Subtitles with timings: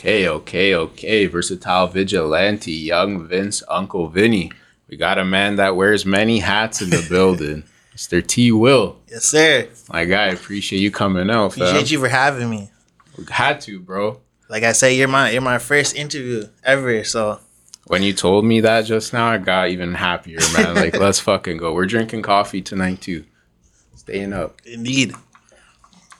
[0.00, 1.26] Okay, okay, okay.
[1.26, 4.50] Versatile vigilante, young Vince, Uncle Vinny.
[4.88, 7.64] We got a man that wears many hats in the building.
[7.94, 8.26] Mr.
[8.26, 8.96] T Will.
[9.10, 9.68] Yes, sir.
[9.92, 11.64] My guy, appreciate you coming out, fam.
[11.64, 12.70] Appreciate you for having me.
[13.18, 14.18] We had to, bro.
[14.48, 17.04] Like I say, you're my you're my first interview ever.
[17.04, 17.38] So
[17.86, 20.74] When you told me that just now, I got even happier, man.
[20.82, 21.74] like, let's fucking go.
[21.74, 23.24] We're drinking coffee tonight too.
[23.96, 24.62] Staying up.
[24.64, 25.12] indeed,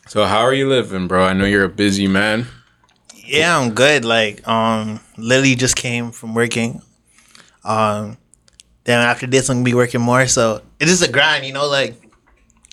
[0.07, 1.25] So how are you living, bro?
[1.25, 2.47] I know you're a busy man.
[3.31, 4.05] Yeah, I'm good.
[4.05, 6.83] Like um, Lily just came from working.
[7.65, 8.19] Um,
[8.85, 10.27] then after this, I'm gonna be working more.
[10.27, 11.69] So it is a grind, you know.
[11.69, 11.95] Like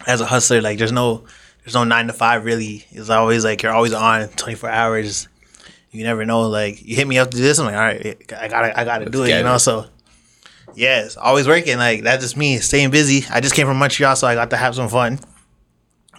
[0.08, 1.26] as a hustler, like there's no
[1.64, 2.86] there's no nine to five really.
[2.90, 5.28] It's always like you're always on 24 hours.
[5.92, 6.50] You never know.
[6.50, 8.84] Like you hit me up to do this, I'm like, all right, I gotta I
[8.84, 9.30] gotta do it.
[9.30, 9.60] You know, it.
[9.60, 9.86] so.
[10.76, 11.78] Yes, always working.
[11.78, 13.26] Like that's just me staying busy.
[13.32, 15.20] I just came from Montreal, so I got to have some fun.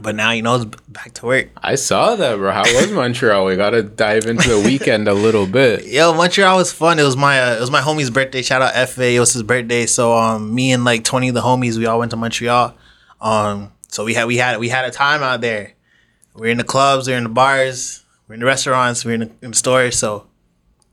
[0.00, 1.48] But now you know it's back to work.
[1.56, 2.52] I saw that, bro.
[2.52, 3.44] How was Montreal?
[3.44, 5.86] We gotta dive into the weekend a little bit.
[5.86, 6.98] Yo, Montreal was fun.
[6.98, 8.42] It was my uh, it was my homie's birthday.
[8.42, 9.10] Shout out FA.
[9.10, 9.86] It was his birthday.
[9.86, 12.74] So um me and like twenty of the homies, we all went to Montreal.
[13.20, 15.74] Um so we had we had we had a time out there.
[16.34, 19.04] We are in the clubs, we are in the bars, we are in the restaurants,
[19.04, 19.98] we are in the, in the stores.
[19.98, 20.28] So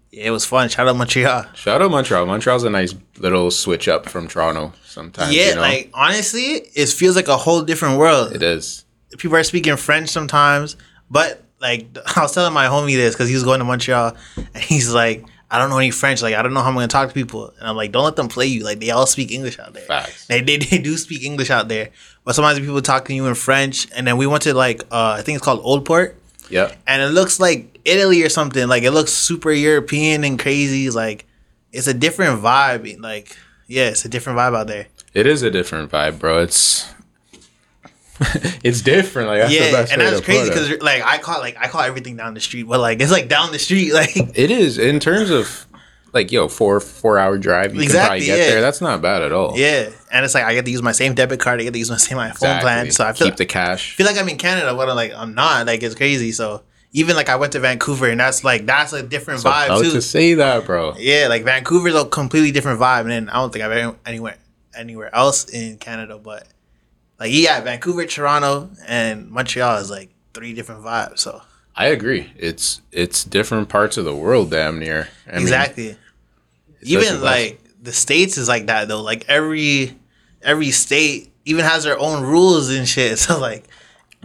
[0.10, 0.70] yeah, it was fun.
[0.70, 1.46] Shout out Montreal.
[1.54, 2.26] Shout out Montreal.
[2.26, 5.36] Montreal's a nice little switch up from Toronto sometimes.
[5.36, 5.62] yeah, you know?
[5.62, 8.34] like honestly, it feels like a whole different world.
[8.34, 8.85] it is.
[9.18, 10.76] People are speaking French sometimes,
[11.10, 14.64] but like I was telling my homie this because he was going to Montreal, and
[14.64, 16.22] he's like, I don't know any French.
[16.22, 18.16] Like I don't know how I'm gonna talk to people, and I'm like, don't let
[18.16, 18.64] them play you.
[18.64, 19.84] Like they all speak English out there.
[19.84, 20.28] Facts.
[20.28, 21.90] They, they, they do speak English out there,
[22.24, 23.88] but sometimes people talk to you in French.
[23.96, 26.18] And then we went to like uh, I think it's called Old Port,
[26.50, 26.74] Yeah.
[26.88, 28.68] and it looks like Italy or something.
[28.68, 30.90] Like it looks super European and crazy.
[30.90, 31.26] Like
[31.72, 33.00] it's a different vibe.
[33.00, 34.88] Like yeah, it's a different vibe out there.
[35.14, 36.40] It is a different vibe, bro.
[36.40, 36.92] It's
[38.64, 39.28] it's different.
[39.28, 42.16] Like that's the yeah, and that's crazy because like I call like I call everything
[42.16, 45.30] down the street, but like it's like down the street, like It is in terms
[45.30, 45.68] of
[46.14, 47.72] like yo four four hour drive.
[47.74, 48.46] You can Exactly, probably get yeah.
[48.52, 48.62] there.
[48.62, 49.58] That's not bad at all.
[49.58, 49.90] yeah.
[50.12, 51.90] And it's like I get to use my same debit card, I get to use
[51.92, 53.96] my same my phone plan, so I feel keep the cash.
[53.96, 55.68] feel like I'm in Canada, but I'm like I'm not.
[55.68, 56.32] Like it's crazy.
[56.32, 56.62] So
[56.94, 59.92] even like I went to Vancouver, and that's like that's a different So vibe too.
[59.92, 60.96] to say that, bro.
[60.98, 64.38] yeah, like Vancouver's a completely different vibe, and then I don't think I've been anywhere
[64.74, 66.48] anywhere else in Canada, but
[67.20, 71.20] like yeah, Vancouver, Toronto, and Montreal is like three different vibes.
[71.20, 71.42] So
[71.76, 72.32] I agree.
[72.38, 75.10] It's it's different parts of the world, damn near.
[75.28, 75.92] I exactly.
[75.92, 75.98] a
[76.82, 79.02] even like the states is like that though.
[79.02, 79.98] Like every
[80.42, 83.18] every state even has their own rules and shit.
[83.26, 83.66] So like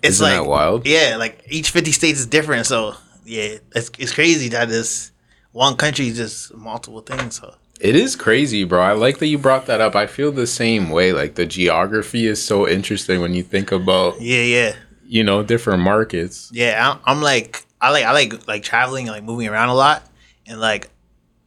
[0.03, 0.87] it's Isn't like that wild?
[0.87, 2.67] Yeah, like each fifty states is different.
[2.67, 5.13] So yeah, it's it's crazy that this
[5.53, 7.41] one country is just multiple things.
[7.41, 8.81] So It is crazy, bro.
[8.81, 9.97] I like that you brought that up.
[9.97, 11.13] I feel the same way.
[11.13, 14.77] Like the geography is so interesting when you think about, yeah, yeah,
[15.07, 16.51] you know, different markets.
[16.53, 16.91] yeah.
[16.91, 20.03] I'm, I'm like I like I like like traveling and like moving around a lot,
[20.47, 20.91] and like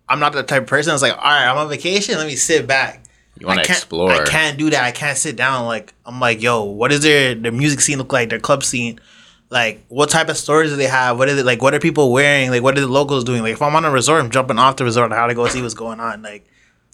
[0.09, 2.17] I'm not the type of person that's like, all right, I'm on vacation.
[2.17, 3.03] Let me sit back.
[3.39, 4.11] You want to explore.
[4.11, 4.83] I can't do that.
[4.83, 5.65] I can't sit down.
[5.65, 8.29] Like I'm like, yo, what is their their music scene look like?
[8.29, 8.99] Their club scene,
[9.53, 11.17] like what type of stores do they have?
[11.19, 11.61] What is it like?
[11.61, 12.49] What are people wearing?
[12.49, 13.43] Like what are the locals doing?
[13.43, 15.11] Like if I'm on a resort, I'm jumping off the resort.
[15.11, 16.23] I gotta go see what's going on.
[16.23, 16.45] Like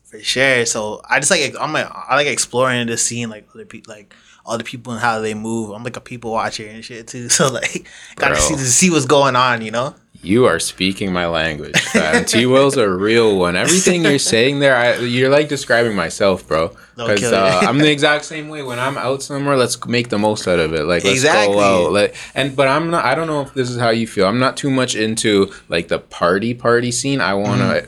[0.03, 0.65] for sure.
[0.65, 4.13] So I just like I'm like I like exploring the scene, like other people, like
[4.45, 5.71] all the people and how they move.
[5.71, 7.29] I'm like a people watcher and shit too.
[7.29, 7.87] So like
[8.17, 8.41] gotta Bro.
[8.41, 9.61] see to see what's going on.
[9.61, 9.95] You know.
[10.21, 11.75] You are speaking my language.
[12.27, 13.55] T Will's a real one.
[13.55, 16.75] Everything you're saying there, I, you're like describing myself, bro.
[16.97, 17.61] Because uh.
[17.63, 18.61] I'm the exact same way.
[18.61, 20.83] When I'm out somewhere, let's make the most out of it.
[20.83, 21.55] Like let's Exactly.
[21.55, 21.93] go out.
[21.93, 23.05] Like, and but I'm not.
[23.05, 24.27] I don't know if this is how you feel.
[24.27, 27.21] I'm not too much into like the party party scene.
[27.21, 27.87] I want to,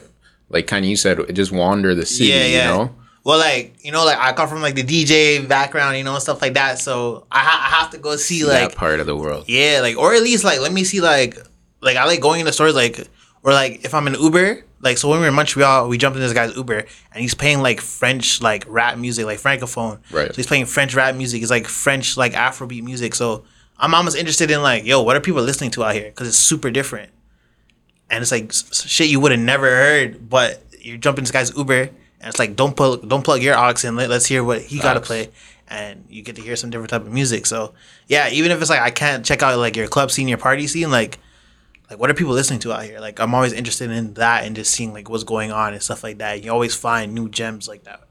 [0.50, 2.30] like, kind of you said, just wander the city.
[2.32, 2.40] Mm-hmm.
[2.40, 2.72] Yeah, yeah.
[2.72, 2.96] You know.
[3.26, 6.24] Well, like you know, like I come from like the DJ background, you know, and
[6.24, 6.80] stuff like that.
[6.80, 9.46] So I, ha- I have to go see like that part of the world.
[9.48, 11.38] yeah, like or at least like let me see like
[11.82, 13.08] like I like going in the stores like
[13.44, 16.16] or like if I'm in Uber, like so when we were in Montreal, we jumped
[16.16, 20.00] in this guy's Uber and he's playing like French like rap music, like francophone.
[20.12, 20.28] Right.
[20.28, 21.42] So he's playing French rap music.
[21.42, 23.16] It's like French like Afrobeat music.
[23.16, 23.44] So
[23.78, 26.06] I'm almost interested in like, yo, what are people listening to out here?
[26.06, 27.12] Because it's super different.
[28.10, 31.56] And it's like shit you would have never heard, but you jump in this guy's
[31.56, 31.90] Uber
[32.22, 33.96] and it's like don't plug don't plug your aux in.
[33.96, 35.30] Let, let's hear what he got to play,
[35.68, 37.46] and you get to hear some different type of music.
[37.46, 37.74] So
[38.08, 40.68] yeah, even if it's like I can't check out like your club scene, your party
[40.68, 41.18] scene, like
[41.92, 43.00] like what are people listening to out here?
[43.00, 46.04] Like I'm always interested in that and just seeing like what's going on and stuff
[46.04, 46.44] like that.
[46.44, 48.02] You always find new gems like that.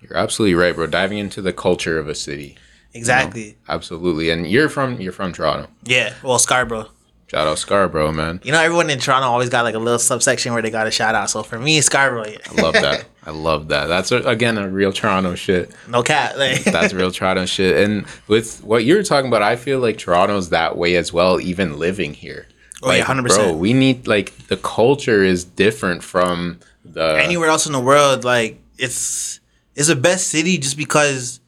[0.00, 0.88] You're absolutely right, bro.
[0.88, 2.56] Diving into the culture of a city.
[2.94, 3.56] Exactly.
[3.68, 4.30] Absolutely.
[4.30, 5.70] And you're from you're from Toronto.
[5.84, 6.14] Yeah.
[6.22, 6.90] Well, Scarborough.
[7.28, 8.40] Shout out Scarborough, man.
[8.42, 10.90] You know, everyone in Toronto always got like a little subsection where they got a
[10.90, 11.30] shout out.
[11.30, 12.26] So for me, Scarborough.
[12.26, 12.38] Yeah.
[12.50, 13.04] I love that.
[13.24, 13.86] I love that.
[13.86, 15.70] That's a, again a real Toronto shit.
[15.86, 16.38] no cat.
[16.38, 17.76] Like, That's real Toronto shit.
[17.86, 21.78] And with what you're talking about, I feel like Toronto's that way as well, even
[21.78, 22.46] living here.
[22.82, 23.58] Oh yeah, Like, hundred Bro, percent.
[23.58, 28.60] we need like the culture is different from the Anywhere else in the world, like
[28.78, 29.40] it's
[29.74, 31.40] it's the best city just because.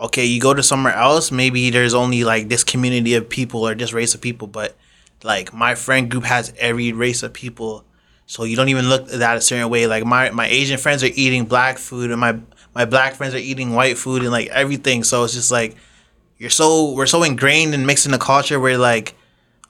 [0.00, 3.74] Okay, you go to somewhere else, maybe there's only like this community of people or
[3.74, 4.74] this race of people, but
[5.22, 7.84] like my friend group has every race of people,
[8.24, 9.86] so you don't even look at that a certain way.
[9.86, 12.38] Like my my Asian friends are eating black food, and my
[12.74, 15.04] my black friends are eating white food, and like everything.
[15.04, 15.76] So it's just like
[16.38, 19.14] you're so we're so ingrained and mixed in the culture where like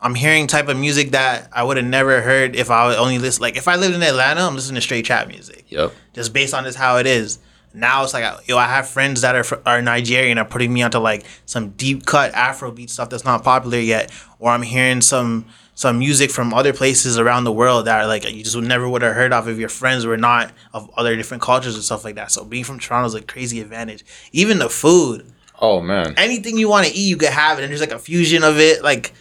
[0.02, 3.18] I'm hearing type of music that I would have never heard if I would only
[3.18, 3.42] listen.
[3.42, 5.92] Like if I lived in Atlanta, I'm listening to straight trap music, Yep.
[6.14, 7.38] just based on this how it is.
[7.72, 10.98] Now it's like yo, I have friends that are are Nigerian are putting me onto
[10.98, 15.44] like some deep cut Afrobeat stuff that's not popular yet, or I'm hearing some
[15.76, 18.88] some music from other places around the world that are like you just would never
[18.88, 22.04] would have heard of if your friends were not of other different cultures and stuff
[22.04, 22.32] like that.
[22.32, 24.04] So being from Toronto is a crazy advantage.
[24.32, 25.30] Even the food
[25.60, 26.14] Oh man.
[26.16, 27.62] anything you want to eat, you can have it.
[27.62, 28.82] And there's like a fusion of it.
[28.82, 29.12] Like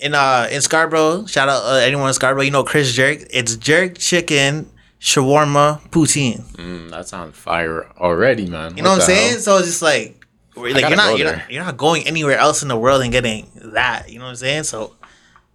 [0.00, 3.20] in uh in Scarborough, shout out uh, anyone in Scarborough, you know Chris Jerk.
[3.30, 6.42] It's jerk chicken, shawarma, poutine.
[6.54, 8.76] Mm, that sounds fire already, man.
[8.76, 9.38] You know what I'm saying?
[9.38, 10.24] So it's just like,
[10.56, 13.50] like you're not you're not you're not going anywhere else in the world and getting
[13.56, 14.10] that.
[14.10, 14.64] You know what I'm saying?
[14.64, 14.94] So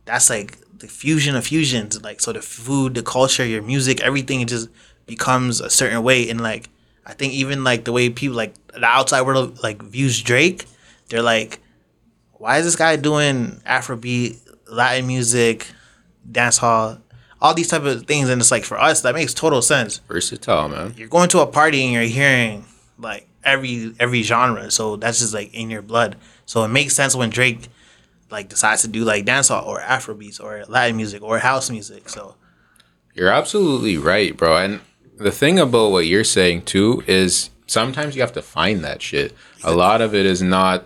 [0.06, 2.02] that's like the fusion of fusions.
[2.02, 4.70] Like so, the food, the culture, your music, everything just
[5.06, 6.30] becomes a certain way.
[6.30, 6.70] And like
[7.06, 10.66] I think even like the way people like the outside world like views Drake,
[11.10, 11.60] they're like,
[12.44, 14.38] why is this guy doing Afrobeat,
[14.70, 15.68] Latin music,
[16.30, 16.98] dance hall,
[17.42, 18.30] all these type of things?
[18.30, 20.94] And it's like for us that makes total sense Versatile, man.
[20.98, 22.66] you're going to a party and you're hearing
[23.00, 27.14] like every every genre so that's just like in your blood so it makes sense
[27.16, 27.68] when drake
[28.30, 32.36] like decides to do like dancehall or afrobeats or latin music or house music so
[33.14, 34.58] You're absolutely right, bro.
[34.58, 34.80] And
[35.18, 39.34] the thing about what you're saying too is sometimes you have to find that shit.
[39.64, 40.86] A lot of it is not.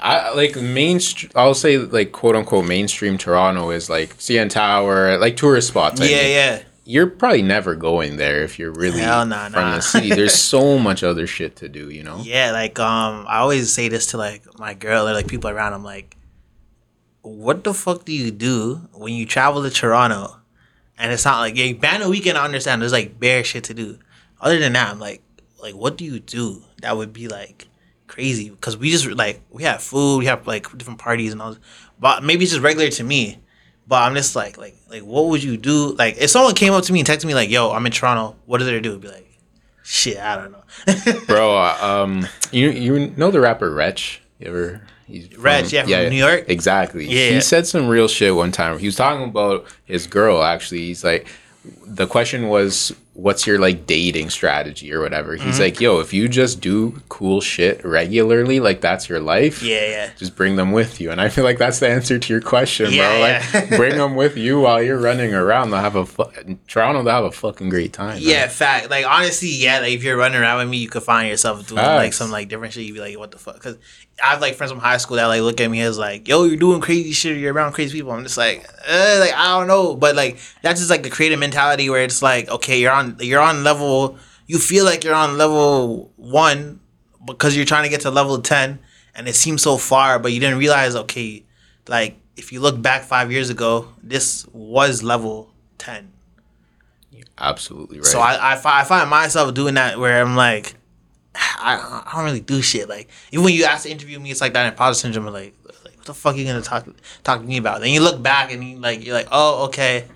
[0.00, 1.30] I like mainstream.
[1.34, 6.00] I'll say like quote unquote mainstream Toronto is like CN Tower, like tourist spots.
[6.00, 6.30] I yeah mean.
[6.30, 9.74] yeah You're probably never going there if you're really Hell nah, from nah.
[9.76, 10.08] the city.
[10.14, 12.20] There's so much other shit to do, you know.
[12.24, 15.74] yeah like um i always say this to like my girl or like people around
[15.74, 16.16] i'm like
[17.22, 20.36] what the fuck do you do when you travel to toronto
[20.96, 23.98] and it's not like yeah banner weekend i understand there's like bare shit to do
[24.40, 25.20] other than that i'm like
[25.62, 27.67] like what do you do that would be like
[28.08, 31.50] crazy because we just like we have food we have like different parties and all
[31.50, 31.60] this.
[32.00, 33.38] but maybe it's just regular to me
[33.86, 36.82] but i'm just like like like what would you do like if someone came up
[36.82, 38.94] to me and texted me like yo i'm in toronto what is there to do
[38.94, 39.38] I'd be like
[39.82, 40.58] shit i don't know
[41.26, 44.20] Bro, uh, um, you you know the rapper Wretch?
[44.38, 44.82] You ever?
[45.06, 46.44] He's from, yeah, from New York?
[46.48, 47.06] Exactly.
[47.06, 47.30] Yeah.
[47.30, 48.78] He said some real shit one time.
[48.78, 50.42] He was talking about his girl.
[50.42, 51.26] Actually, he's like,
[51.84, 55.60] the question was, "What's your like dating strategy or whatever?" He's Mm-hmm.
[55.62, 60.10] like, "Yo, if you just do cool shit regularly, like that's your life." yeah yeah
[60.16, 62.92] Just bring them with you, and I feel like that's the answer to your question,
[62.92, 63.18] Yeah, bro.
[63.18, 63.42] yeah.
[63.54, 65.70] Like, bring them with you while you're running around.
[65.70, 66.30] They'll have a fu-
[66.68, 67.02] Toronto.
[67.02, 68.18] They'll have a fucking great time.
[68.20, 68.88] Yeah, fact.
[68.88, 69.80] Like honestly, yeah.
[69.80, 72.48] Like if you're running around with me, you could find yourself doing like some like
[72.48, 72.84] different shit.
[72.84, 73.54] You'd be like, what the fuck?
[73.54, 73.78] Because
[74.22, 76.44] I have like friends from high school that like look at me as like, yo,
[76.44, 77.38] you're doing crazy shit.
[77.38, 78.12] You're around crazy people.
[78.12, 81.38] I'm just like, uh, like I don't know, but like that's just like the creative
[81.38, 84.18] mentality where it's like, okay, you're on you're on level.
[84.46, 86.80] You feel like you're on level one
[87.26, 88.80] because you're trying to get to level ten,
[89.14, 91.44] and it seems so far, but you didn't realize, okay,
[91.86, 96.12] like if you look back five years ago, this was level ten.
[97.38, 98.06] absolutely right.
[98.06, 100.74] So I, I, I find myself doing that where I'm like,
[101.38, 102.88] I, I don't really do shit.
[102.88, 105.32] Like even when you ask to interview me, it's like that imposter syndrome.
[105.32, 105.54] Like,
[105.84, 106.86] like what the fuck are you gonna talk
[107.22, 107.80] talk to me about?
[107.80, 110.06] Then you look back and you like you're like, oh okay,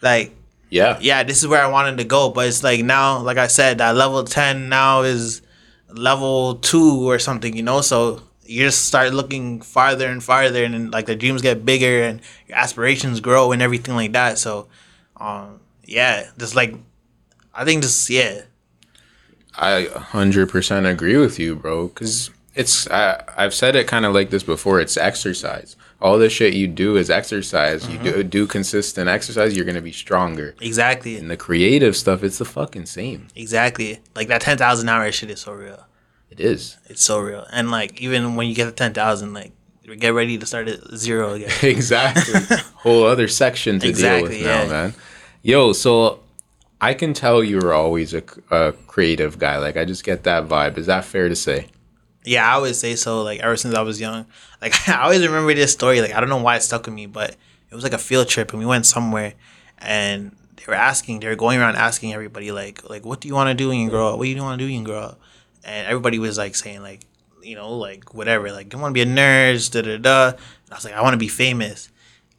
[0.00, 0.34] like
[0.72, 2.30] yeah, yeah, this is where I wanted to go.
[2.30, 5.42] But it's like now, like I said, that level ten now is
[5.88, 7.82] level two or something, you know.
[7.82, 12.02] So you just start looking farther and farther, and then like the dreams get bigger
[12.04, 14.38] and your aspirations grow and everything like that.
[14.38, 14.68] So,
[15.18, 16.74] um, yeah, just like
[17.54, 18.42] I think just yeah,
[19.56, 21.88] I 100% agree with you, bro.
[21.88, 25.76] Because it's, I, I've said it kind of like this before it's exercise.
[26.00, 27.88] All the shit you do is exercise.
[27.88, 28.04] You mm-hmm.
[28.04, 30.54] do, do consistent exercise, you're going to be stronger.
[30.60, 33.28] exactly, And the creative stuff, it's the fucking same.
[33.36, 34.00] exactly.
[34.16, 35.86] Like that ten thousand hour shit is so real.
[36.28, 36.78] It is.
[36.86, 39.52] It's so real, and like even when you get to ten thousand, like
[39.98, 41.50] get ready to start at zero again.
[41.62, 42.56] exactly.
[42.76, 44.68] Whole other section to deal Exactly, with now, yeah.
[44.68, 44.94] man.
[45.42, 46.21] Yo, so
[46.82, 49.58] I can tell you were always a, a creative guy.
[49.58, 50.76] Like, I just get that vibe.
[50.76, 51.68] Is that fair to say?
[52.24, 53.22] Yeah, I always say so.
[53.22, 54.26] Like ever since I was young,
[54.60, 56.00] like I always remember this story.
[56.00, 57.36] Like I don't know why it stuck with me, but
[57.70, 59.34] it was like a field trip, and we went somewhere,
[59.78, 63.34] and they were asking, they were going around asking everybody, like, like what do you
[63.34, 64.18] want to do when you grow up?
[64.18, 65.20] What do you want to do when you grow up?
[65.64, 67.00] And everybody was like saying, like,
[67.42, 70.28] you know, like whatever, like I want to be a nurse, da da da.
[70.28, 70.36] And
[70.70, 71.88] I was like, I want to be famous.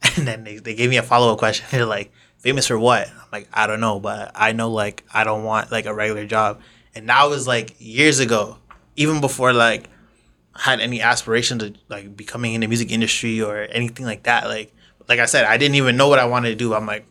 [0.16, 1.66] And then they, they gave me a follow up question.
[1.70, 2.12] They're like,
[2.44, 3.08] famous for what?
[3.08, 6.26] I'm like, I don't know, but I know like I don't want like a regular
[6.26, 6.60] job.
[6.94, 8.58] And that was like years ago,
[8.96, 9.88] even before like
[10.54, 14.46] I had any aspiration to like becoming in the music industry or anything like that.
[14.46, 14.74] Like
[15.08, 16.74] like I said, I didn't even know what I wanted to do.
[16.74, 17.06] I'm like,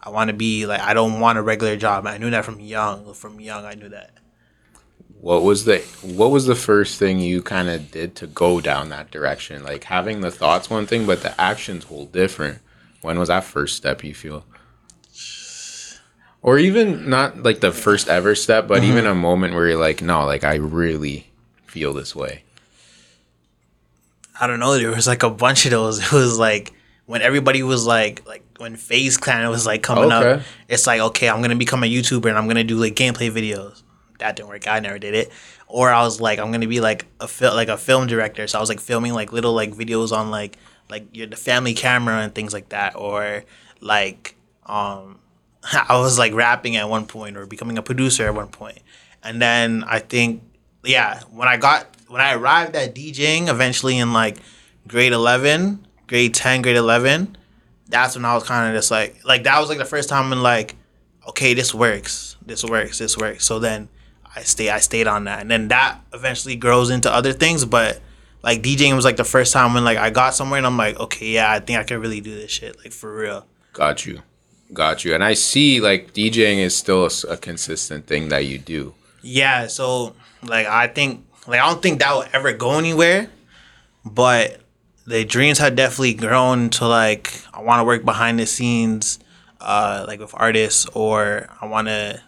[0.00, 2.06] I want to be like I don't want a regular job.
[2.06, 3.12] I knew that from young.
[3.12, 4.12] From young, I knew that.
[5.20, 8.90] What was the what was the first thing you kind of did to go down
[8.90, 9.64] that direction?
[9.64, 12.60] Like having the thoughts one thing, but the actions whole different.
[13.02, 14.44] When was that first step you feel?
[16.42, 20.00] Or even not like the first ever step, but even a moment where you're like,
[20.00, 21.26] no, like I really
[21.66, 22.42] feel this way.
[24.40, 24.78] I don't know.
[24.78, 25.98] There was like a bunch of those.
[26.02, 26.72] It was like
[27.04, 30.22] when everybody was like, like when FaZe Clan was like coming up.
[30.68, 33.82] It's like okay, I'm gonna become a YouTuber and I'm gonna do like gameplay videos.
[34.18, 34.66] That didn't work.
[34.66, 35.30] I never did it.
[35.66, 38.46] Or I was like, I'm gonna be like a fil- like a film director.
[38.46, 40.56] So I was like filming like little like videos on like
[40.88, 42.96] like your the family camera and things like that.
[42.96, 43.44] Or
[43.80, 45.19] like um,
[45.88, 48.78] I was like rapping at one point or becoming a producer at one point.
[49.22, 50.42] And then I think
[50.84, 54.38] yeah, when I got when I arrived at DJing eventually in like
[54.88, 57.36] grade eleven, grade ten, grade eleven,
[57.88, 60.30] that's when I was kind of just like like that was like the first time
[60.30, 60.76] when like,
[61.28, 63.44] okay, this works, this works, this works.
[63.44, 63.88] So then
[64.34, 67.64] I stay I stayed on that, and then that eventually grows into other things.
[67.64, 68.00] But
[68.42, 70.98] like DJing was like the first time when like I got somewhere and I'm like,
[70.98, 73.46] okay, yeah, I think I can really do this shit like for real.
[73.72, 74.22] Got you,
[74.72, 75.14] got you.
[75.14, 78.94] And I see like DJing is still a consistent thing that you do.
[79.22, 83.30] Yeah, so like I think like I don't think that will ever go anywhere,
[84.04, 84.60] but
[85.06, 89.18] the dreams have definitely grown to like I want to work behind the scenes,
[89.60, 92.22] uh, like with artists, or I want to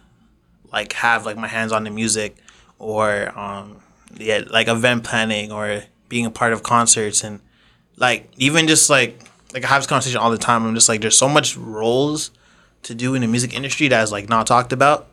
[0.71, 2.37] like have like my hands on the music,
[2.79, 3.81] or um,
[4.15, 7.39] yeah, like event planning or being a part of concerts and
[7.97, 9.19] like even just like
[9.53, 10.65] like I have this conversation all the time.
[10.65, 12.31] I'm just like there's so much roles
[12.83, 15.07] to do in the music industry that is like not talked about.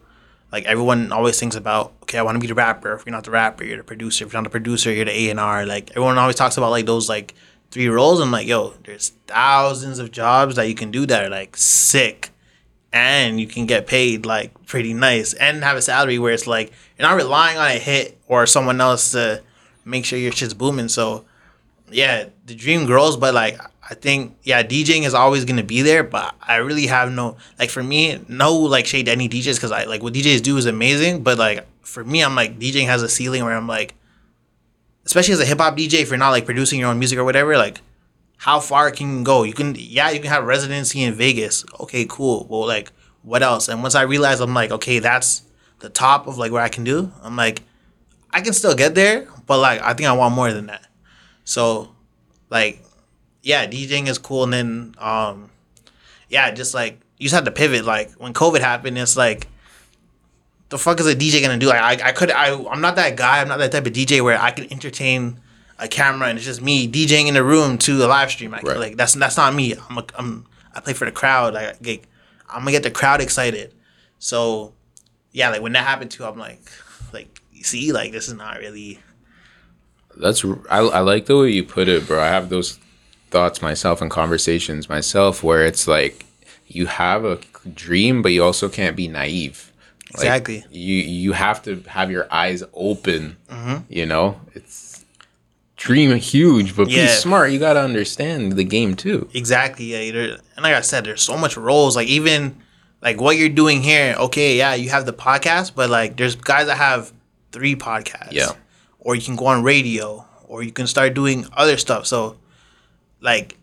[0.51, 2.95] Like everyone always thinks about okay i want to be the rapper.
[2.95, 4.25] If you're not the rapper you're the producer.
[4.25, 7.09] If you're not the producer you're the a&r like everyone always talks about like those
[7.09, 7.35] like
[7.71, 8.21] three roles.
[8.21, 12.31] I'm like yo there's thousands of jobs that you can do that are like sick.
[12.93, 16.73] And you can get paid like pretty nice and have a salary where it's like
[16.99, 19.43] you're not relying on a hit or someone else to
[19.85, 20.89] make sure your shit's booming.
[20.89, 21.25] So
[21.89, 26.05] yeah, the dream grows, but like I think yeah, DJing is always gonna be there,
[26.05, 29.85] but I really have no like for me no like shade any DJs because I
[29.85, 33.09] like what DJs do is amazing, but like for me I'm like DJing has a
[33.09, 33.95] ceiling where I'm like,
[35.05, 37.25] especially as a hip hop DJ, if you're not like producing your own music or
[37.25, 37.81] whatever, like
[38.37, 39.43] how far can you go?
[39.43, 41.65] You can yeah, you can have residency in Vegas.
[41.81, 42.47] Okay, cool.
[42.49, 42.93] Well, like
[43.23, 43.69] what else?
[43.69, 45.43] And once I realized I'm like, okay, that's
[45.81, 47.11] the top of like where I can do.
[47.23, 47.63] I'm like,
[48.31, 50.87] I can still get there, but like I think I want more than that.
[51.43, 51.91] So,
[52.51, 52.85] like,
[53.43, 55.51] yeah, DJing is cool, and then um,
[56.29, 57.85] yeah, just like you just had to pivot.
[57.85, 59.47] Like when COVID happened, it's like,
[60.71, 61.67] the fuck is a DJ gonna do?
[61.67, 63.41] Like, I, I could, I, I'm not that guy.
[63.41, 65.41] I'm not that type of DJ where I can entertain
[65.79, 68.55] a camera and it's just me DJing in the room to a live stream.
[68.55, 68.79] I, Right.
[68.79, 69.75] Like that's that's not me.
[69.89, 71.57] I'm, a, I'm I play for the crowd.
[71.57, 72.05] I get,
[72.49, 73.75] I'm gonna get the crowd excited.
[74.19, 74.75] So,
[75.33, 76.61] yeah, like when that happened too, I'm like,
[77.13, 79.01] like you see, like this is not really.
[80.17, 82.21] That's I, I like the way you put it, bro.
[82.21, 82.79] I have those
[83.31, 86.25] thoughts myself and conversations myself where it's like
[86.67, 87.39] you have a
[87.75, 89.73] dream, but you also can't be naive.
[90.15, 90.65] Like, Exactly.
[90.71, 93.37] you you have to have your eyes open.
[93.49, 93.77] Mm-hmm.
[93.89, 95.05] You know, it's
[95.77, 97.53] dream huge, but be smart.
[97.53, 99.29] You got to understand the game too.
[99.35, 99.85] Exactly.
[99.87, 100.13] Yeah.
[100.13, 101.95] There, and like I said, there's so much roles.
[101.97, 102.57] Like even
[103.03, 104.17] like what you're doing here.
[104.19, 107.13] Okay, yeah, you have the podcast, but like there's guys that have
[107.53, 108.33] three podcasts.
[108.33, 108.53] Yeah.
[108.99, 112.07] Or you can go on radio, or you can start doing other stuff.
[112.07, 112.37] So,
[113.21, 113.57] like,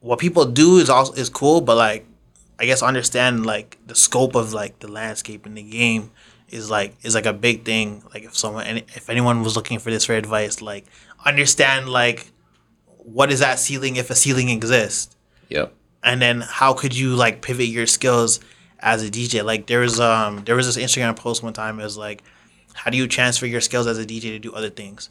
[0.00, 2.06] what people do is also is cool, but like,
[2.58, 6.10] I guess understand like the scope of like the landscape in the game
[6.48, 8.02] is like is like a big thing.
[8.14, 10.86] Like if someone and if anyone was looking for this for advice, like
[11.24, 12.30] understand like
[12.86, 15.16] what is that ceiling if a ceiling exists
[15.48, 15.72] Yep.
[16.02, 18.40] and then how could you like pivot your skills
[18.80, 19.44] as a DJ?
[19.44, 21.78] Like there was um there was this Instagram post one time.
[21.78, 22.22] It was like,
[22.74, 25.10] how do you transfer your skills as a DJ to do other things?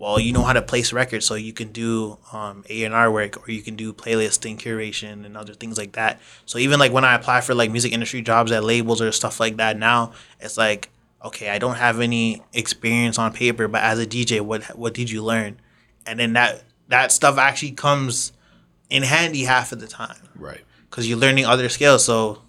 [0.00, 3.12] Well, you know how to place records, so you can do um, A and R
[3.12, 6.20] work, or you can do playlisting, curation, and other things like that.
[6.46, 9.38] So even like when I apply for like music industry jobs at labels or stuff
[9.38, 10.88] like that, now it's like,
[11.22, 15.10] okay, I don't have any experience on paper, but as a DJ, what what did
[15.10, 15.60] you learn?
[16.06, 18.32] And then that that stuff actually comes
[18.88, 20.62] in handy half of the time Right.
[20.88, 22.06] because you're learning other skills.
[22.06, 22.40] So,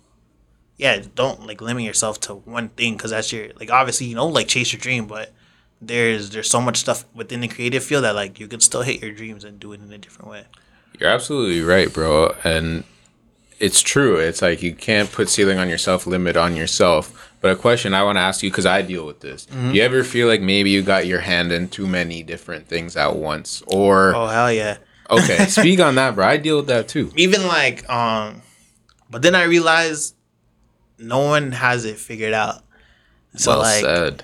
[0.78, 4.28] yeah, don't like limit yourself to one thing because that's your like obviously you know
[4.28, 5.34] like chase your dream, but
[5.82, 9.02] there's there's so much stuff within the creative field that like you can still hit
[9.02, 10.46] your dreams and do it in a different way.
[11.00, 12.36] You're absolutely right, bro.
[12.44, 12.84] And
[13.60, 14.18] it's true.
[14.18, 17.30] It's like you can't put ceiling on yourself, limit on yourself.
[17.42, 19.48] But a question I want to ask you because I deal with this.
[19.48, 19.72] Mm-hmm.
[19.72, 23.16] You ever feel like maybe you got your hand in too many different things at
[23.16, 23.64] once?
[23.68, 24.78] Or Oh hell yeah.
[25.10, 26.26] okay, speak on that, bro.
[26.26, 27.12] I deal with that too.
[27.16, 28.44] Even like um,
[29.10, 30.16] but then I realized
[31.00, 32.64] no one has it figured out.
[33.36, 34.24] So well like, said.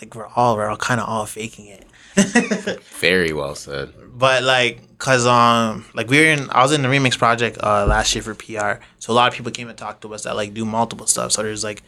[0.00, 1.84] Like we're all we're all kind of all faking it.
[3.00, 3.92] Very well said.
[4.12, 7.86] but like cause um like we were in I was in the remix project uh
[7.86, 8.82] last year for PR.
[8.98, 11.32] So a lot of people came and talked to us that like do multiple stuff.
[11.32, 11.82] So there's like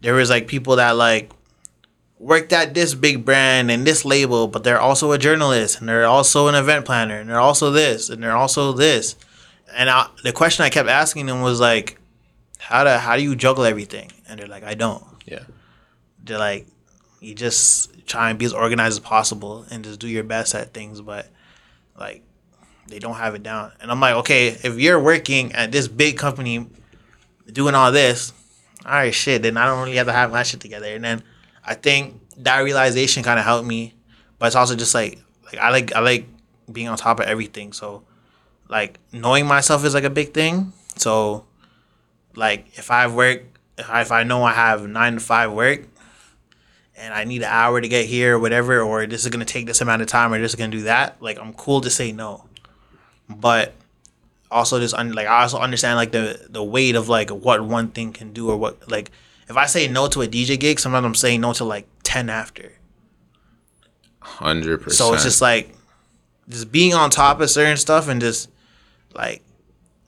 [0.00, 1.32] there was like people that like
[2.18, 6.06] worked at this big brand and this label, but they're also a journalist and they're
[6.06, 9.16] also an event planner and they're also this and they're also this.
[9.74, 11.98] And I, the question I kept asking them was like,
[12.58, 14.10] how do how do you juggle everything?
[14.28, 15.04] And they're like, I don't.
[15.26, 15.42] Yeah.
[16.24, 16.66] They're like,
[17.20, 20.72] you just try and be as organized as possible and just do your best at
[20.72, 21.28] things, but
[21.98, 22.22] like
[22.88, 23.72] they don't have it down.
[23.80, 26.66] And I'm like, okay, if you're working at this big company
[27.50, 28.32] doing all this,
[28.84, 30.86] all right, shit, then I don't really have to have my shit together.
[30.86, 31.22] And then
[31.64, 33.94] I think that realization kind of helped me,
[34.38, 36.28] but it's also just like like I like I like
[36.70, 37.72] being on top of everything.
[37.72, 38.04] So
[38.68, 40.72] like knowing myself is like a big thing.
[40.96, 41.46] So
[42.36, 43.42] like if I work,
[43.78, 45.88] if I, if I know I have nine to five work,
[46.96, 49.66] and I need an hour to get here or whatever, or this is gonna take
[49.66, 52.12] this amount of time, or this is gonna do that, like I'm cool to say
[52.12, 52.44] no.
[53.28, 53.74] But
[54.50, 57.88] also just un- like I also understand like the the weight of like what one
[57.88, 59.10] thing can do or what like
[59.48, 62.28] if I say no to a DJ gig, sometimes I'm saying no to like ten
[62.28, 62.72] after.
[64.20, 64.96] Hundred percent.
[64.98, 65.74] So it's just like
[66.48, 68.50] just being on top of certain stuff and just
[69.14, 69.42] like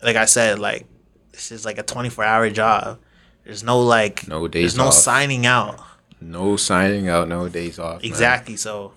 [0.02, 0.86] like I said, like
[1.32, 2.98] this is like a twenty four hour job.
[3.44, 5.80] There's no like No days There's no signing out.
[6.20, 8.02] No signing out, no days off.
[8.02, 8.10] man.
[8.10, 8.56] Exactly.
[8.56, 8.92] So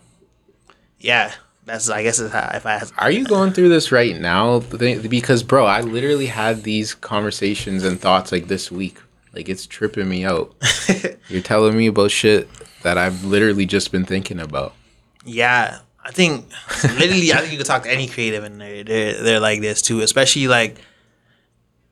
[0.99, 1.33] yeah,
[1.65, 4.59] that's I guess is how, if I Are you going through this right now?
[4.59, 8.97] Because, bro, I literally had these conversations and thoughts like this week.
[9.33, 10.53] Like, it's tripping me out.
[11.29, 12.49] You're telling me about shit
[12.83, 14.73] that I've literally just been thinking about.
[15.23, 16.45] Yeah, I think
[16.83, 19.81] literally, I think you could talk to any creative, and they're they're, they're like this
[19.81, 20.01] too.
[20.01, 20.77] Especially like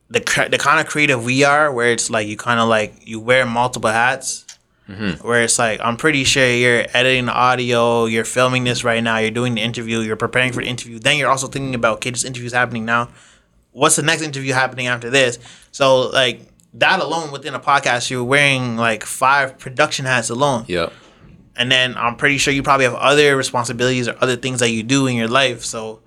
[0.10, 3.20] the the kind of creative we are, where it's like you kind of like you
[3.20, 4.46] wear multiple hats.
[4.90, 5.28] Mm-hmm.
[5.28, 9.20] Where it's like I'm pretty sure you're editing the audio, you're filming this right now,
[9.20, 10.98] you're doing the interview, you're preparing for the interview.
[10.98, 13.10] Then you're also thinking about okay, this interview's happening now.
[13.72, 15.38] What's the next interview happening after this?
[15.72, 16.42] So like
[16.74, 20.92] that alone within a podcast, you're wearing like five production hats alone Yep.
[21.56, 24.82] and then I'm pretty sure you probably have other responsibilities or other things that you
[24.82, 25.64] do in your life.
[25.64, 26.00] So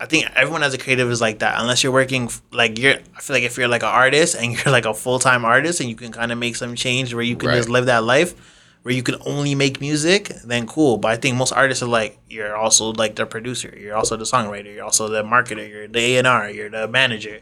[0.00, 1.60] I think everyone as a creative is like that.
[1.60, 4.72] Unless you're working like you're, I feel like if you're like an artist and you're
[4.72, 7.36] like a full time artist and you can kind of make some change where you
[7.36, 8.34] can just live that life,
[8.82, 10.96] where you can only make music, then cool.
[10.96, 14.24] But I think most artists are like you're also like the producer, you're also the
[14.24, 17.40] songwriter, you're also the marketer, you're the A and R, you're the manager.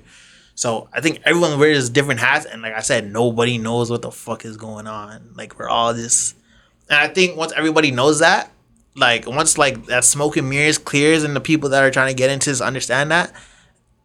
[0.56, 4.10] So I think everyone wears different hats, and like I said, nobody knows what the
[4.10, 5.34] fuck is going on.
[5.36, 6.34] Like we're all just
[6.88, 8.50] and I think once everybody knows that,
[8.98, 12.14] like once like that smoke and mirrors clears and the people that are trying to
[12.14, 13.32] get into this understand that,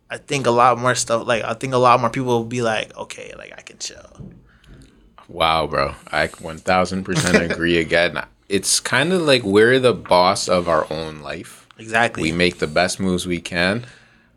[0.10, 2.62] I think a lot more stuff like I think a lot more people will be
[2.62, 4.32] like, okay, like I can chill.
[5.28, 5.96] Wow, bro.
[6.12, 8.22] I 1000% agree again.
[8.50, 11.68] It's kind of like we're the boss of our own life.
[11.80, 12.24] Exactly.
[12.24, 13.86] We make the best moves we can.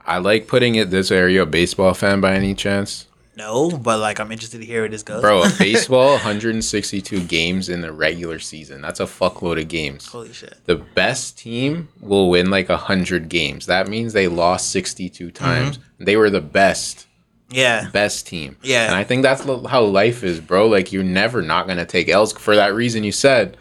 [0.06, 1.18] I like putting it this way.
[1.18, 3.06] Are you a baseball fan by any chance?
[3.36, 5.20] No, but like I'm interested to hear where this goes.
[5.20, 8.80] Bro, a baseball, 162 games in the regular season.
[8.80, 10.06] That's a fuckload of games.
[10.06, 10.56] Holy shit.
[10.64, 13.66] The best team will win like 100 games.
[13.66, 15.44] That means they lost 62 mm-hmm.
[15.44, 15.78] times.
[15.98, 17.06] They were the best,
[17.50, 17.90] Yeah.
[17.90, 18.56] best team.
[18.62, 18.86] Yeah.
[18.86, 20.66] And I think that's lo- how life is, bro.
[20.66, 23.58] Like, you're never not going to take L's for that reason you said.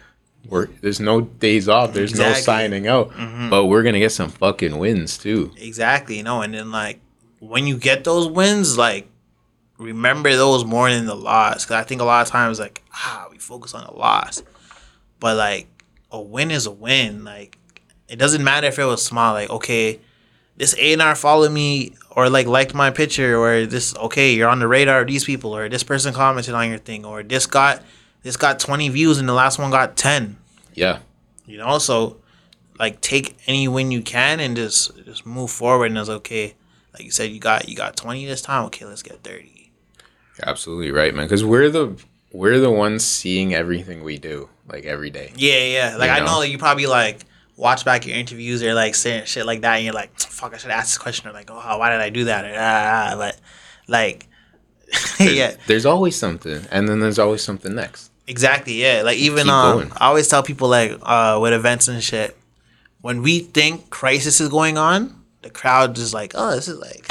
[0.48, 1.92] We're, there's no days off.
[1.92, 2.42] There's no Exactly.
[2.42, 3.10] signing out.
[3.10, 3.50] Mm-hmm.
[3.50, 5.52] But we're going to get some fucking wins, too.
[5.58, 6.16] Exactly.
[6.16, 7.00] You know, and then like
[7.40, 9.08] when you get those wins, like
[9.78, 11.64] remember those more than the loss.
[11.64, 14.42] Cause I think a lot of times like ah we focus on the loss,
[15.20, 15.66] but like
[16.10, 17.24] a win is a win.
[17.24, 17.58] Like
[18.08, 19.34] it doesn't matter if it was small.
[19.34, 20.00] Like okay,
[20.56, 24.48] this A and R followed me or like liked my picture or this okay you're
[24.48, 27.46] on the radar of these people or this person commented on your thing or this
[27.46, 27.82] got
[28.22, 30.36] this got 20 views and the last one got 10
[30.74, 31.00] Yeah.
[31.44, 32.16] you know so
[32.78, 36.54] like take any win you can and just just move forward and it's okay
[36.94, 39.55] like you said you got you got 20 this time okay let's get 30
[40.38, 41.24] You're absolutely right, man.
[41.26, 41.96] Because we're the
[42.32, 45.32] we're the ones seeing everything we do like every day.
[45.36, 46.26] yeah yeah like You i know?
[46.26, 47.20] know that you probably like
[47.56, 50.56] watch back your interviews or like saying shit like that and you're like fuck i
[50.58, 53.16] should ask this question or like oh why did i do that or ah, ah,
[53.16, 53.38] but
[53.88, 54.26] like
[55.20, 58.10] yeah There's always something, and then there's always something next.
[58.28, 59.02] Exactly, yeah.
[59.04, 59.92] Like even um.
[59.96, 62.36] I always tell people like uh with events and shit,
[63.00, 67.08] when we think crisis is going on, the crowd is like, oh, this is like,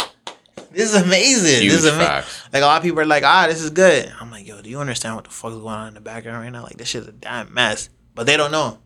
[0.76, 1.62] this is amazing.
[1.62, 2.30] Huge this is amazing.
[2.52, 4.12] Like a lot of people are like, ah, this is good.
[4.20, 6.44] I'm like, yo, do you understand what the fuck is going on in the background
[6.44, 6.64] right now?
[6.64, 8.80] Like this shit's a damn mess, but they don't know.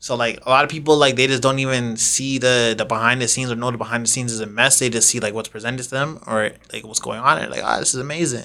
[0.00, 3.20] So like a lot of people like they just don't even see the the behind
[3.20, 4.78] the scenes or know the behind the scenes is a mess.
[4.78, 7.62] They just see like what's presented to them or like what's going on and like
[7.64, 8.44] ah this is amazing.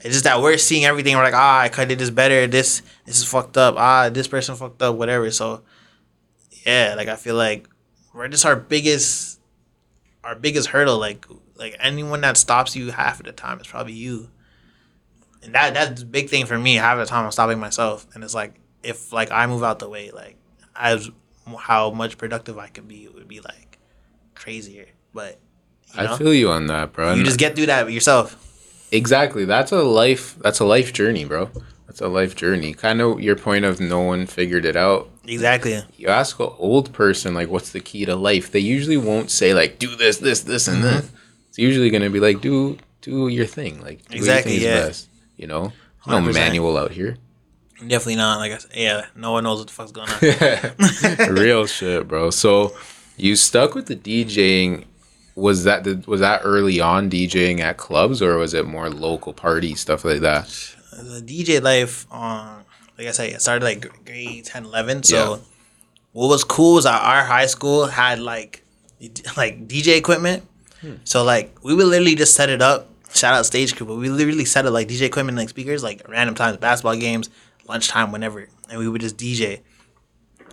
[0.00, 1.16] It's just that we're seeing everything.
[1.16, 2.46] We're like ah I could have did this better.
[2.48, 3.76] This this is fucked up.
[3.78, 4.96] Ah this person fucked up.
[4.96, 5.30] Whatever.
[5.30, 5.62] So
[6.66, 7.68] yeah, like I feel like
[8.12, 9.40] we're just our biggest
[10.24, 10.98] our biggest hurdle.
[10.98, 11.26] Like
[11.58, 14.30] like anyone that stops you half of the time is probably you.
[15.42, 16.76] And that that's the big thing for me.
[16.76, 19.78] Half of the time I'm stopping myself, and it's like if like I move out
[19.78, 20.36] the way, like
[20.74, 21.10] as
[21.58, 23.78] how much productive I could be, it would be like
[24.34, 24.86] crazier.
[25.14, 25.38] But
[25.94, 27.14] you know, I feel you on that, bro.
[27.14, 28.36] you just get through that yourself.
[28.92, 29.44] exactly.
[29.44, 30.36] That's a life.
[30.40, 31.50] That's a life journey, bro.
[31.86, 32.74] That's a life journey.
[32.74, 35.08] Kind of your point of no one figured it out.
[35.24, 35.80] Exactly.
[35.96, 39.54] You ask an old person like, "What's the key to life?" They usually won't say
[39.54, 40.96] like, "Do this, this, this, and Mm-hmm.
[40.96, 41.10] this."
[41.58, 44.86] It's usually gonna be like, "Do do your thing." Like do Exactly, you yeah.
[44.86, 45.08] best.
[45.36, 45.72] You know,
[46.06, 46.34] no 100%.
[46.34, 47.16] manual out here.
[47.80, 48.38] Definitely not.
[48.38, 50.08] Like I said, yeah, no one knows what the fuck's going
[51.28, 51.34] on.
[51.34, 52.30] Real shit, bro.
[52.30, 52.76] So
[53.16, 54.84] you stuck with the DJing.
[55.34, 59.32] Was that the, was that early on DJing at clubs or was it more local
[59.32, 60.46] party stuff like that?
[60.92, 62.64] the DJ life, um,
[62.96, 65.02] like I said, it started like grade 10, 11.
[65.04, 65.40] So Yeah.
[66.12, 68.64] what was cool was that our high school had like
[69.36, 70.42] like DJ equipment.
[71.04, 72.90] So like we would literally just set it up.
[73.14, 76.06] Shout out stage crew, but we literally set it like DJ equipment like speakers, like
[76.08, 77.30] random times, basketball games,
[77.66, 79.60] lunchtime, whenever, and we would just DJ.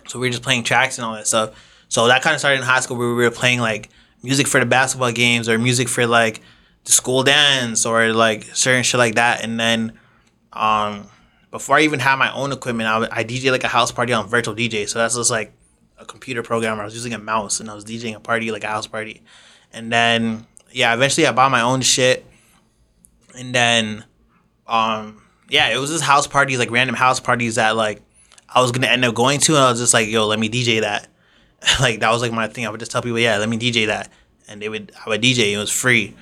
[0.08, 1.54] So we were just playing tracks and all that stuff.
[1.88, 3.90] So that kind of started in high school where we were playing like
[4.22, 6.40] music for the basketball games or music for like
[6.84, 9.44] the school dance or like certain shit like that.
[9.44, 9.92] And then
[10.52, 11.08] um,
[11.50, 14.28] before I even had my own equipment, I, I DJ like a house party on
[14.28, 14.88] virtual DJ.
[14.88, 15.52] So that's just like
[15.98, 16.80] a computer program.
[16.80, 19.22] I was using a mouse and I was DJing a party like a house party.
[19.76, 22.24] And then yeah, eventually I bought my own shit.
[23.36, 24.04] And then
[24.66, 28.02] um yeah, it was just house parties, like random house parties that like
[28.48, 30.48] I was gonna end up going to, and I was just like, yo, let me
[30.48, 31.08] DJ that.
[31.80, 32.66] like that was like my thing.
[32.66, 34.10] I would just tell people, yeah, let me DJ that,
[34.48, 35.52] and they would I would DJ.
[35.52, 36.16] It was free.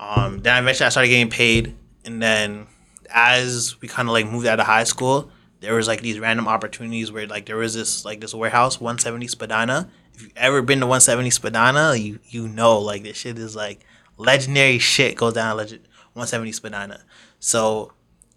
[0.00, 2.66] Um, then eventually I started getting paid, and then
[3.10, 6.48] as we kind of like moved out of high school, there was like these random
[6.48, 9.90] opportunities where like there was this like this warehouse, 170 Spadina.
[10.14, 13.80] If you've ever been to 170 Spadina, you you know like this shit is like
[14.16, 17.04] legendary shit goes down legend 170 Spadina.
[17.40, 17.92] So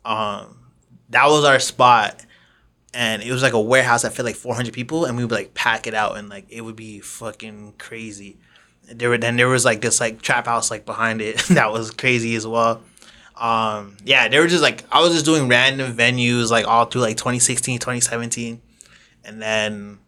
[0.05, 0.57] um
[1.09, 2.25] that was our spot
[2.93, 5.53] and it was like a warehouse that fit like 400 people and we would like
[5.53, 8.37] pack it out and like it would be fucking crazy
[8.89, 11.91] there were then there was like this like trap house like behind it that was
[11.91, 12.81] crazy as well
[13.35, 17.01] um yeah they were just like i was just doing random venues like all through
[17.01, 18.61] like 2016 2017
[19.25, 19.99] and then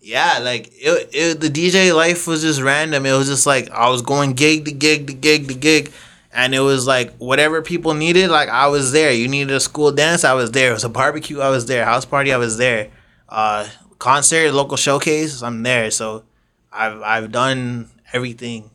[0.00, 3.06] yeah like it, it the dj life was just random.
[3.06, 5.92] It was just like i was going gig to gig to gig to gig
[6.32, 9.12] and it was like whatever people needed like i was there.
[9.12, 10.70] You needed a school dance i was there.
[10.70, 11.84] It was a barbecue i was there.
[11.84, 12.90] House party i was there.
[13.28, 15.90] Uh concert local showcase i'm there.
[15.90, 16.24] So
[16.72, 18.70] i've i've done everything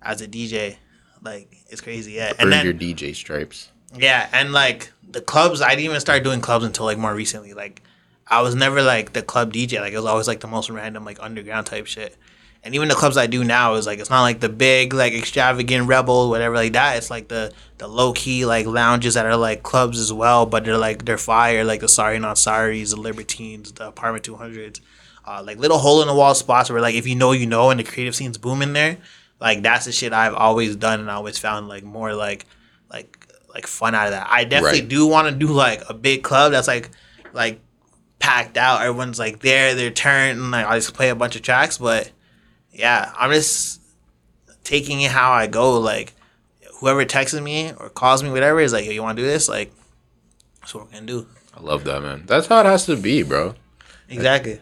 [0.00, 0.76] as a dj
[1.22, 2.32] like it's crazy yeah.
[2.38, 3.70] And then your DJ stripes.
[3.96, 7.54] yeah, and like the clubs, I didn't even start doing clubs until like more recently.
[7.54, 7.82] Like,
[8.26, 9.80] I was never like the club DJ.
[9.80, 12.16] Like, it was always like the most random, like underground type shit.
[12.64, 15.12] And even the clubs I do now is like it's not like the big, like
[15.14, 16.96] extravagant rebel, whatever like that.
[16.96, 20.64] It's like the the low key like lounges that are like clubs as well, but
[20.64, 24.80] they're like they're fire, like the Sorry Not Sorries, the Libertines, the Apartment Two Hundreds,
[25.26, 27.70] uh, like little hole in the wall spots where like if you know you know
[27.70, 28.98] and the creative scene's booming there.
[29.40, 32.46] Like that's the shit I've always done and I always found like more like
[32.88, 34.28] like like fun out of that.
[34.30, 34.88] I definitely Right.
[34.88, 36.90] do want to do like a big club that's like
[37.32, 37.60] like
[38.22, 38.80] packed out.
[38.80, 41.76] Everyone's like there, their turn, and like I just play a bunch of tracks.
[41.78, 42.10] But
[42.72, 43.80] yeah, I'm just
[44.64, 45.78] taking it how I go.
[45.80, 46.14] Like
[46.80, 49.48] whoever texts me or calls me, whatever, is like, Yo, you want to do this?
[49.48, 49.72] Like
[50.60, 51.26] that's what we're gonna do.
[51.56, 52.22] I love that, man.
[52.26, 53.54] That's how it has to be, bro.
[54.08, 54.60] Exactly.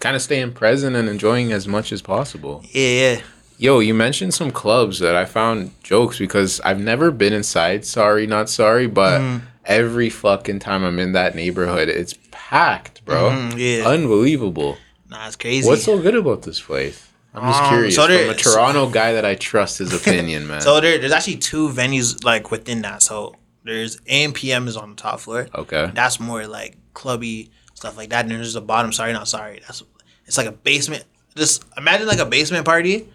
[0.00, 2.62] Kind of staying present and enjoying as much as possible.
[2.70, 3.20] Yeah, yeah.
[3.56, 7.84] Yo, you mentioned some clubs that I found jokes because I've never been inside.
[7.84, 9.42] Sorry, not sorry, but Mm.
[9.64, 12.14] every fucking time I'm in that neighborhood, it's
[12.58, 13.30] packed, bro.
[13.30, 13.88] Mhm, yeah.
[13.88, 14.78] Unbelievable.
[15.10, 15.68] Nah, it's crazy.
[15.68, 16.98] What's so good about this place?
[17.34, 17.94] I'm just Um, curious.
[17.96, 20.60] so there- From a Toronto guy that I trust his opinion, man.
[20.60, 23.02] so there, there's actually two venues like within that.
[23.02, 25.48] So there's AM PM is on the top floor.
[25.54, 25.90] okay.
[25.94, 28.24] That's more like clubby stuff like that.
[28.24, 28.92] And there's a bottom.
[28.92, 29.60] Sorry, not sorry.
[29.66, 29.82] That's
[30.26, 31.04] it's like a basement.
[31.36, 33.08] Just imagine like a basement party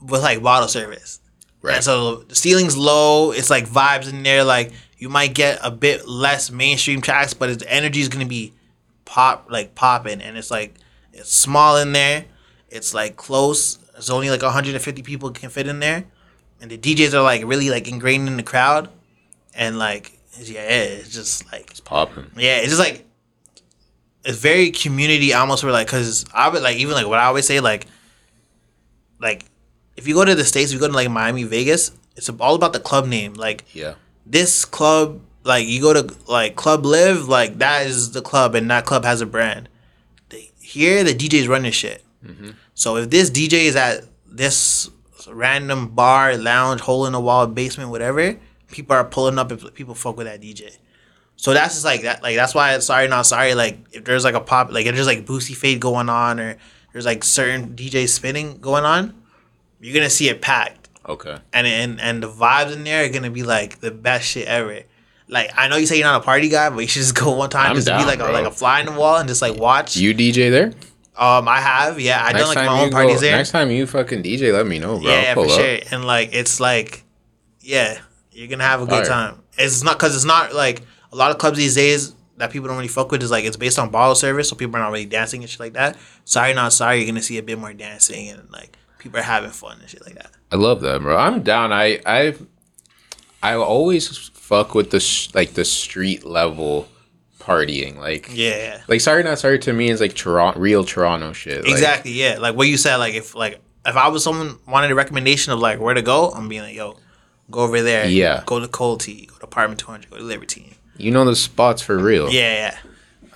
[0.00, 1.20] with like bottle service.
[1.62, 1.76] Right.
[1.76, 3.32] And so the ceiling's low.
[3.32, 4.44] It's like vibes in there.
[4.44, 8.52] Like you might get a bit less mainstream tracks, but its energy is gonna be
[9.04, 10.74] pop like popping, and it's like
[11.12, 12.24] it's small in there.
[12.70, 13.76] It's like close.
[13.92, 16.04] there's only like 150 people can fit in there,
[16.60, 18.88] and the DJs are like really like ingrained in the crowd,
[19.54, 22.30] and like yeah, it's just like It's popping.
[22.36, 23.06] yeah, it's just like
[24.24, 25.62] it's very community almost.
[25.62, 27.86] Where like, cause I would like even like what I always say like,
[29.20, 29.44] like
[29.96, 32.54] if you go to the states, if you go to like Miami, Vegas, it's all
[32.54, 33.34] about the club name.
[33.34, 33.94] Like Yeah.
[34.26, 38.70] This club, like you go to like Club LIV, like that is the club, and
[38.70, 39.68] that club has a brand.
[40.28, 42.04] They, here, the DJ's running shit.
[42.24, 42.50] Mm-hmm.
[42.74, 44.90] So if this DJ is at this
[45.28, 48.36] random bar, lounge, hole in the wall, basement, whatever,
[48.70, 50.76] people are pulling up if people fuck with that DJ.
[51.36, 52.22] So that's just like that.
[52.22, 53.54] Like that's why sorry not sorry.
[53.54, 56.56] Like if there's like a pop, like if there's like Boosie Fade going on, or
[56.92, 59.14] there's like certain DJ spinning going on,
[59.80, 61.36] you're gonna see it packed Okay.
[61.52, 64.80] and and and the vibes in there are gonna be like the best shit ever.
[65.28, 67.32] Like I know you say you're not a party guy, but you should just go
[67.32, 69.28] one time I'm just down, be like a, like a fly in the wall and
[69.28, 69.96] just like watch.
[69.96, 70.72] You DJ there?
[71.16, 73.36] Um, I have yeah, I done like my own parties go, there.
[73.36, 75.10] Next time you fucking DJ, let me know, bro.
[75.10, 75.58] yeah, Pull for up.
[75.60, 75.78] sure.
[75.90, 77.04] And like it's like,
[77.60, 77.98] yeah,
[78.32, 79.42] you're gonna have a good time.
[79.58, 82.76] It's not because it's not like a lot of clubs these days that people don't
[82.76, 85.06] really fuck with is like it's based on bottle service, so people are not really
[85.06, 85.96] dancing and shit like that.
[86.24, 86.98] Sorry, not sorry.
[86.98, 90.04] You're gonna see a bit more dancing and like people are having fun and shit
[90.04, 90.30] like that.
[90.52, 91.16] I love that, bro.
[91.16, 91.72] I'm down.
[91.72, 92.34] I I
[93.42, 96.88] I always fuck with the sh- like the street level
[97.40, 97.96] partying.
[97.96, 98.80] Like Yeah.
[98.88, 101.62] like sorry not sorry to me is like Toronto, real Toronto shit.
[101.64, 102.38] Like, Exactly, yeah.
[102.38, 105.60] Like what you said, like if like if I was someone wanted a recommendation of
[105.60, 106.96] like where to go, I'm being like, yo,
[107.50, 108.06] go over there.
[108.06, 108.42] Yeah.
[108.46, 110.74] Go to Cold Tea, go to Apartment 200, go to Libertine.
[110.96, 112.30] You know the spots for real.
[112.30, 112.78] Yeah, yeah.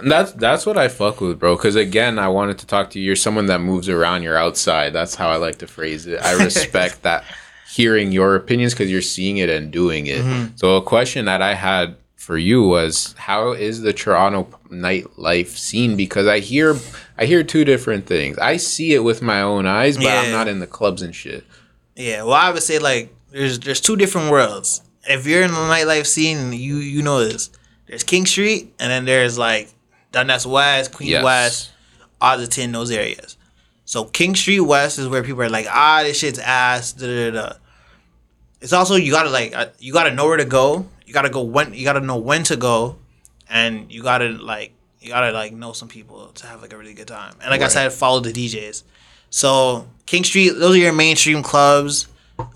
[0.02, 1.56] That's that's what I fuck with, bro.
[1.56, 3.06] Because again, I wanted to talk to you.
[3.06, 4.22] You're someone that moves around.
[4.22, 4.92] You're outside.
[4.92, 6.20] That's how I like to phrase it.
[6.20, 7.24] I respect that
[7.70, 10.22] hearing your opinions because you're seeing it and doing it.
[10.22, 10.56] Mm-hmm.
[10.56, 15.96] So a question that I had for you was, how is the Toronto nightlife scene?
[15.96, 16.76] Because I hear
[17.16, 18.38] I hear two different things.
[18.38, 21.44] I see it with my own eyes, but I'm not in the clubs and shit.
[21.96, 22.22] Yeah.
[22.22, 24.82] Well, I would say like there's there's two different worlds.
[25.08, 27.50] If you're in the nightlife scene, you you know this.
[27.86, 29.68] There's King Street, and then there's like
[30.12, 31.24] Dundas West, Queen Yes.
[31.24, 31.70] West,
[32.20, 33.36] Ossington, those areas.
[33.84, 36.92] So King Street West is where people are like, ah, this shit's ass.
[36.92, 37.52] Da, da, da.
[38.60, 40.86] It's also you gotta like uh, you gotta know where to go.
[41.06, 42.96] You gotta go when you gotta know when to go,
[43.48, 46.94] and you gotta like you gotta like know some people to have like a really
[46.94, 47.34] good time.
[47.40, 48.82] And like I said, follow the DJs.
[49.30, 52.06] So King Street, those are your mainstream clubs.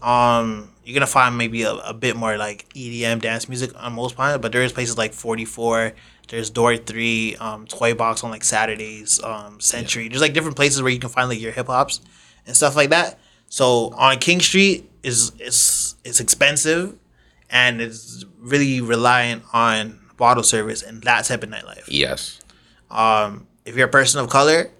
[0.02, 4.14] Um, you're gonna find maybe a, a bit more like EDM dance music on most
[4.14, 5.94] planet, but there is places like 44.
[6.28, 10.08] There's Door Three, um, Toy Box on like Saturdays, um, Century.
[10.08, 12.00] There's like different places where you can find like your hip hops
[12.46, 13.18] and stuff like that.
[13.48, 16.96] So on King Street is it's it's expensive,
[17.50, 21.84] and it's really reliant on bottle service and that type of nightlife.
[21.88, 22.40] Yes.
[22.90, 24.70] Um, if you're a person of color,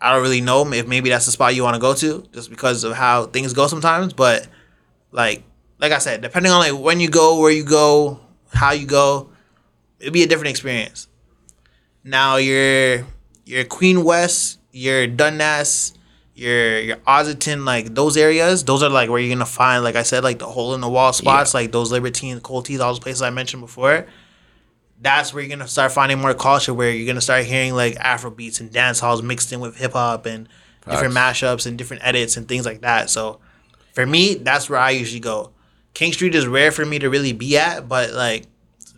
[0.00, 2.50] I don't really know if maybe that's the spot you want to go to, just
[2.50, 4.12] because of how things go sometimes.
[4.12, 4.48] But
[5.12, 5.42] like,
[5.78, 8.20] like I said, depending on like when you go, where you go,
[8.52, 9.29] how you go,
[10.00, 11.08] it'd be a different experience.
[12.02, 13.06] Now you're
[13.44, 15.94] you're Queen West, you're Dundas,
[16.34, 18.64] you're you're Ossington, like those areas.
[18.64, 20.88] Those are like where you're gonna find, like I said, like the hole in the
[20.88, 24.06] wall spots, like those Libertines, Cold Teas, all those places I mentioned before
[25.00, 28.30] that's where you're gonna start finding more culture where you're gonna start hearing like Afro
[28.30, 30.48] beats and dance halls mixed in with hip hop and
[30.88, 33.10] different mashups and different edits and things like that.
[33.10, 33.40] So
[33.94, 35.52] for me, that's where I usually go.
[35.94, 38.46] King Street is rare for me to really be at, but like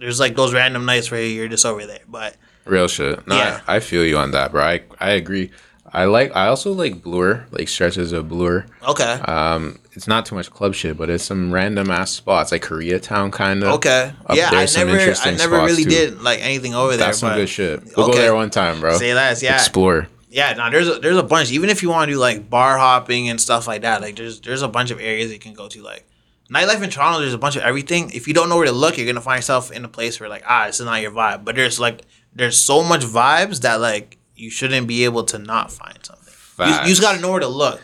[0.02, 2.00] there's like those random nights where you're just over there.
[2.08, 3.26] But Real shit.
[3.26, 3.60] No, Yeah.
[3.66, 4.62] I, I feel you on that, bro.
[4.62, 5.50] I, I agree.
[5.94, 6.34] I like.
[6.34, 8.64] I also like Bloor, like stretches of Bloor.
[8.88, 12.62] okay, Um, it's not too much club shit, but it's some random ass spots like
[12.62, 13.74] Koreatown kind of.
[13.74, 14.48] okay, Up yeah.
[14.52, 15.90] I never, I never really too.
[15.90, 17.06] did like anything over there.
[17.06, 17.94] That's some good shit.
[17.96, 18.96] We'll go there one time, bro.
[18.96, 19.54] Say less, yeah.
[19.54, 20.08] Explore.
[20.30, 21.52] Yeah, no, there's a, there's a bunch.
[21.52, 24.40] Even if you want to do like bar hopping and stuff like that, like there's
[24.40, 25.82] there's a bunch of areas you can go to.
[25.82, 26.08] Like
[26.52, 28.10] nightlife in Toronto, there's a bunch of everything.
[28.10, 30.28] If you don't know where to look, you're gonna find yourself in a place where
[30.28, 31.44] like ah, this is not your vibe.
[31.44, 32.02] But there's like
[32.34, 36.34] there's so much vibes that like you shouldn't be able to not find something.
[36.58, 37.80] You, you just gotta know where to look.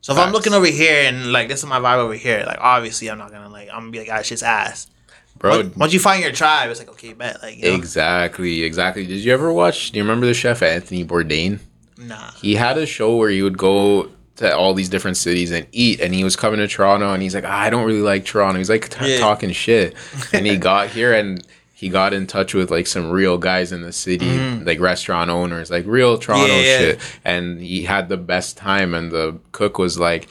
[0.00, 2.58] So if I'm looking over here and like this is my vibe over here, like
[2.60, 4.88] obviously I'm not gonna like I'm gonna be like ah, shit's ass.
[5.36, 5.58] bro.
[5.58, 9.06] Once, once you find your tribe, it's like okay, bet like you know, Exactly, exactly.
[9.06, 9.92] Did you ever watch?
[9.92, 11.60] Do you remember the chef Anthony Bourdain?
[11.98, 12.30] nah.
[12.32, 16.00] He had a show where he would go to all these different cities and eat,
[16.00, 18.58] and he was coming to Toronto, and he's like, "Ah, I don't really like Toronto.
[18.58, 19.18] He's like t- Yeah.
[19.18, 19.94] talking shit,
[20.32, 23.82] and he got here and he got in touch with like some real guys in
[23.82, 26.46] the city, like restaurant owners, like real Toronto.
[26.54, 26.78] Yeah, yeah.
[26.78, 28.94] shit, and he had the best time.
[28.94, 30.28] And the cook was like.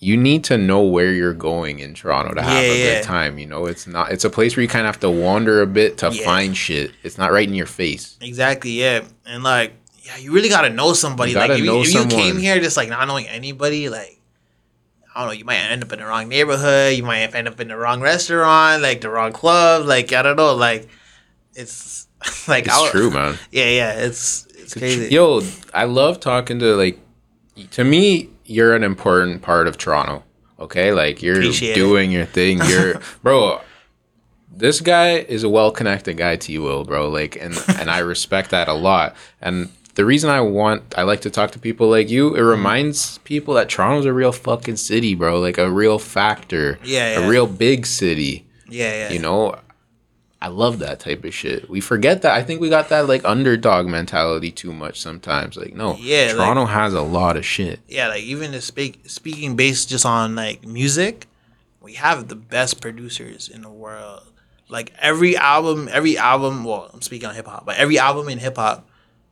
[0.00, 3.36] You need to know where you're going in Toronto to have Yeah, a good time.
[3.36, 4.12] You know, it's not.
[4.12, 6.92] It's a place where you kind of have to wander a bit to find shit.
[7.02, 8.16] It's not right in your face.
[8.20, 9.00] Exactly, yeah.
[9.26, 9.72] And like
[10.08, 11.32] yeah, you really gotta know somebody.
[11.32, 14.20] You Like gotta if, you, if you came here just like not knowing anybody, like
[15.14, 16.96] I don't know, you might end up in the wrong neighborhood.
[16.96, 19.86] You might end up in the wrong restaurant, like the wrong club.
[19.86, 20.88] Like I don't know, like
[21.54, 22.06] it's
[22.48, 23.38] like It's I- true, man.
[23.50, 25.14] Yeah, yeah, it's it's crazy.
[25.14, 25.42] Yo,
[25.74, 26.98] I love talking to like.
[27.72, 30.22] To me, you're an important part of Toronto.
[30.60, 31.74] Okay, like you're Appreciate it.
[31.74, 32.60] doing your thing.
[32.68, 33.60] You're, bro.
[34.50, 37.08] This guy is a well-connected guy to you, Will, bro.
[37.08, 39.14] Like, and and I respect that a lot.
[39.40, 42.28] And the reason I want, I like to talk to people like you.
[42.28, 42.46] It mm-hmm.
[42.46, 45.40] reminds people that Toronto's a real fucking city, bro.
[45.40, 46.78] Like a real factor.
[46.84, 47.26] Yeah, yeah.
[47.26, 48.46] A real big city.
[48.68, 49.12] yeah, yeah.
[49.12, 49.58] You know,
[50.40, 51.68] I love that type of shit.
[51.68, 52.32] We forget that.
[52.32, 55.56] I think we got that like underdog mentality too much sometimes.
[55.56, 57.80] Like, no, Yeah, like- Toronto has a lot of shit.
[57.88, 61.26] yeah, like even to speak speaking based just on like music,
[61.80, 64.22] we have the best producers in the world.
[64.68, 66.62] Like every album, every album.
[66.62, 68.87] Well, I'm speaking on hip hop, but every album in hip hop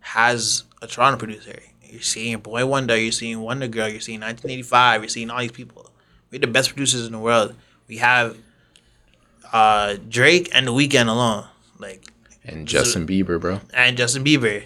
[0.06, 1.58] has a Toronto producer.
[1.82, 5.90] You're seeing Boi-1da, you're seeing WondaGurl, you're seeing 1985, you're seeing all these people.
[6.30, 7.54] We're the best producers in the world.
[7.88, 8.36] We have
[9.52, 11.46] uh, Drake and The Weeknd alone,
[11.78, 12.04] like
[12.44, 13.60] And Justin Bieber, bro.
[13.74, 14.64] and Justin Bieber.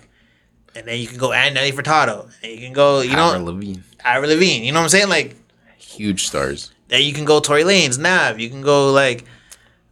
[0.75, 2.31] And then you can go and Nelly Furtado.
[2.43, 3.81] And you can go, you know, Avril Lavigne.
[4.05, 4.65] Avril Lavigne.
[4.65, 5.09] You know what I'm saying?
[5.09, 5.37] Like
[5.79, 6.71] Huge stars.
[6.89, 8.39] then you can go Tory Lanez, Nav.
[8.39, 9.25] You can go like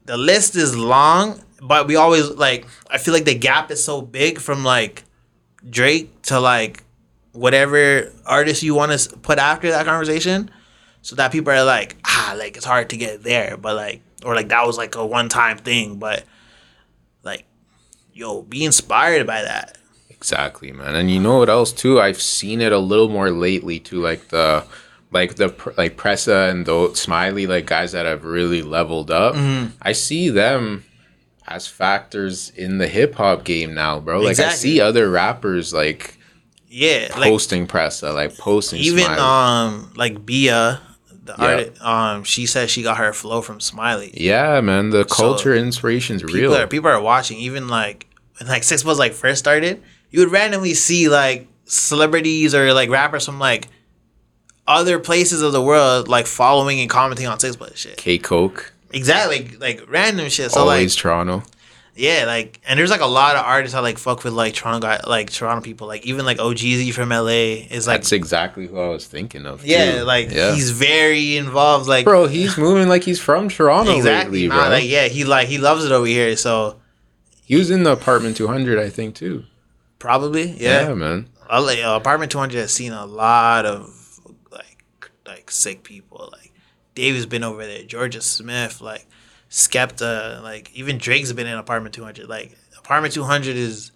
[0.06, 4.00] the list is long, but we always like I feel like the gap is so
[4.00, 5.02] big from like
[5.68, 6.82] Drake to like
[7.32, 10.50] whatever artist you want to put after that conversation,
[11.02, 14.34] so that people are like ah like it's hard to get there, but like or
[14.34, 16.24] like that was like a one time thing, but
[17.22, 17.44] like
[18.12, 19.78] yo be inspired by that.
[20.10, 20.96] Exactly, man.
[20.96, 22.00] And you know what else too?
[22.00, 24.64] I've seen it a little more lately too, like the
[25.12, 29.34] like the like Pressa and the Smiley, like guys that have really leveled up.
[29.34, 29.76] Mm-hmm.
[29.80, 30.84] I see them
[31.48, 34.20] as factors in the hip hop game now, bro.
[34.20, 36.18] Like I see other rappers like
[36.68, 39.20] Yeah, like posting Pressa, like posting even Smiley.
[39.20, 40.80] um like Bia,
[41.24, 41.44] the Yeah.
[41.44, 44.10] artist, um she said she got her flow from Smiley.
[44.14, 44.90] yeah, man.
[44.90, 46.54] The culture inspiration's people real.
[46.56, 47.38] are people are watching.
[47.38, 48.06] Even like
[48.38, 52.90] when like Six was like first started, you would randomly see like celebrities or like
[52.90, 53.68] rappers from like
[54.66, 57.96] other places of the world like following and commenting on Six Plus shit.
[57.96, 60.50] K Coke, Exactly, like random shit.
[60.50, 61.42] So always like Toronto.
[61.94, 64.80] yeah, like and there's like a lot of artists I like fuck with like Toronto
[64.80, 65.86] guy like Toronto people.
[65.86, 69.64] Like even like OGZ from LA is like That's exactly who I was thinking of.
[69.64, 70.04] yeah, too.
[70.04, 70.54] like yeah.
[70.54, 71.86] he's very involved.
[71.88, 74.70] Like bro, he's moving like he's from Toronto exactly, lately, nah, bro.
[74.70, 76.36] like yeah, he like he loves it over here.
[76.36, 76.80] So
[77.44, 79.44] He was in the apartment 200, I think, too.
[79.98, 80.94] probably Yeah, yeah.
[80.94, 81.28] man.
[81.50, 83.90] I like, uh, apartment 200 has seen a lot of
[84.52, 86.47] like like sick people like
[86.98, 89.06] david's been over there Jorja Smith like
[89.50, 93.92] skepta like even drake's been in apartment 200 like apartment 200 is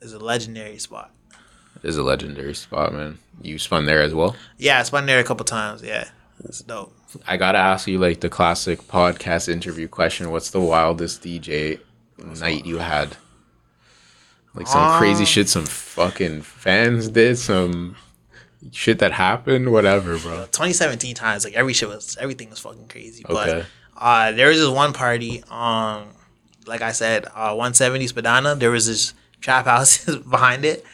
[0.00, 1.10] is a legendary spot
[1.82, 3.18] It is a legendary spot, man.
[3.42, 4.36] You spun there as well.
[4.58, 6.08] yeah i spun there a couple times yeah
[6.44, 6.92] it's dope
[7.26, 10.30] I gotta ask you like the classic podcast interview question.
[10.30, 11.80] What's the wildest DJ
[12.18, 13.16] night you had?
[14.54, 17.96] Like some crazy Um, shit some fucking fans did, some
[18.72, 20.36] shit that happened, whatever, bro.
[20.52, 23.24] 2017 times like every shit was everything was fucking crazy.
[23.26, 23.66] But
[23.96, 26.08] uh there was this one party um
[26.66, 28.54] like i said uh 170 Spadina.
[28.54, 30.84] There was this trap house behind it.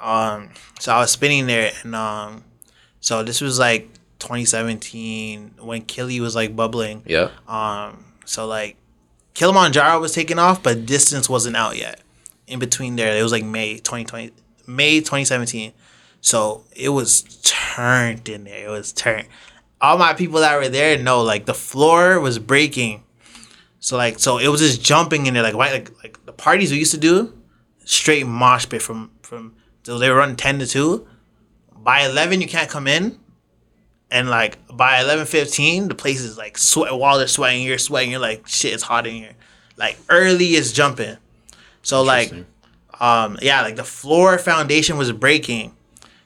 [0.00, 2.44] Um so i was spinning there and um
[3.00, 3.88] so this was like
[4.20, 7.02] 2017 when killy was like bubbling.
[7.06, 7.30] Yeah.
[7.46, 8.76] um so like
[9.34, 12.00] Killamanjaro was taking off but distance wasn't out yet.
[12.46, 14.32] In between there it was like may 2020
[14.66, 15.72] may 2017
[16.20, 18.66] so it was turned in there.
[18.66, 19.28] It was turned.
[19.80, 23.04] All my people that were there know like the floor was breaking.
[23.80, 26.72] So like so it was just jumping in there like right like like the parties
[26.72, 27.34] we used to do
[27.84, 29.54] straight mosh pit from from
[29.84, 31.06] so they were running 10 to 2
[31.76, 33.18] by 11 you can't come in.
[34.10, 38.10] And like by 11 15 the place is like sweat while they're sweating you're sweating
[38.10, 39.34] you're like shit it's hot in here.
[39.76, 41.16] Like early is jumping.
[41.82, 42.32] So like
[43.00, 45.74] um yeah like the floor foundation was breaking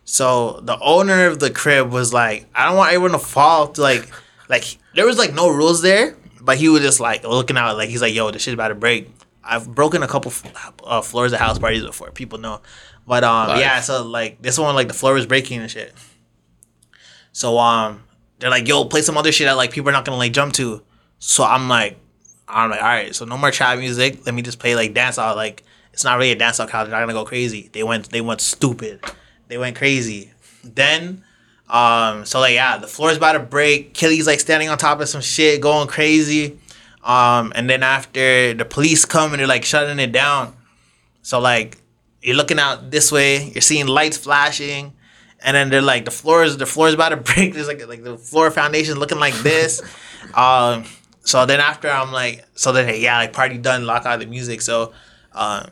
[0.05, 3.81] so the owner of the crib was like i don't want everyone to fall to
[3.81, 4.09] like
[4.49, 7.89] like there was like no rules there but he was just like looking out like
[7.89, 9.11] he's like yo this shit about to break
[9.45, 12.61] i've broken a couple f- uh, floors at house parties before people know
[13.07, 13.61] but um Live.
[13.61, 15.95] yeah so like this one like the floor was breaking and shit
[17.33, 18.05] so um,
[18.39, 20.53] they're like, "Yo, play some other shit that like people are not gonna like jump
[20.55, 20.83] to."
[21.19, 21.97] So I'm like,
[22.47, 24.25] I'm like, all right, so no more trap music.
[24.27, 25.37] Let me just play like dance out.
[25.37, 26.85] Like it's not really a dance out crowd.
[26.85, 27.71] They're not gonna go crazy.
[27.73, 29.03] They went, they went stupid.
[29.53, 30.31] They went crazy.
[30.65, 31.23] Then,
[31.69, 33.93] um, so like yeah, the floor's about to break.
[33.93, 36.59] Killy's like standing on top of some shit, going crazy.
[37.05, 40.57] Um, and then after the police come and they're like shutting it down.
[41.21, 41.77] So like
[42.23, 44.95] you're looking out this way, you're seeing lights flashing,
[45.45, 47.53] and then they're like the floors the floor's about to break.
[47.53, 49.83] There's like like the floor foundation looking like this.
[50.35, 50.87] um,
[51.25, 54.63] so then after I'm like, so then yeah, like party done, lock out the music.
[54.63, 54.95] So,
[55.35, 55.67] um,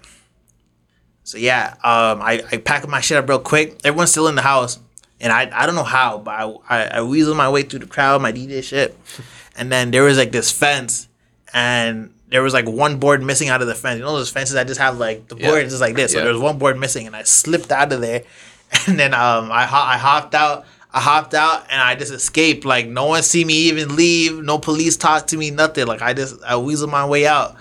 [1.31, 3.78] so yeah, um, I I pack up my shit up real quick.
[3.85, 4.78] Everyone's still in the house,
[5.20, 7.87] and I I don't know how, but I I, I weasel my way through the
[7.87, 8.97] crowd, my DJ shit,
[9.57, 11.09] and then there was like this fence,
[11.53, 13.99] and there was like one board missing out of the fence.
[13.99, 15.66] You know those fences that just have like the board Yeah.
[15.66, 16.12] is just like this.
[16.12, 16.24] So Yeah.
[16.24, 18.22] there was one board missing, and I slipped out of there,
[18.87, 20.66] and then um I ho- I hopped out.
[20.93, 22.64] I hopped out and I just escaped.
[22.64, 24.43] Like no one see me even leave.
[24.43, 25.53] No police talk to me.
[25.53, 25.87] Nothing.
[25.87, 27.55] Like I just I weaseled my way out.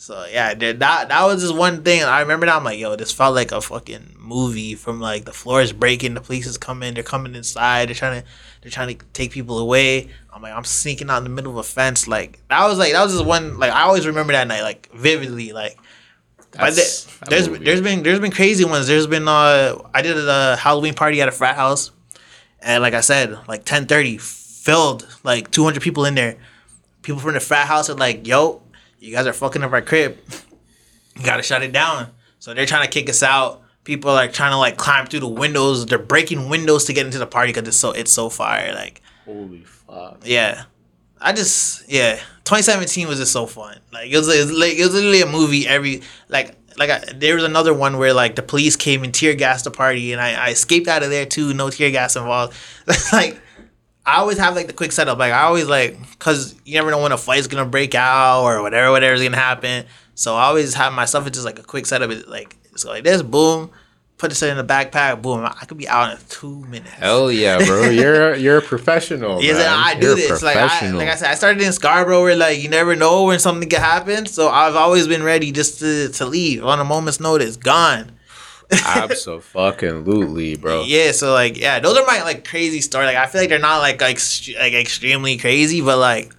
[0.00, 2.02] So yeah, dude, that that was just one thing.
[2.02, 4.74] I remember that I'm like, yo, this felt like a fucking movie.
[4.74, 8.22] From like the floor is breaking, the police is coming, they're coming inside, they're trying
[8.22, 8.26] to
[8.62, 10.08] they're trying to take people away.
[10.32, 12.08] I'm like, I'm sneaking out in the middle of a fence.
[12.08, 13.58] Like that was like that was just one.
[13.58, 15.52] Like I always remember that night, like vividly.
[15.52, 15.76] Like
[16.52, 17.64] but That's there- that there's movie.
[17.66, 18.86] there's been there's been crazy ones.
[18.86, 21.90] There's been uh I did a Halloween party at a frat house,
[22.60, 26.38] and like I said, like ten thirty filled, like two hundred people in there.
[27.02, 28.62] People from the frat house are like, "Yo,
[29.00, 30.18] you guys are fucking up our crib.
[31.16, 33.62] You gotta shut it down." So they're trying to kick us out.
[33.84, 35.86] People are like trying to like climb through the windows.
[35.86, 38.72] They're breaking windows to get into the party because it's so it's so fire.
[38.74, 40.22] Like Holy fuck.
[40.24, 40.64] yeah.
[41.20, 43.78] I just yeah, 2017 was just so fun.
[43.92, 45.68] Like it was, it was like it was literally a movie.
[45.68, 49.34] Every like like I, there was another one where like the police came and tear
[49.34, 51.52] gassed the party, and I, I escaped out of there too.
[51.52, 52.56] No tear gas involved.
[53.12, 53.38] like
[54.10, 55.18] I always have like the quick setup.
[55.18, 58.60] Like I always like because you never know when a fight's gonna break out or
[58.60, 59.86] whatever whatever's gonna happen.
[60.16, 61.28] So I always have my stuff.
[61.28, 62.10] It's just like a quick setup.
[62.10, 63.22] It's like it's like this.
[63.22, 63.70] Boom.
[64.18, 65.22] Put this in the backpack.
[65.22, 65.46] Boom.
[65.46, 66.90] I could be out in two minutes.
[66.90, 67.88] Hell yeah, bro.
[67.90, 69.40] You're you're a professional.
[69.42, 69.68] Yes, man.
[69.68, 70.42] I do You're this.
[70.42, 73.38] Like I, like I said, I started in Scarborough where like you never know when
[73.38, 74.26] something could happen.
[74.26, 77.56] So I've always been ready just to, to leave on a moment's notice.
[77.56, 78.10] Gone.
[78.72, 80.82] Absolutely, bro.
[80.82, 81.12] Yeah.
[81.12, 83.06] So like yeah, those are my like crazy stories.
[83.06, 86.32] Like I feel like they're not like like ext- like extremely crazy, but like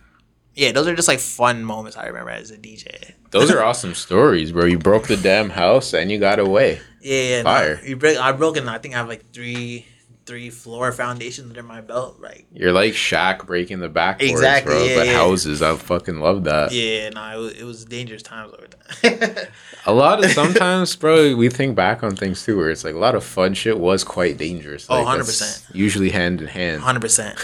[0.53, 3.13] yeah, those are just like fun moments I remember as a DJ.
[3.31, 4.65] Those are awesome stories, bro.
[4.65, 6.79] You broke the damn house and you got away.
[7.01, 7.43] Yeah, yeah.
[7.43, 7.79] Fire.
[7.81, 8.17] No, you break.
[8.17, 8.67] I broken.
[8.67, 9.85] I think I have like three
[10.31, 12.17] three floor foundations under my belt.
[12.21, 14.83] Like You're like Shaq breaking the backboards, Exactly, bro.
[14.85, 15.13] yeah, but yeah.
[15.13, 16.71] houses, I fucking love that.
[16.71, 18.67] yeah, no, it was, it was dangerous times over
[19.01, 19.49] there.
[19.85, 22.97] A lot of sometimes, bro, we think back on things too, where it's like a
[22.99, 24.85] lot of fun shit was quite dangerous.
[24.89, 25.73] Oh, 100%.
[25.75, 26.81] Usually hand in hand.
[26.83, 27.37] Hundred percent.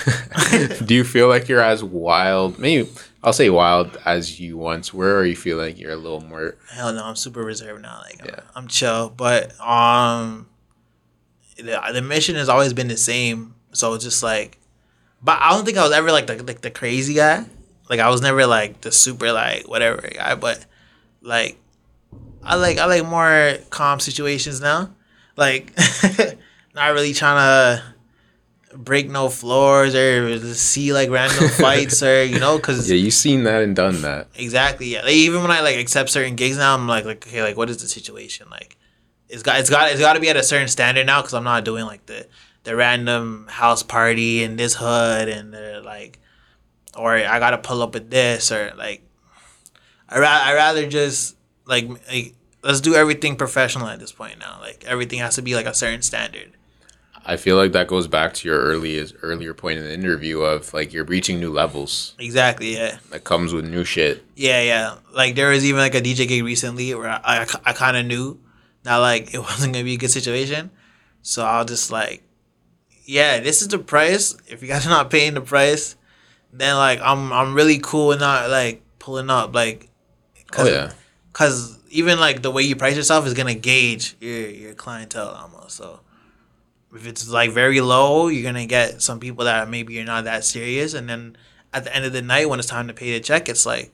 [0.85, 2.57] Do you feel like you're as wild?
[2.59, 2.87] Maybe
[3.23, 6.55] I'll say wild as you once were, or you feel like you're a little more.
[6.71, 8.01] Hell no, I'm super reserved now.
[8.03, 8.41] Like Yeah.
[8.55, 10.47] I'm, I'm chill, but um,
[11.57, 13.55] the, the mission has always been the same.
[13.73, 14.57] So it's just like,
[15.21, 17.45] but I don't think I was ever like the like the crazy guy.
[17.89, 20.35] Like I was never like the super like whatever guy.
[20.35, 20.65] But
[21.21, 21.57] like,
[22.43, 24.93] I like I like more calm situations now.
[25.35, 25.71] Like,
[26.75, 27.83] not really trying to
[28.77, 33.43] break no floors or see like random fights or you know because Yeah, you've seen
[33.43, 34.27] that and done that.
[34.35, 34.87] Exactly.
[34.93, 35.01] Yeah.
[35.01, 37.69] Like, even when I like accept certain gigs now, I'm like, like, okay, like, what
[37.69, 38.47] is the situation?
[38.49, 38.77] Like,
[39.29, 41.43] it's got, it's got, it's got to be at a certain standard now because I'm
[41.43, 42.27] not doing like the,
[42.63, 46.19] the random house party in this hood and the, like,
[46.95, 49.03] or I gotta pull up with this or like,
[50.09, 54.57] I ra- I rather just like, like, let's do everything professional at this point now.
[54.61, 56.53] Like, everything has to be like a certain standard.
[57.29, 60.73] I feel like that goes back to your earliest earlier point in the interview of
[60.73, 62.75] like you're reaching new levels Exactly.
[62.75, 62.99] Yeah.
[63.11, 64.23] that comes with new shit.
[64.35, 64.95] Yeah, yeah.
[65.13, 68.05] Like there was even like a DJ gig recently where I, I, I kind of
[68.05, 68.39] knew
[68.87, 70.71] that like it wasn't gonna be a good situation,
[71.21, 72.23] so I'll just like,
[73.03, 74.35] yeah, this is the price.
[74.47, 75.95] If you guys are not paying the price,
[76.53, 79.89] then like I'm I'm really cool with not like pulling up like,
[80.53, 80.91] Oh cause, yeah,
[81.33, 85.75] cause even like the way you price yourself is gonna gauge your your clientele almost.
[85.75, 85.99] So
[86.95, 90.45] if it's like very low, you're gonna get some people that maybe you're not that
[90.45, 91.35] serious, and then
[91.73, 93.91] at the end of the night when it's time to pay the check, it's like,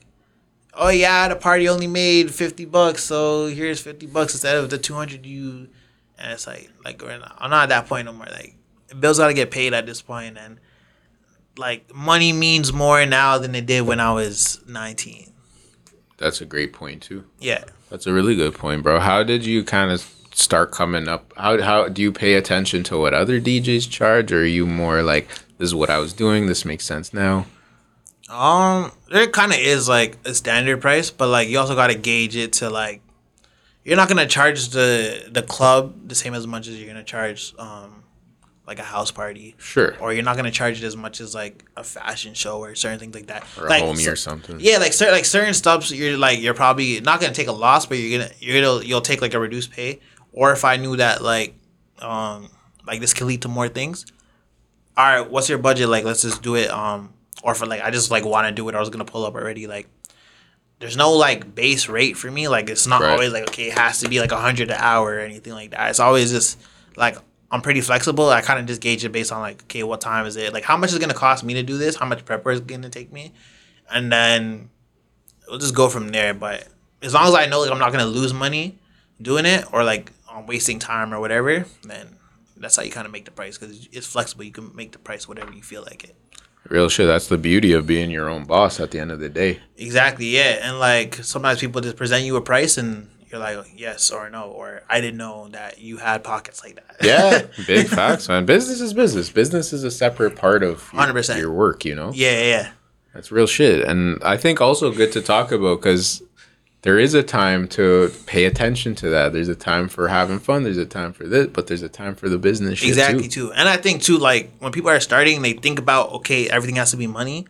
[0.75, 4.77] oh yeah, the party only made fifty bucks, so here's fifty bucks instead of the
[4.77, 5.69] two hundred you,
[6.17, 8.27] and it's like like we're not, I'm not at that point no more.
[8.27, 8.55] Like
[8.99, 10.59] bills gotta get paid at this point, and
[11.57, 15.31] like money means more now than it did when I was nineteen.
[16.17, 17.25] that's a great point too.
[17.39, 17.63] Yeah.
[17.89, 18.99] That's a really good point, bro.
[18.99, 20.01] How did you kind of
[20.33, 21.31] start coming up?
[21.37, 25.03] How how do you pay attention to what other DJs charge, or are you more
[25.03, 25.27] like
[25.59, 27.45] this is what I was doing, this makes sense now?
[28.33, 32.35] Um, there kind of is like a standard price, but like you also gotta gauge
[32.35, 33.01] it to like,
[33.83, 37.53] you're not gonna charge the the club the same as much as you're gonna charge
[37.59, 38.03] um,
[38.65, 41.63] like a house party, Sure, or you're not gonna charge it as much as like
[41.77, 43.45] a fashion show or certain things like that.
[43.57, 44.57] or a like, homie so- or something.
[44.59, 47.85] yeah, like certain like certain stuffs, you're like you're probably not gonna take a loss,
[47.85, 49.99] but you're gonna you're gonna you'll take like a reduced pay.
[50.31, 51.53] or if I knew that like
[51.99, 52.49] um
[52.87, 54.05] like this could lead to more things.
[54.95, 55.89] All right, what's your budget?
[55.89, 56.69] Like, let's just do it.
[56.69, 57.13] Um,
[57.43, 58.73] or for like I just like want to do it.
[58.75, 59.67] I was gonna pull up already.
[59.67, 59.87] Like,
[60.79, 62.47] there's no like base rate for me.
[62.47, 63.11] Like, it's not Right.
[63.11, 65.71] always like okay, it has to be like a hundred an hour or anything like
[65.71, 65.91] that.
[65.91, 66.59] It's always just
[66.95, 67.17] like
[67.51, 68.29] I'm pretty flexible.
[68.29, 70.53] I kind of just gauge it based on like okay, what time is it?
[70.53, 71.97] Like, how much is it gonna cost me to do this?
[71.97, 73.33] How much prep work is gonna take me?
[73.91, 74.69] And then
[75.47, 76.33] we'll just go from there.
[76.33, 76.67] But
[77.01, 78.79] as long as I know like I'm not gonna lose money
[79.21, 82.17] doing it or like I'm wasting time or whatever, then
[82.57, 84.45] that's how you kind of make the price because it's flexible.
[84.45, 86.15] You can make the price whatever you feel like it.
[86.69, 87.07] Real shit.
[87.07, 89.59] That's the beauty of being your own boss at the end of the day.
[89.77, 90.59] Exactly, yeah.
[90.61, 94.43] And like sometimes people just present you a price and you're like yes or no
[94.43, 96.97] or I didn't know that you had pockets like that.
[97.01, 98.45] Yeah, big facts, man.
[98.45, 99.29] Business is business.
[99.29, 101.37] Business is a separate part of your, 100%.
[101.37, 102.11] your work, you know?
[102.13, 102.71] yeah, yeah.
[103.13, 103.87] That's real shit.
[103.87, 106.23] And I think also good to talk about because
[106.83, 109.31] there is a time to pay attention to that.
[109.31, 110.63] There's a time for having fun.
[110.63, 113.47] There's a time for this, but there's a time for the business shit exactly too.
[113.47, 113.53] too.
[113.53, 116.91] And I think too, like when people are starting, they think about okay, everything has
[116.91, 117.47] to be money.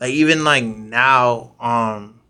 [0.00, 2.20] Like even like now, um,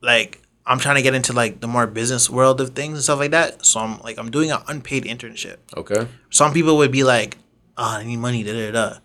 [0.00, 3.18] like I'm trying to get into like the more business world of things and stuff
[3.18, 3.66] like that.
[3.66, 5.56] So I'm like I'm doing an unpaid internship.
[5.76, 6.06] Okay.
[6.30, 7.36] Some people would be like,
[7.76, 8.98] "Oh, I need money," da da da.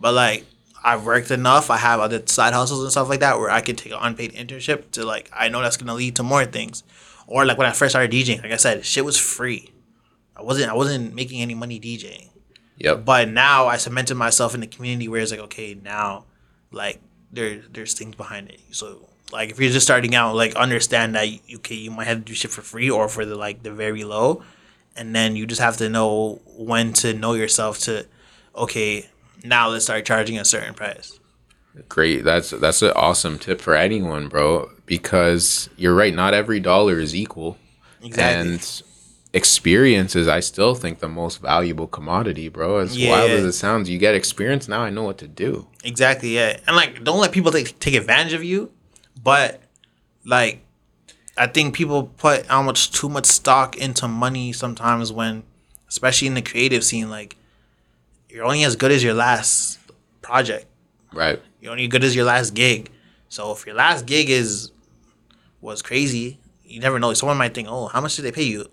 [0.00, 0.44] But like
[0.84, 1.70] I've worked enough.
[1.70, 4.34] I have other side hustles and stuff like that where I could take an unpaid
[4.34, 6.84] internship to like I know that's gonna lead to more things.
[7.26, 9.72] Or like when I first started DJing, like I said, shit was free.
[10.36, 12.28] I wasn't I wasn't making any money DJing.
[12.78, 13.04] Yep.
[13.06, 16.26] But now I cemented myself in the community where it's like, okay, now
[16.70, 17.00] like
[17.32, 18.60] there there's things behind it.
[18.72, 22.18] So like if you're just starting out, like understand that you, okay, you might have
[22.18, 24.42] to do shit for free or for the like the very low.
[24.96, 28.06] And then you just have to know when to know yourself to
[28.54, 29.08] okay,
[29.44, 31.18] now let's start charging a certain price.
[31.88, 32.24] Great.
[32.24, 34.70] That's that's an awesome tip for anyone, bro.
[34.86, 36.14] Because you're right.
[36.14, 37.58] Not every dollar is equal.
[38.02, 38.52] Exactly.
[38.52, 38.82] And
[39.32, 42.78] experience is, I still think, the most valuable commodity, bro.
[42.78, 43.10] As Yeah.
[43.10, 44.68] wild as it sounds, you get experience.
[44.68, 45.66] Now I know what to do.
[45.82, 46.58] Exactly, yeah.
[46.66, 48.70] And like don't let people take take advantage of you,
[49.22, 49.60] but
[50.24, 50.60] like
[51.36, 55.42] I think people put how much too much stock into money sometimes when
[55.88, 57.36] especially in the creative scene, like
[58.34, 59.78] you're only as good as your last
[60.20, 60.66] project.
[61.12, 61.40] Right.
[61.60, 62.90] You're only good as your last gig.
[63.28, 64.72] So if your last gig is
[65.60, 67.14] was crazy, you never know.
[67.14, 68.66] Someone might think, "Oh, how much did they pay you?"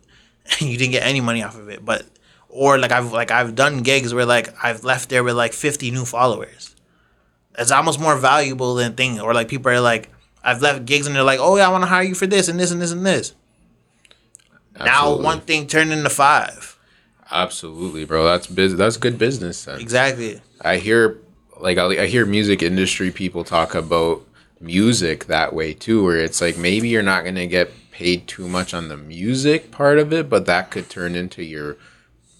[0.59, 1.85] And you didn't get any money off of it.
[1.85, 2.07] But
[2.49, 5.91] or like I've like I've done gigs where like I've left there with like 50
[5.91, 6.75] new followers.
[7.55, 9.19] It's almost more valuable than thing.
[9.19, 10.09] Or like people are like,
[10.43, 12.47] I've left gigs and they're like, "Oh yeah, I want to hire you for this
[12.47, 13.35] and this and this and this."
[14.73, 14.85] Absolutely.
[14.85, 16.70] Now one thing turned into five.
[17.31, 18.25] Absolutely, bro.
[18.25, 19.63] That's biz- That's good business.
[19.65, 19.79] Then.
[19.79, 20.41] Exactly.
[20.61, 21.17] I hear
[21.59, 24.21] like I, I hear music industry people talk about
[24.59, 28.73] music that way too, where it's like maybe you're not gonna get paid too much
[28.73, 31.77] on the music part of it, but that could turn into your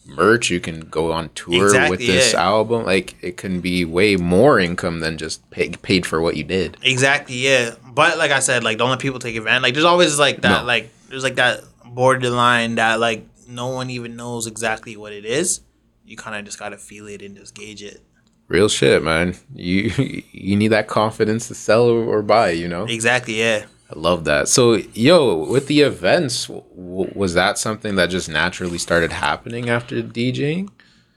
[0.06, 0.50] merch.
[0.50, 2.42] You can go on tour with this yeah.
[2.44, 2.86] album.
[2.86, 6.78] Like it can be way more income than just pay, paid for what you did.
[6.84, 7.76] Exactly, yeah.
[7.94, 9.64] But like I said, like don't let people take advantage.
[9.64, 10.68] Like there's always like that, No.
[10.68, 15.62] like there's like that borderline that like no one even knows exactly what it is.
[16.06, 18.02] You kind of just gotta feel it and just gauge it.
[18.48, 19.36] Real shit, man.
[19.54, 19.92] You
[20.32, 22.52] you need that confidence to sell or, buy.
[22.52, 22.86] You know.
[22.86, 23.66] Exactly, yeah.
[23.94, 24.48] I love that.
[24.48, 30.02] So, yo, with the events, w- was that something that just naturally started happening after
[30.02, 30.70] DJing?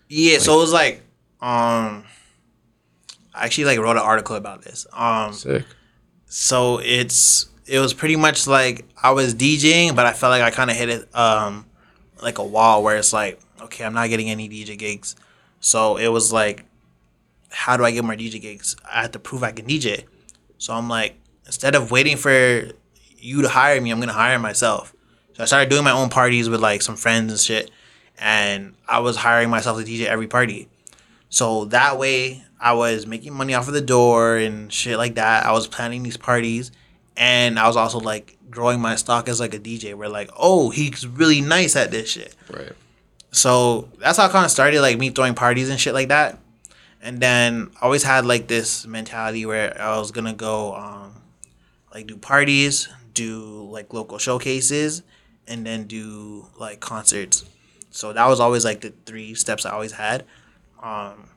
[0.08, 1.02] Yeah, so it was like,
[1.40, 2.04] um,
[3.32, 4.86] I actually like wrote an article about this.
[4.92, 5.64] Um, Sick.
[6.26, 10.50] so it's it was pretty much like I was DJing, but I felt like I
[10.50, 11.66] kind of hit it um
[12.22, 15.16] like a wall where it's like, okay, I'm not getting any DJ gigs.
[15.60, 16.64] So it was like,
[17.50, 18.76] how do I get more DJ gigs?
[18.90, 20.04] I have to prove I can DJ.
[20.58, 22.70] So I'm like, instead of waiting for
[23.18, 24.94] you to hire me, I'm gonna hire myself.
[25.34, 27.70] So I started doing my own parties with like some friends and shit,
[28.18, 30.68] and I was hiring myself to DJ every party.
[31.28, 35.44] So that way, I was making money off of the door and shit like that.
[35.44, 36.70] I was planning these parties,
[37.16, 39.94] and I was also like growing my stock as like a DJ.
[39.94, 42.34] Where like, oh, he's really nice at this shit.
[42.50, 42.72] Right.
[43.30, 46.38] So that's how I kind of started, like me throwing parties and shit like that.
[47.02, 51.14] And then I always had like this mentality where I was gonna go, um,
[51.92, 55.02] like do parties, do like local showcases,
[55.46, 57.44] and then do like concerts.
[57.90, 60.24] So that was always like the three steps I always had,
[60.82, 61.28] um,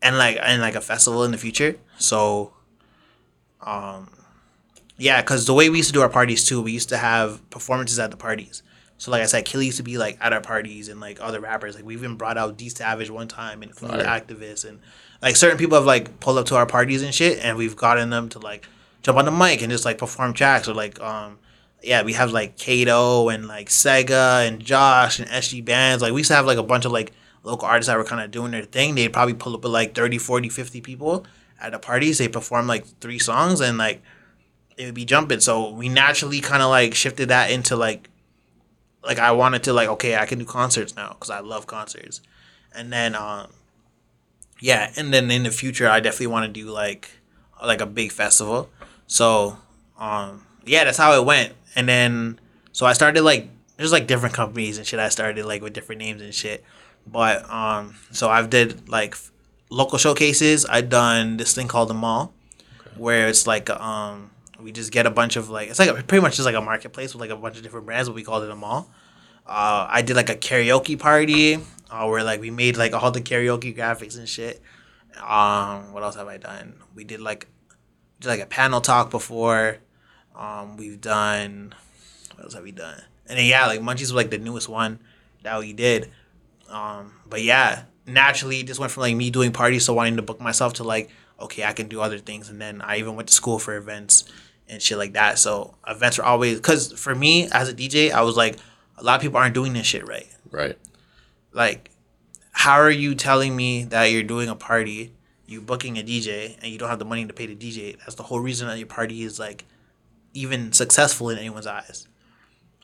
[0.00, 1.76] and like and like a festival in the future.
[1.98, 2.52] So,
[3.60, 4.08] um,
[5.00, 7.48] yeah, because the way we used to do our parties too, we used to have
[7.48, 8.62] performances at the parties.
[8.98, 11.40] So like I said, Killy used to be like at our parties and like other
[11.40, 11.74] rappers.
[11.74, 13.92] Like we even brought out D Savage one time and Fleet.
[13.92, 14.78] Activists and
[15.22, 18.10] like certain people have like pulled up to our parties and shit, and we've gotten
[18.10, 18.68] them to like
[19.00, 21.38] jump on the mic and just like perform tracks or like um
[21.82, 26.02] yeah, we have like Kato and like Sega and Josh and SG bands.
[26.02, 28.22] Like we used to have like a bunch of like local artists that were kind
[28.22, 28.96] of doing their thing.
[28.96, 31.24] They'd probably pull up with like 30, 40, 50 people
[31.58, 32.18] at the parties.
[32.18, 34.02] They perform like three songs and like
[34.80, 35.40] it would be jumping.
[35.40, 38.08] So we naturally kind of like shifted that into like
[39.04, 42.22] like I wanted to like okay, I can do concerts now because I love concerts.
[42.74, 43.48] And then um
[44.58, 47.10] yeah, and then in the future I definitely want to do like
[47.62, 48.70] like a big festival.
[49.06, 49.58] So
[49.98, 51.52] um yeah, that's how it went.
[51.76, 52.40] And then
[52.72, 55.98] so I started like there's like different companies and shit I started like with different
[55.98, 56.64] names and shit.
[57.06, 59.14] But um so I've did like
[59.68, 60.64] local showcases.
[60.64, 62.32] I done this thing called the mall
[62.96, 64.30] where it's like um
[64.62, 66.60] we just get a bunch of like it's like a, pretty much just like a
[66.60, 68.90] marketplace with like a bunch of different brands but we called it a mall.
[69.46, 71.56] Uh, I did like a karaoke party
[71.90, 74.62] uh, where like we made like all the karaoke graphics and shit.
[75.16, 76.74] Um, what else have I done?
[76.94, 77.48] We did like
[78.20, 79.78] did like a panel talk before.
[80.36, 81.74] Um, we've done
[82.34, 83.02] what else have we done?
[83.26, 85.00] And then yeah, like Munchiez was like the newest one
[85.42, 86.10] that we did.
[86.68, 90.40] Um, but yeah, naturally just went from like me doing parties so wanting to book
[90.40, 92.50] myself to like okay, I can do other things.
[92.50, 94.24] And then I even went to school for events
[94.70, 95.38] and shit like that.
[95.38, 98.56] So events are always because for me as a DJ, I was like,
[98.96, 100.28] a lot of people aren't doing this shit right.
[100.50, 100.78] Right.
[101.52, 101.90] Like,
[102.52, 105.12] how are you telling me that you're doing a party,
[105.46, 107.98] you booking a DJ, and you don't have the money to pay the DJ?
[107.98, 109.64] That's the whole reason that your party is like
[110.32, 112.06] even successful in anyone's eyes.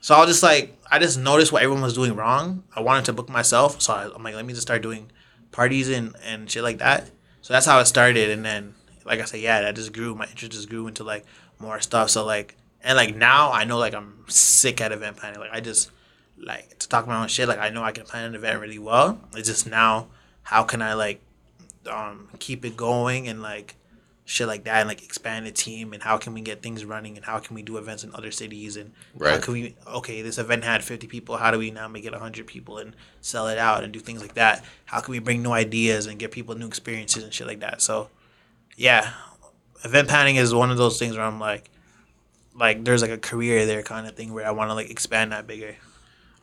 [0.00, 2.64] So I was just like, I just noticed what everyone was doing wrong.
[2.74, 5.10] I wanted to book myself, so I, I'm like, let me just start doing
[5.52, 7.10] parties and and shit like that.
[7.42, 8.74] So that's how it started, and then
[9.04, 10.14] like I said, yeah, that just grew.
[10.14, 11.24] My interest just grew into like
[11.58, 12.10] more stuff.
[12.10, 15.40] So like, and like now I know like I'm sick at event planning.
[15.40, 15.90] Like I just
[16.38, 17.48] like to talk my own shit.
[17.48, 19.20] Like I know I can plan an event really well.
[19.34, 20.08] It's just now
[20.42, 21.20] how can I like
[21.90, 23.76] um keep it going and like
[24.28, 27.16] shit like that and like expand the team and how can we get things running
[27.16, 29.40] and how can we do events in other cities and how Right.
[29.42, 32.44] can we okay this event had 50 people how do we now make it 100
[32.44, 35.52] people and sell it out and do things like that how can we bring new
[35.52, 38.08] ideas and get people new experiences and shit like that so
[38.76, 39.12] yeah
[39.84, 41.70] event planning is one of those things where i'm like
[42.54, 45.32] like there's like a career there kind of thing where i want to like expand
[45.32, 45.76] that bigger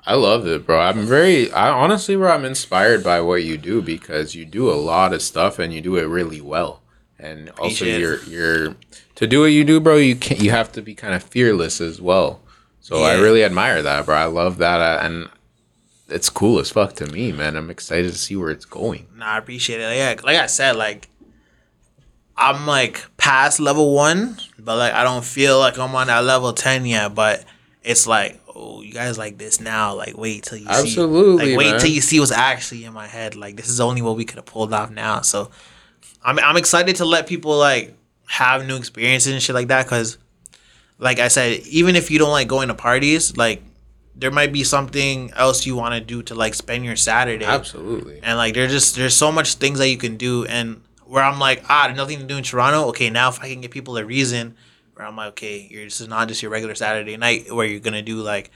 [0.06, 0.82] I love it, bro.
[0.82, 4.76] I'm very, I honestly, bro, I'm inspired by what you do because you do a
[4.76, 6.82] lot of stuff and you do it really well.
[7.18, 8.76] And also, Appreciate you're, you're
[9.16, 9.96] to do what you do, bro.
[9.96, 12.42] You can not you have to be kind of fearless as well.
[12.82, 14.16] So I really admire that, bro.
[14.16, 15.30] I love that, uh, and
[16.10, 17.56] it's cool as fuck to me, man.
[17.56, 19.08] I'm excited to see where it's going.
[19.16, 19.96] Nah, I appreciate it.
[19.96, 21.08] Yeah, like I said, like
[22.36, 26.54] I'm like past level one, but like I don't feel like I'm on that level
[26.54, 27.14] ten yet.
[27.14, 27.46] But
[27.84, 29.96] it's like, oh, you guys like this now.
[29.96, 31.52] Like wait till you Absolutely, see.
[31.52, 31.80] Like wait man.
[31.80, 33.36] till you see what's actually in my head.
[33.36, 35.22] Like this is only what we could have pulled off now.
[35.22, 35.52] So
[36.24, 37.96] I'm I'm excited to let people like
[38.28, 39.88] have new experiences and shit like that.
[39.88, 40.18] Cause
[40.98, 43.62] like I said, even if you don't like going to parties, like
[44.16, 48.20] there might be something else you want to do to like spend your Saturday Absolutely.
[48.22, 51.40] and like there's just there's so much things that you can do and where i'm
[51.40, 52.88] like ah nothing to do in toronto.
[52.90, 54.56] Okay now if i can give people a reason
[54.94, 57.80] where i'm like okay you're this is not just your regular saturday night where you're
[57.80, 58.52] gonna do like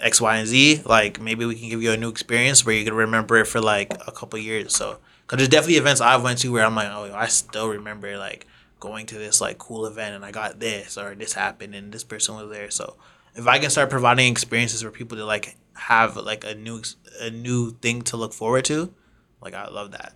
[0.00, 0.82] x y and z.
[0.84, 3.60] Like maybe we can give you a new experience where you're gonna remember it for
[3.60, 4.74] like a couple years.
[4.74, 8.16] So because there's definitely events i've went to where i'm like oh i still remember
[8.16, 8.46] like
[8.80, 12.04] going to this like cool event and i got this or this happened and this
[12.04, 12.70] person was there.
[12.70, 12.96] So
[13.34, 16.82] if i can start providing experiences for people to like have like a new
[17.20, 18.92] a new thing to look forward to
[19.40, 20.14] like I love that.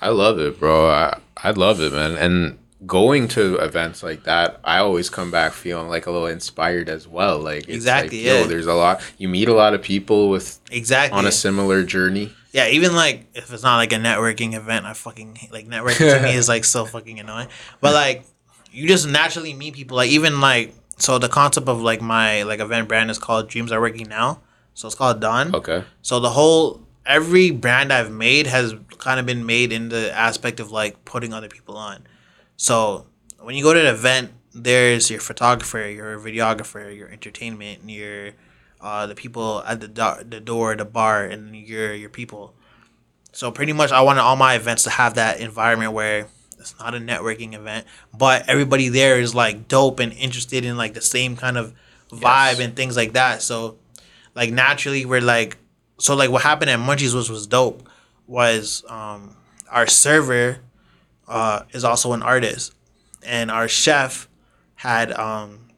[0.00, 0.88] I love it, bro.
[0.90, 2.16] I I love it, man.
[2.16, 6.88] And going to events like that, I always come back feeling like a little inspired
[6.88, 7.38] as well.
[7.38, 8.46] Like it's Exactly, like, yo, yeah.
[8.46, 9.00] there's a lot.
[9.18, 11.18] You meet a lot of people with Exactly.
[11.18, 12.32] on a similar journey.
[12.52, 16.22] yeah, even like if it's not like a networking event, I fucking like networking to
[16.22, 17.48] me is like so fucking annoying.
[17.80, 18.24] But like
[18.70, 19.96] you just naturally meet people.
[19.96, 23.72] Like even like so the concept of like my like event brand is called Dreams
[23.72, 24.40] Are Working Now.
[24.74, 25.54] So it's called Dawn.
[25.54, 25.84] Okay.
[26.02, 30.60] So the whole every brand I've made has kind of been made in the aspect
[30.60, 32.04] of like putting other people on.
[32.56, 33.06] So
[33.40, 38.30] when you go to an event, there's your photographer, your videographer, your entertainment, your
[38.80, 42.54] uh, the people at the do- the door, the bar, and your your people.
[43.32, 46.28] So pretty much, I wanted all my events to have that environment where
[46.58, 47.86] it's not a networking event,
[48.16, 51.74] but everybody there is like dope and interested in like the same kind of
[52.12, 52.60] vibe Yes.
[52.60, 53.42] and things like that.
[53.42, 53.76] So
[54.36, 55.56] like naturally we're like
[55.98, 57.88] so like what happened at Munchiez was was dope
[58.26, 59.36] was um
[59.70, 60.58] our server
[61.28, 62.74] uh is also an artist.
[63.26, 64.28] And our chef
[64.76, 65.68] had um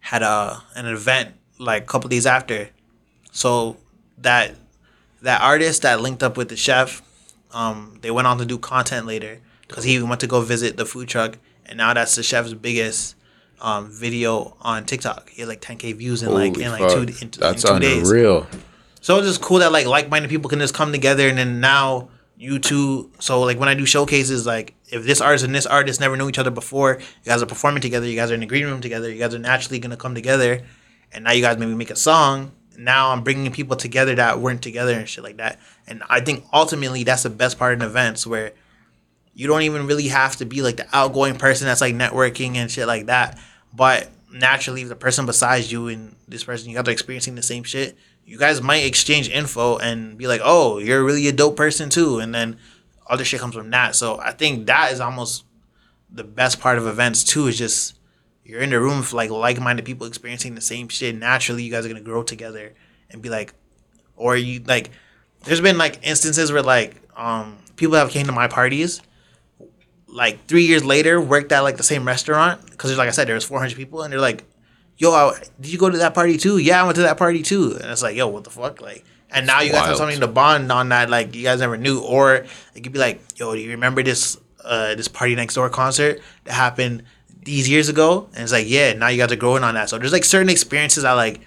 [0.00, 2.70] had a an event like a couple days after.
[3.32, 3.76] So
[4.18, 4.54] that
[5.22, 7.02] that artist that linked up with the chef
[7.52, 10.86] um they went on to do content later because he went to go visit the
[10.86, 11.38] food truck.
[11.64, 13.16] And now that's the chef's biggest
[13.60, 15.30] um, video on TikTok.
[15.30, 16.92] He had like 10k views in like Holy in like fuck.
[16.92, 18.08] two in, That's in two days.
[18.10, 18.46] unreal.
[19.00, 22.08] So it's just cool that like like-minded people can just come together and then now
[22.36, 23.10] you two.
[23.20, 26.28] So like when I do showcases, like if this artist and this artist never knew
[26.28, 28.80] each other before, you guys are performing together, you guys are in the green room
[28.80, 30.62] together, you guys are naturally gonna come together,
[31.12, 32.52] and now you guys maybe make a song.
[32.78, 35.58] Now I'm bringing people together that weren't together and shit like that.
[35.86, 38.52] And I think ultimately that's the best part in events where
[39.36, 42.70] you don't even really have to be like the outgoing person that's like networking and
[42.70, 43.38] shit like that.
[43.70, 47.62] But naturally, the person besides you and this person, you guys are experiencing the same
[47.62, 51.90] shit, you guys might exchange info and be like, oh, you're really a dope person
[51.90, 52.18] too.
[52.18, 52.56] And then
[53.06, 53.94] other shit comes from that.
[53.94, 55.44] So I think that is almost
[56.10, 57.98] the best part of events too, is just
[58.42, 61.14] you're in the room with like like minded people experiencing the same shit.
[61.14, 62.72] Naturally, you guys are gonna grow together
[63.10, 63.52] and be like,
[64.16, 64.92] or you like,
[65.44, 69.02] there's been like instances where like um people have came to my parties
[70.16, 73.34] like three years later worked at like the same restaurant because like I said there
[73.34, 74.44] was 400 people and they're like
[74.96, 76.56] yo I, did you go to that party too?
[76.56, 77.76] Yeah I went to that party too.
[77.80, 78.80] And it's like yo what the fuck?
[78.80, 81.76] Like and now you guys have something to bond on that like you guys never
[81.76, 85.54] knew or it could be like yo do you remember this uh this party next
[85.54, 87.02] door concert that happened
[87.42, 88.28] these years ago?
[88.32, 89.90] And it's like yeah now you guys are growing on that.
[89.90, 91.42] So there's like certain experiences that like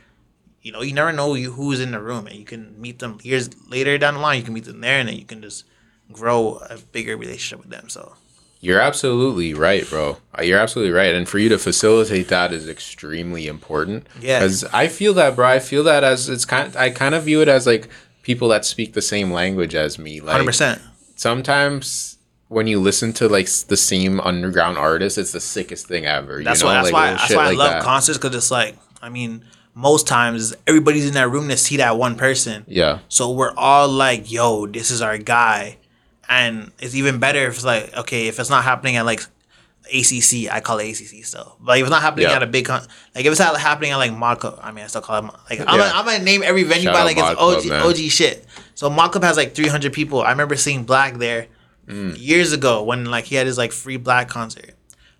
[0.62, 3.18] you know you never know you, who's in the room and you can meet them
[3.24, 5.66] years later down the line you can meet them there and then you can just
[6.12, 8.14] grow a bigger relationship with them so
[8.62, 10.18] You're absolutely right, bro.
[10.38, 11.16] Uh, You're absolutely right.
[11.16, 14.06] And for you to facilitate that is extremely important.
[14.20, 14.40] Yeah.
[14.40, 15.48] Because I feel that, bro.
[15.48, 16.76] I feel that as it's kind.
[16.76, 17.88] I kind of view it as like
[18.22, 20.20] people that speak the same language as me.
[20.20, 20.82] Like 100%
[21.20, 26.42] sometimes when you listen to like the same underground artist, it's the sickest thing ever.
[26.44, 26.74] That's you know?
[26.74, 26.82] why.
[26.82, 27.12] That's like, why.
[27.12, 27.84] That's why I like love that.
[27.84, 29.46] concerts because it's like, I mean,
[29.76, 32.66] most times everybody's in that room to see that one person.
[32.68, 33.00] Yeah.
[33.10, 35.78] So we're all like, "Yo, this is our guy,"
[36.30, 39.22] and it's even better if it's like, okay, if it's not happening at like
[39.92, 41.56] ACC, I call it ACC still.
[41.60, 42.36] But if it's not happening Yeah.
[42.36, 42.82] at a big con,
[43.16, 45.22] like if it's not happening at like Mod Club, I mean, I still call it
[45.24, 45.88] Mod- like I'm, Yeah.
[45.88, 47.72] gonna, I'm gonna name every venue Shout by like it's Club, OG.
[47.72, 48.46] OG shit.
[48.76, 50.22] So Mod Club has like 300 people.
[50.22, 51.48] I remember seeing Black there
[51.88, 52.16] Mm.
[52.20, 54.76] years ago when like he had his like free Black concert.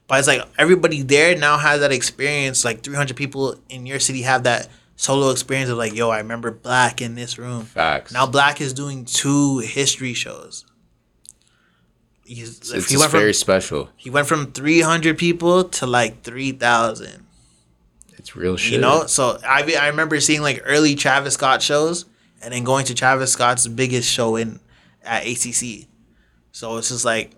[0.08, 2.64] But it's like everybody there now has that experience.
[2.64, 6.52] Like 300 people in your city have that solo experience of like, yo, I remember
[6.52, 7.66] Black in this room.
[7.66, 8.12] Facts.
[8.12, 10.64] Now Black is doing two history shows.
[12.30, 13.90] He's, it's, he went from very special.
[13.96, 17.26] he went from 300 people to like 3,000.
[18.18, 18.74] It's real shit.
[18.74, 22.06] You know, so I I remember seeing like early Travis Scott shows,
[22.42, 24.60] and then going to Travis Scott's biggest show in
[25.04, 25.88] at ACC.
[26.52, 27.32] So it's just like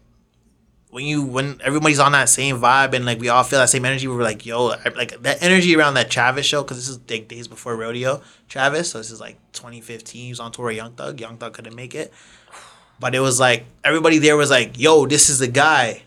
[0.90, 3.86] when you when everybody's on that same vibe and like we all feel that same
[3.86, 4.08] energy.
[4.10, 7.30] We're like, yo, I- like that energy around that Travis show because this is like
[7.30, 8.90] days before rodeo Travis.
[8.92, 10.22] So this is like 2015.
[10.26, 11.22] He was on tour with Young Thug.
[11.22, 12.12] Young Thug couldn't make it,
[13.02, 16.04] but it was like everybody there was like, yo, this is the guy.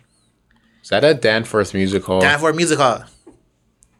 [0.81, 2.21] Is that at Danforth Music Hall?
[2.21, 3.05] Danforth Music Hall.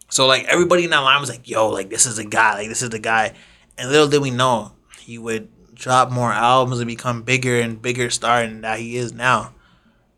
[0.09, 2.69] So like everybody in that line was like, "Yo, like this is the guy, like
[2.69, 3.33] this is the guy,"
[3.77, 8.09] and little did we know he would drop more albums and become bigger and bigger
[8.09, 9.53] star than that he is now.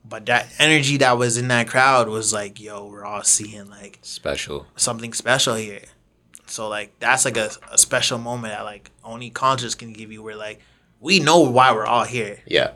[0.05, 3.99] But that energy that was in that crowd was like, "Yo, we're all seeing like
[4.03, 4.67] Special.
[4.75, 5.81] something special here."
[6.45, 10.21] So like that's like a, a special moment that like only concerts can give you,
[10.21, 10.59] where like
[10.99, 12.71] we know why we're all here, Yeah.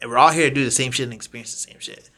[0.00, 2.10] and we're all here to do the same shit and experience the same shit.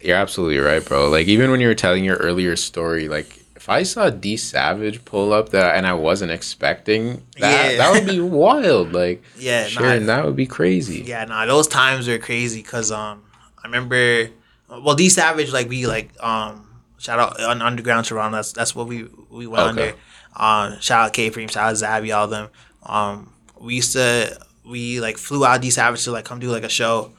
[0.00, 1.08] You're absolutely right, bro.
[1.08, 5.04] Like even when you were telling your earlier story, like if I saw D Savage
[5.04, 7.76] pull up that and I wasn't expecting that, Yeah.
[7.78, 8.92] that would be wild.
[8.92, 9.88] Like Yeah, shit, nah.
[9.92, 11.02] and that would be crazy.
[11.02, 13.24] Yeah, nah, those times were crazy because um,
[13.62, 14.28] I remember,
[14.68, 16.64] well, D Savage like we like um,
[16.98, 18.36] shout out on Underground Toronto.
[18.36, 19.88] That's that's what we we went Okay.
[19.90, 20.74] under.
[20.74, 22.50] Um, shout out K Frame, shout out Zabby, all them.
[22.84, 26.64] Um, we used to we like flew out D Savage to like come do like
[26.64, 27.12] a show.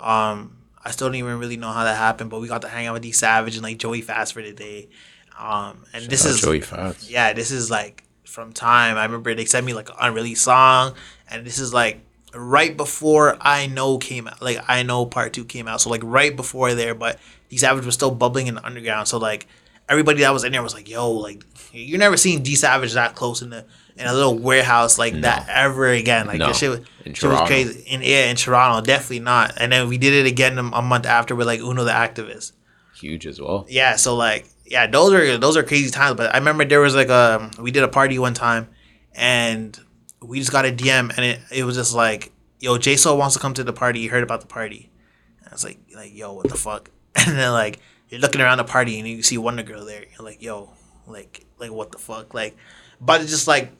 [0.00, 2.86] Um, I still don't even really know how that happened, but we got to hang
[2.86, 4.88] out with D Savage and like Joey Fatts for the day.
[5.38, 7.10] Um, and this Shout out is Joey Fatts.
[7.10, 8.96] yeah, this is like from time.
[8.96, 10.94] I remember they sent me like an unreleased song,
[11.30, 12.00] and this is like
[12.34, 14.40] right before I know came out.
[14.42, 16.94] Like I know part two came out, so like right before there.
[16.94, 17.18] But
[17.48, 19.46] D Savage was still bubbling in the underground, so like
[19.88, 23.14] everybody that was in there was like, "Yo, like you never seen D Savage that
[23.14, 23.64] close in the
[23.98, 26.48] in a little warehouse like that ever again." Like No.
[26.48, 26.80] this shit, was-
[27.16, 27.80] shit was crazy.
[27.88, 29.54] In yeah, in Toronto, definitely not.
[29.56, 32.52] And then we did it again a, month after with like Uno the Activist
[33.00, 33.66] Huge as well.
[33.68, 36.94] yeah so like yeah those are those are crazy times but i remember there was
[36.94, 38.68] like a we did a party one time
[39.14, 39.78] and
[40.22, 43.34] we just got a dm and it, it was just like yo j Soul wants
[43.34, 44.90] to come to the party he heard about the party
[45.40, 48.56] and i was like like yo what the fuck and then like you're looking around
[48.58, 50.70] the party and you see WondaGurl there you're like yo
[51.06, 52.56] like like what the fuck like
[53.00, 53.72] but it's just like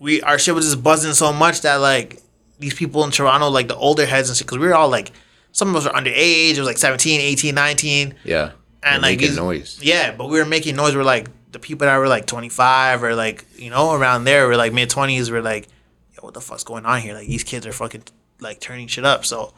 [0.00, 2.20] we our shit was just buzzing so much that like
[2.58, 5.12] these people in toronto like the older heads and shit because we were all like
[5.52, 8.50] some of us were underage it was like 17 18 19 Yeah.
[8.82, 9.78] and like these- noise.
[9.82, 10.94] Yeah, but we were making noise.
[10.96, 14.56] We're like the people that were like 25 or like you know around there were
[14.56, 15.30] like mid 20s.
[15.30, 15.68] We're like,
[16.14, 17.14] yo, what the fuck's going on here?
[17.14, 18.04] Like these kids are fucking
[18.40, 19.24] like turning shit up.
[19.26, 19.52] So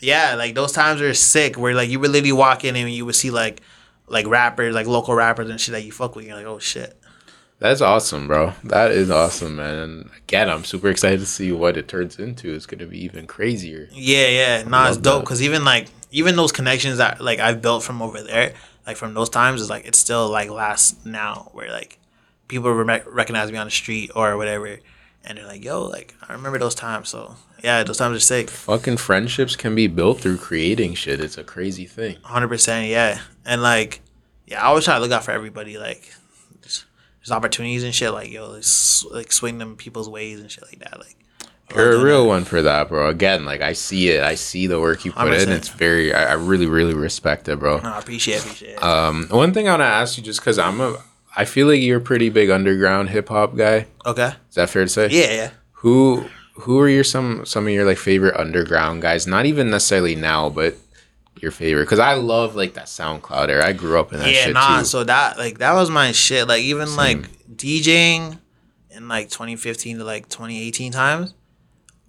[0.00, 1.58] yeah, like those times are sick.
[1.58, 3.60] Where like you would literally walk in and you would see like
[4.08, 6.26] like rappers, like local rappers and shit that you fuck with.
[6.26, 6.98] You're like, oh shit.
[7.62, 8.54] That's awesome, bro.
[8.64, 9.74] That is awesome, man.
[9.76, 12.52] And again, I'm super excited to see what it turns into.
[12.52, 13.88] It's gonna be even crazier.
[13.92, 17.84] Yeah, yeah, nah, it's dope because even like even those connections that like I've built
[17.84, 18.54] from over there,
[18.84, 21.50] like from those times, is like it still like lasts now.
[21.52, 22.00] Where like
[22.48, 24.80] people re- recognize me on the street or whatever,
[25.24, 28.50] and they're like, "Yo, like I remember those times." So yeah, those times are sick.
[28.50, 31.20] Fucking friendships can be built through creating shit.
[31.20, 32.16] It's a crazy thing.
[32.24, 34.00] Hundred percent, yeah, and like
[34.48, 35.78] yeah, I always try to look out for everybody.
[35.78, 36.12] Like
[37.24, 38.12] there's, opportunities and shit.
[38.12, 40.98] Like yo, let's like swing them people's ways and shit like that.
[40.98, 41.16] Like
[41.74, 43.08] You're a real one for that, bro.
[43.08, 44.22] Again, like I see it.
[44.22, 45.48] I see the work you put in.
[45.48, 45.56] 100%.
[45.56, 46.12] It's very.
[46.12, 47.78] I, I really, really respect it, bro.
[47.78, 48.72] no, I appreciate, it, appreciate.
[48.74, 48.82] It.
[48.82, 50.96] Um, one thing I want to ask you, just because I'm a,
[51.36, 53.86] I feel like you're a pretty big underground hip hop guy.
[54.04, 55.08] okay, Is that fair to say?
[55.10, 55.50] yeah, yeah.
[55.82, 59.26] Who Who are your some some of your like favorite underground guys?
[59.26, 60.76] Not even necessarily now, but
[61.40, 61.84] your favorite.
[61.84, 63.66] Because I love like that SoundCloud era.
[63.66, 64.34] I grew up in that shit.
[64.34, 64.78] yeah, shit nah.
[64.80, 64.84] too.
[64.84, 66.48] So that like that was my shit.
[66.48, 67.22] Like even Same.
[67.22, 68.38] like DJing
[68.90, 71.34] in like 2015 to like 2018 times.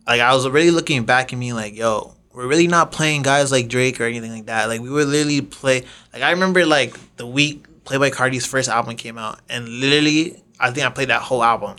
[0.05, 3.51] Like I was really looking back and being like, yo, we're really not playing guys
[3.51, 4.67] like Drake or anything like that.
[4.67, 5.83] Like we would literally play.
[6.11, 10.71] Like I remember like the week Playboi Carti's first album came out, and literally I
[10.71, 11.77] think I played that whole album,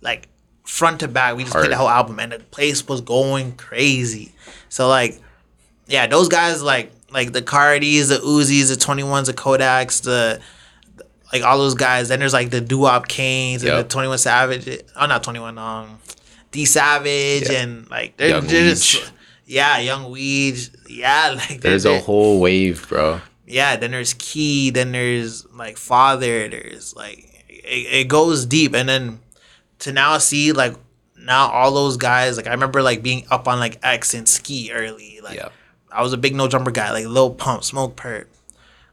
[0.00, 0.28] like
[0.64, 1.36] front to back.
[1.36, 1.64] We just Hard.
[1.64, 4.34] played the whole album, and the place was going crazy.
[4.68, 5.20] So like
[5.88, 10.40] yeah, those guys like like the Cartis, the Uzis, the Twenty Ones, the Kodaks, the
[11.32, 12.08] like all those guys.
[12.08, 13.84] Then there's like the Duop Canes and Yep.
[13.88, 14.82] the Twenty One Savage.
[14.96, 15.58] Oh, not Twenty One.
[15.58, 15.98] Um,
[16.50, 17.60] D Savage Yeah.
[17.62, 19.12] and like they're, Young they're just
[19.46, 20.74] yeah, Young Weege.
[20.88, 23.20] Yeah, like There's a whole wave, bro.
[23.46, 23.76] yeah.
[23.76, 24.70] Then there's Key.
[24.70, 26.48] Then there's like Father.
[26.48, 29.20] There's like it, it goes deep, and then
[29.80, 30.74] to now see like
[31.16, 32.36] now all those guys.
[32.36, 35.20] Like I remember like being up on like X and Ski early.
[35.22, 35.48] Like Yeah.
[35.92, 38.26] I was a big no jumper guy, like Lil Pump, Smokepurpp.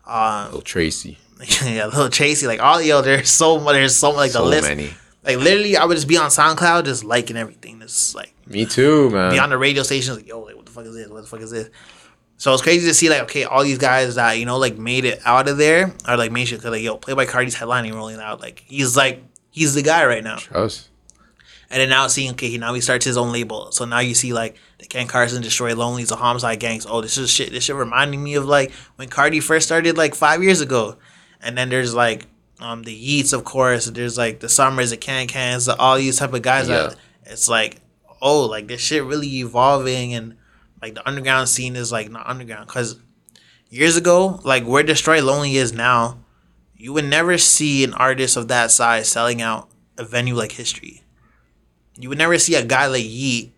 [0.05, 1.17] Um, Little Tracy.
[1.65, 4.67] yeah, Lil Tracy, like all yo, there's so much, there's so like the list.
[4.67, 4.91] many.
[5.23, 7.79] Like literally, I would just be on SoundCloud, just liking everything.
[7.79, 9.31] Just like Me too, man.
[9.31, 11.09] be on the radio stations, like yo, like what the fuck is this?
[11.09, 11.69] What the fuck is this?
[12.37, 15.05] So it's crazy to see like okay, all these guys that you know like made
[15.05, 16.61] it out of there are like mainstream.
[16.61, 18.39] Cause like yo, Playboi Carti's headlining Rolling Loud.
[18.39, 20.37] Like he's like he's the guy right now.
[20.37, 20.89] Trust.
[21.75, 23.69] And then now seeing okay, he now he starts his own label.
[23.73, 26.85] So now you see like the Ken Carson, Destroy Lonely's, the Homixide Gangs.
[26.89, 27.51] Oh, this is shit.
[27.51, 30.95] This shit reminding me of like when Carti first started like five years ago.
[31.41, 32.27] And then there's like
[32.61, 33.87] um the Yeats, of course.
[33.87, 36.69] There's like the Summrs, the Kankans, the, all these type of guys.
[36.69, 36.75] Yeah.
[36.75, 36.95] That
[37.25, 37.81] it's like
[38.21, 40.37] oh, like this shit really evolving and
[40.81, 43.01] like the underground scene is like not underground because
[43.69, 46.19] years ago, like where Destroy Lonely is now,
[46.77, 51.01] you would never see an artist of that size selling out a venue like History.
[51.97, 53.53] You would never see a guy like Yeat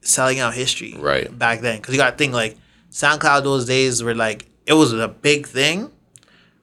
[0.00, 1.36] selling out History Right.
[1.38, 2.56] back then because you got to think like
[2.90, 5.90] SoundCloud those days were like it was a big thing,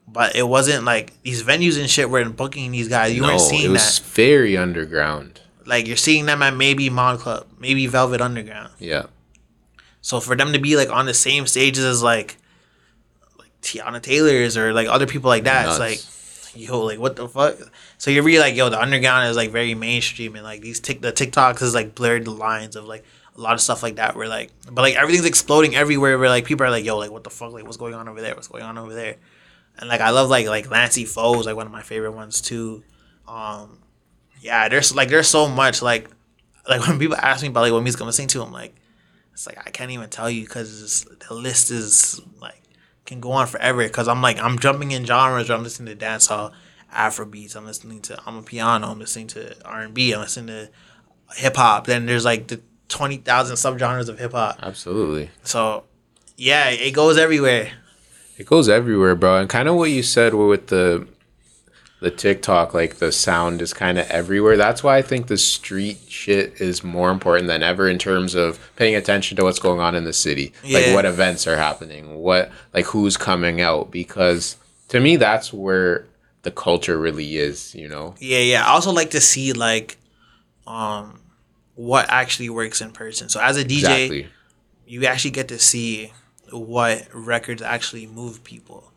[0.08, 3.14] but it wasn't like these venues and shit weren't booking these guys.
[3.14, 4.06] You no, weren't seeing it was that.
[4.08, 5.40] very underground.
[5.64, 8.72] Like you're seeing them at maybe Mod Club, maybe Velvet Underground.
[8.80, 9.04] Yeah.
[10.00, 12.36] So for them to be like on the same stages as like
[13.38, 15.78] like Teyana Taylor's or like other people like that, Nuts.
[15.78, 17.56] it's like yo, like what the fuck?
[18.02, 21.00] So you're really like, yo, the underground is like very mainstream and like these tick
[21.02, 23.04] the TikToks is like blurred the lines of like
[23.36, 24.16] a lot of stuff like that.
[24.16, 26.18] Where like, but like everything's exploding everywhere.
[26.18, 27.52] Where like people are like, yo, like what the fuck?
[27.52, 28.34] Like what's going on over there?
[28.34, 29.18] What's going on over there?
[29.78, 32.82] And like I love like like Lancey Foux, like one of my favorite ones too.
[33.28, 33.78] Um,
[34.40, 36.10] yeah, there's like there's so much like
[36.68, 38.74] like when people ask me about like what music I'm listening to, I'm like,
[39.32, 42.62] it's like I can't even tell you because the list is like
[43.04, 43.84] can go on forever.
[43.84, 45.48] Because I'm like I'm jumping in genres.
[45.48, 46.52] Where I'm listening to dancehall,
[46.92, 47.56] Afrobeats.
[47.56, 48.88] I'm listening to amapiano.
[48.88, 50.12] I'm listening to R and B.
[50.12, 50.70] I'm listening to
[51.36, 51.86] hip hop.
[51.86, 54.58] Then there's like the twenty thousand subgenres of hip hop.
[54.62, 55.30] Absolutely.
[55.42, 55.84] So
[56.36, 57.72] yeah, it goes everywhere.
[58.38, 59.38] It goes everywhere, bro.
[59.38, 61.06] And kind of what you said with the
[62.00, 64.56] the TikTok, like the sound is kind of everywhere.
[64.56, 68.58] That's why I think the street shit is more important than ever in terms of
[68.74, 70.52] paying attention to what's going on in the city.
[70.68, 74.56] Like what events are happening, what like who's coming out because
[74.88, 76.06] to me that's where
[76.42, 78.14] the culture really is, you know.
[78.18, 78.66] Yeah, yeah.
[78.66, 79.96] I also like to see like
[80.66, 81.20] um
[81.74, 83.28] what actually works in person.
[83.28, 84.26] So as a DJ, Exactly.
[84.86, 86.12] you actually get to see
[86.50, 88.92] what records actually move people.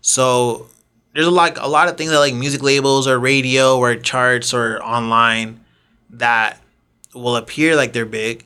[0.00, 0.68] So
[1.14, 4.52] there's a lot a lot of things that like music labels or radio or charts
[4.54, 5.60] or online
[6.10, 6.60] that
[7.14, 8.44] will appear like they're big,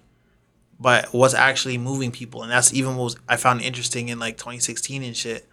[0.78, 4.36] but what's actually moving people, and that's even what was, I found interesting in like
[4.36, 5.46] 2016 and shit.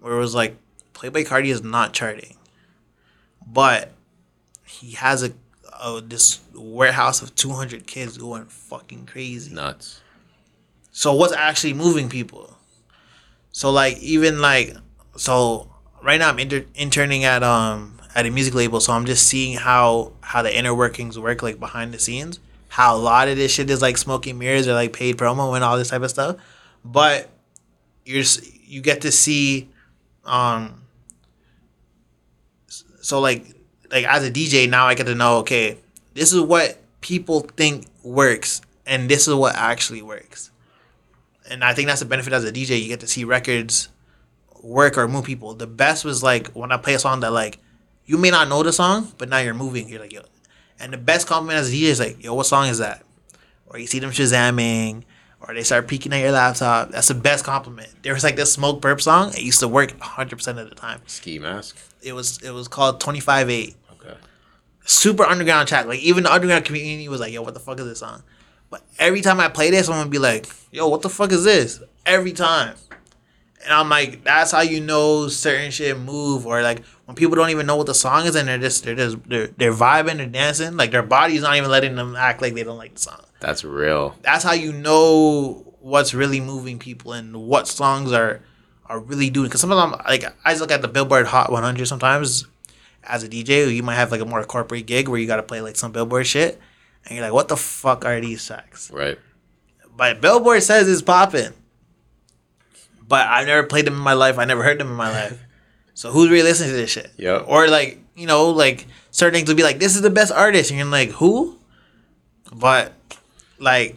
[0.00, 0.56] where it was like
[0.96, 2.36] Playboi Carti is not charting,
[3.46, 3.92] but
[4.64, 5.32] he has a,
[5.78, 9.54] a this warehouse of two hundred kids going fucking crazy.
[9.54, 10.00] Nuts.
[10.90, 12.56] So what's actually moving people?
[13.52, 14.74] So like even like
[15.16, 15.70] so
[16.02, 19.58] right now I'm inter- interning at um at a music label, so I'm just seeing
[19.58, 22.40] how how the inner workings work like behind the scenes.
[22.68, 25.62] How a lot of this shit is like smoking mirrors or like paid promo and
[25.62, 26.36] all this type of stuff,
[26.82, 27.28] but
[28.06, 28.24] you're
[28.64, 29.68] you get to see
[30.24, 30.82] um
[33.06, 33.46] so like
[33.90, 35.78] like as a DJ now I get to know okay
[36.14, 40.50] this is what people think works and this is what actually works
[41.48, 42.80] and I think that's the benefit as a DJ.
[42.80, 43.88] You get to see records
[44.62, 45.54] work or move people.
[45.54, 47.58] The best was like when I play a song that like
[48.04, 49.88] you may not know the song, but now you're moving.
[49.88, 50.22] You're like yo,
[50.80, 53.04] and the best compliment as a DJ is like yo, what song is that?
[53.66, 55.04] Or you see them shazamming,
[55.48, 56.90] or they start peeking at your laptop.
[56.90, 57.88] That's the best compliment.
[58.02, 59.30] There was like this Smokepurpp song.
[59.30, 61.00] It used to work 100 percent of the time.
[61.06, 61.76] Ski mask.
[62.02, 64.16] It was it was called 25 eight Okay.
[64.84, 65.86] super underground track.
[65.86, 68.22] Like even the underground community was like, "Yo, what the fuck is this song?"
[68.70, 71.44] But every time I play this, I'm gonna be like, "Yo, what the fuck is
[71.44, 72.74] this?" Every time,
[73.64, 77.50] and I'm like, "That's how you know certain shit move." Or like when people don't
[77.50, 80.26] even know what the song is and they're just they're just they're, they're vibing, they're
[80.26, 83.20] dancing, like their body's not even letting them act like they don't like the song.
[83.40, 84.16] That's real.
[84.22, 88.42] That's how you know what's really moving people and what songs are
[88.86, 89.46] are really doing.
[89.46, 92.46] Because some of them, like I just look at the Billboard Hot 100 sometimes
[93.04, 95.42] as a DJ, you might have like a more corporate gig where you got to
[95.42, 96.60] play like some Billboard shit,
[97.04, 98.90] and you're like, what the fuck are these tracks?
[98.90, 99.18] Right.
[99.96, 101.52] But Billboard says it's popping.
[103.08, 104.36] But i've never played them in my life.
[104.36, 105.45] I never heard them in my life.
[105.96, 107.10] So who's really listening to this shit?
[107.16, 107.38] Yeah.
[107.38, 110.70] Or like you know like certain things would be like this is the best artist,
[110.70, 111.58] and you're like who?
[112.52, 112.92] But
[113.58, 113.96] like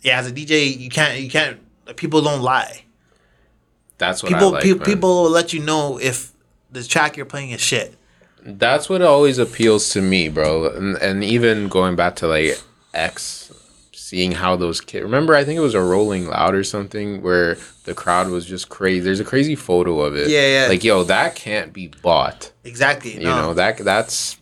[0.00, 1.60] yeah, as a DJ, you can't you can't
[1.96, 2.84] people don't lie.
[3.98, 4.62] That's what People I like.
[4.62, 6.32] pe- people will let you know if
[6.70, 7.94] the track you're playing is shit.
[8.42, 10.70] That's what always appeals to me, bro.
[10.70, 12.58] And and even going back to like
[12.94, 13.52] X,
[14.06, 15.02] seeing how those kids.
[15.02, 18.68] Remember, I think it was a Rolling Loud or something where the crowd was just
[18.68, 19.00] crazy.
[19.00, 20.28] There's a crazy photo of it.
[20.28, 20.68] Yeah, yeah.
[20.68, 22.52] Like yo, that can't be bought.
[22.62, 23.14] Exactly.
[23.14, 24.36] You know that that's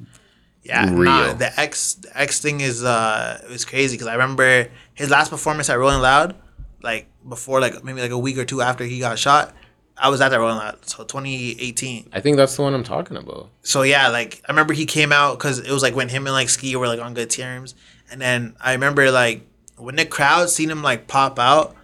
[0.65, 1.05] Yeah, real.
[1.05, 5.31] Nah, the X the X thing is uh was crazy because I remember his last
[5.31, 6.37] performance at Rolling Loud,
[6.83, 9.55] like before like maybe like a week or two after he got shot.
[9.97, 12.11] I was at that Rolling Loud, so 2018.
[12.13, 13.49] I think that's the one I'm talking about.
[13.63, 16.35] So yeah, like I remember he came out because it was like when him and
[16.35, 17.75] like Ski were like on good terms,
[18.11, 19.47] and then I remember like
[19.77, 21.75] when the crowd seen him like pop out,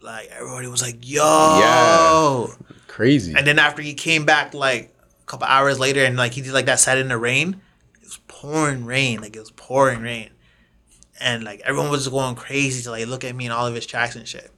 [0.00, 2.66] like everybody was like, "Yo!" Yeah.
[2.86, 3.34] Crazy.
[3.36, 6.52] And then after he came back like a couple hours later and like he did
[6.52, 7.60] like that set in the rain,
[8.00, 10.30] it was pouring rain, like it was pouring rain.
[11.20, 13.86] And like everyone was going crazy to like look at me and all of his
[13.86, 14.50] tracks and shit.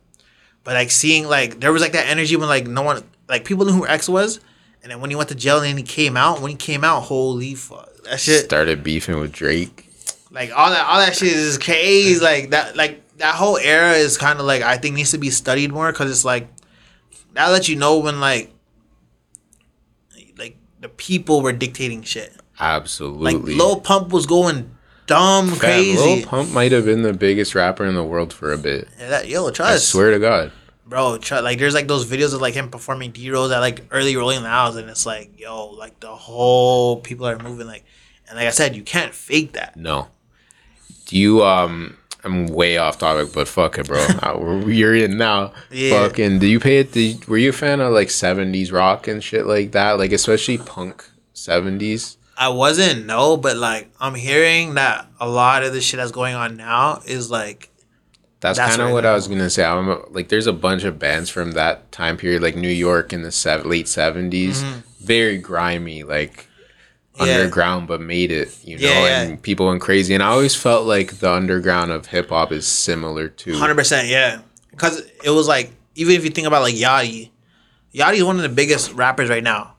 [0.64, 3.64] But like seeing like there was like that energy when like no one like people
[3.64, 4.40] knew who X was,
[4.82, 6.84] and then when he went to jail and then he came out, when he came
[6.84, 7.90] out, holy fuck.
[8.04, 9.85] That shit Started beefing with Drake.
[10.30, 12.20] Like all that all that shit is crazy.
[12.20, 15.30] Like that like that whole era is kind of like I think needs to be
[15.30, 16.48] studied more because it's like
[17.34, 18.52] that lets you know when like
[20.38, 22.34] like the people were dictating shit.
[22.58, 23.34] Absolutely.
[23.34, 23.56] Like.
[23.56, 24.70] Lil Pump was going
[25.06, 26.16] dumb Fam, crazy.
[26.16, 28.88] Lil Pump might have been the biggest rapper in the world for a bit.
[28.98, 30.52] Yeah, that, yo, I swear to God.
[30.86, 31.18] bro.
[31.18, 34.16] Tr- like there's like those videos of like him performing D Rose at like early
[34.16, 37.84] Rolling Louds, and it's like yo, like the whole people are moving like,
[38.28, 39.76] and like I said, you can't fake that.
[39.76, 40.08] No.
[41.06, 41.96] Do you um?
[42.24, 44.04] I'm way off topic, but fuck it, bro.
[44.22, 45.52] Uh, You're in now.
[45.70, 45.90] Yeah.
[46.08, 46.40] Fucking.
[46.40, 46.90] Do you pay it?
[46.90, 49.92] Did, were you a fan of like '70s rock and shit like that?
[49.98, 52.16] Like especially punk '70s.
[52.36, 56.34] I wasn't no, but like I'm hearing that a lot of the shit that's going
[56.34, 57.70] on now is like
[58.40, 59.06] That's, That's kind of what.
[59.06, 59.64] I was gonna say.
[59.64, 63.22] I'm like, there's a bunch of bands from that time period, like New York in
[63.22, 64.62] the sev- late '70s,
[65.00, 66.50] very grimy, like Mm-hmm.
[67.18, 69.22] Underground, but made it, you know, Yeah, yeah.
[69.22, 70.14] and people went crazy.
[70.14, 74.08] And I always felt like the underground of hip hop is similar to hundred percent,
[74.08, 74.40] yeah.
[74.70, 77.30] Because it was like even if you think about like Yachty,
[77.94, 79.74] Yachty is one of the biggest rappers right now,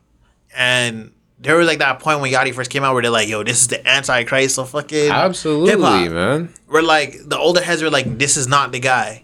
[0.55, 3.43] and there was like that point when Yachty first came out where they're like, "Yo,
[3.43, 6.11] this is the Antichrist so fucking absolutely, hip-hop.
[6.11, 6.49] man.
[6.67, 9.23] Where like the older heads were like, "This is not the guy."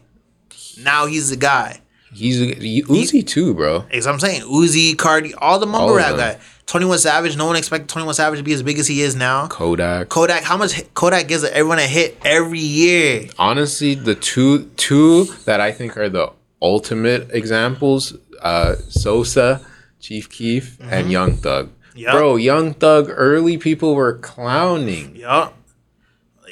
[0.80, 1.80] Now he's the guy.
[2.14, 3.86] He's a, he, Uzi too, bro.
[3.92, 6.40] As I'm saying, Uzi, Carti, all the All mumble of rap guy.
[6.66, 7.36] Twenty One Savage.
[7.38, 9.48] No one expected Twenty One Savage to be as big as he is now.
[9.48, 10.10] Kodak.
[10.10, 10.44] Kodak.
[10.44, 13.28] How much Kodak gives everyone a hit every year?
[13.38, 19.66] Honestly, the two two that I think are the ultimate examples, uh, Sosa,
[20.00, 21.70] Chief Keef, and Young Thug.
[21.96, 22.12] Mm-hmm.
[22.12, 25.16] Bro, Young Thug, early people were clowning.
[25.16, 25.56] Yup.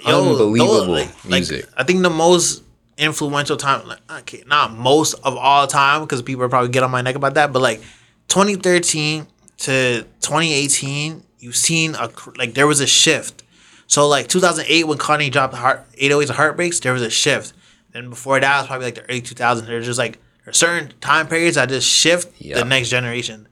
[0.05, 1.67] Unbelievable music.
[1.77, 2.63] I think the most
[2.97, 6.91] influential time, like, okay, not most of all time, because people will probably get on
[6.91, 7.81] my neck about that, but like
[8.27, 9.27] 2013
[9.61, 13.43] to 2018, you've seen a like there was a shift.
[13.87, 17.53] So like 2008 when Kanye dropped Heart 808s and Heartbreaks, there was a shift.
[17.93, 19.65] And before that it was probably like the early 2000s.
[19.65, 20.17] There's just like
[20.51, 22.55] certain time periods that just shift Yeah.
[22.59, 23.47] the next generation.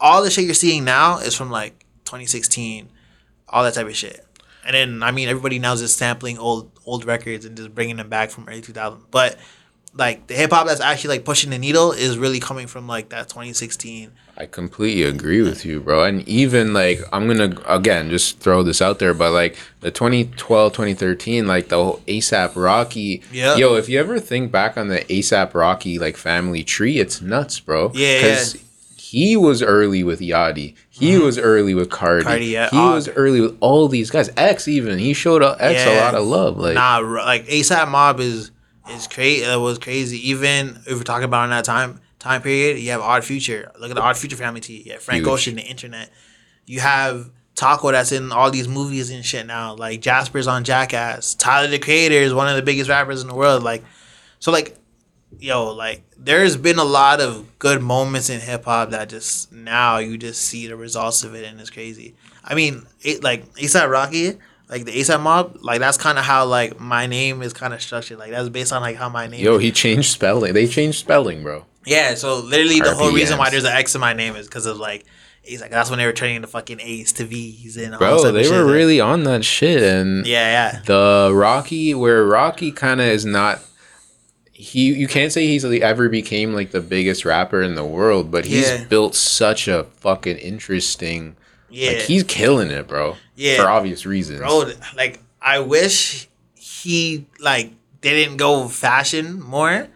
[0.00, 2.88] All the shit you're seeing now is from like 2016,
[3.48, 4.26] all that type of shit.
[4.66, 7.96] And then I mean everybody now is just sampling old old records and just bringing
[7.96, 9.04] them back from early 2000.
[9.10, 9.38] But
[9.96, 13.10] like the hip hop that's actually like pushing the needle is really coming from like
[13.10, 14.10] that 2016.
[14.36, 16.02] I completely agree with you, bro.
[16.02, 20.72] And even like I'm gonna again just throw this out there, but like the 2012,
[20.72, 23.22] 2013, like the whole ASAP Rocky.
[23.30, 23.54] Yeah.
[23.56, 27.60] Yo, if you ever think back on the ASAP Rocky like family tree, it's nuts,
[27.60, 27.92] bro.
[27.94, 28.56] Yeah, Because
[28.96, 30.74] he was early with Yachty.
[30.90, 32.22] He was early with Carti.
[32.24, 32.68] Carti, yeah.
[32.70, 34.28] He Uh, was early with all these guys.
[34.36, 36.04] X even he showed up X a Yeah.
[36.04, 36.56] lot of love.
[36.58, 38.50] Like nah, like ASAP Mob is
[38.90, 39.44] is crazy.
[39.44, 40.30] It uh, was crazy.
[40.30, 43.70] Even if we're talking about in that time time period, you have Odd Future.
[43.78, 44.82] Look at the Odd Future family T.
[44.86, 45.32] Yeah, Frank Huge.
[45.32, 46.10] Ocean, the internet.
[46.66, 49.74] You have Taco that's in all these movies and shit now.
[49.74, 51.34] Like Jasper's on Jackass.
[51.34, 53.62] Tyler the Creator is one of the biggest rappers in the world.
[53.62, 53.84] Like,
[54.38, 54.76] so like,
[55.38, 59.98] yo, like there's been a lot of good moments in hip hop that just now
[59.98, 62.14] you just see the results of it and it's crazy.
[62.44, 66.46] I mean, it like ASAP Rocky, like the ASAP Mob, like that's kind of how
[66.46, 68.18] like my name is kind of structured.
[68.18, 69.44] Like that's based on like how my name.
[69.44, 69.62] yo, is.
[69.62, 70.54] he changed spelling.
[70.54, 71.64] They changed spelling, bro.
[71.86, 74.64] Yeah, so literally the whole reason why there's an X in my name is because
[74.64, 75.04] of like,
[75.42, 78.32] he's like that's when they were turning the fucking A's to V's and all Bro,
[78.32, 80.80] they were really on that shit and Yeah, yeah.
[80.86, 83.60] the Rocky where Rocky kind of is not
[84.52, 88.46] he you can't say he's ever became like the biggest rapper in the world, but
[88.46, 88.84] he's Yeah.
[88.84, 91.36] built such a fucking interesting
[91.68, 91.90] Yeah.
[91.90, 93.16] like he's killing it, bro.
[93.36, 93.62] Yeah.
[93.62, 94.38] For obvious reasons.
[94.38, 99.88] bro like i wish he like didn't go fashion more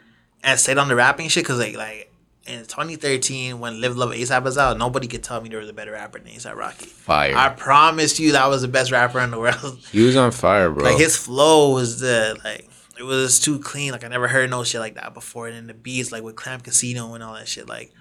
[0.43, 2.13] and stayed on the rapping shit because like like
[2.47, 5.73] in 2013 when live love asap was out nobody could tell me there was a
[5.73, 7.37] better rapper than asap rocky Fire.
[7.37, 10.71] i promise you that was the best rapper in the world he was on fire,
[10.71, 10.85] bro.
[10.85, 12.69] like his flow was the like
[12.99, 15.67] it was too clean like i never heard no shit like that before and then
[15.67, 17.93] the beats like with Clams Casino and all that shit like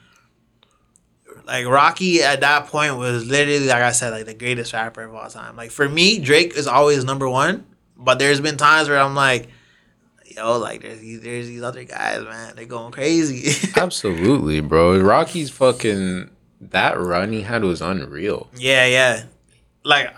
[1.48, 5.16] like Rocky at that point was literally like I said, like the greatest rapper of
[5.16, 5.56] all time.
[5.56, 7.66] Like for me, Drake is always number one.
[8.00, 9.48] But there's been times where I'm like,
[10.26, 12.56] yo, like there's these, there's these other guys, man.
[12.56, 13.50] They're going crazy.
[13.76, 15.00] Absolutely, bro.
[15.00, 16.30] Rocky's fucking
[16.62, 18.50] that run he had was unreal.
[18.56, 19.24] yeah, yeah.
[19.84, 20.14] Like,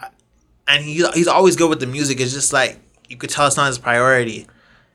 [0.68, 2.20] and he he's always good with the music.
[2.20, 4.48] It's just like you could tell it's not his priority.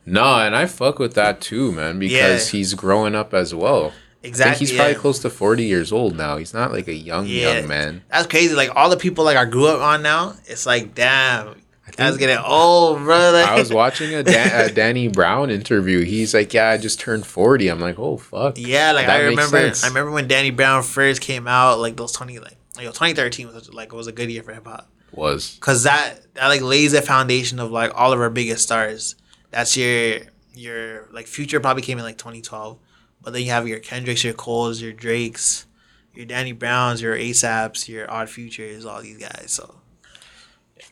[0.06, 2.58] No, and I fuck with that too, man, because Yeah.
[2.58, 3.92] he's growing up as well.
[4.24, 4.66] Exactly.
[4.66, 4.98] he's probably yeah.
[4.98, 6.36] close to 40 years old now.
[6.38, 7.58] He's not like a young, Yeah.
[7.58, 8.02] young man.
[8.10, 8.54] That's crazy.
[8.54, 11.54] Like all the people like I grew up on now, it's like damn,
[11.98, 13.38] I was getting old, brother.
[13.44, 16.02] I was watching a, Dan- a Danny Brown interview.
[16.04, 19.24] He's like, "Yeah, I just turned 40." I'm like, "Oh fuck." Yeah, like That I
[19.24, 19.58] remember.
[19.58, 19.84] sense.
[19.84, 23.46] I remember when Danny Brown first came out, like those twenty, like you know, 2013
[23.48, 26.92] was like was a good year for hip hop Was because that that like lays
[26.92, 29.14] the foundation of like all of our biggest stars.
[29.50, 30.20] That's your
[30.54, 32.78] your like future probably came in like 2012,
[33.24, 35.66] but then you have your Kendricks, your Coles, your Drakes,
[36.14, 39.46] your Danny Browns, your ASAPs, your Odd Futures, all these guys.
[39.48, 39.74] So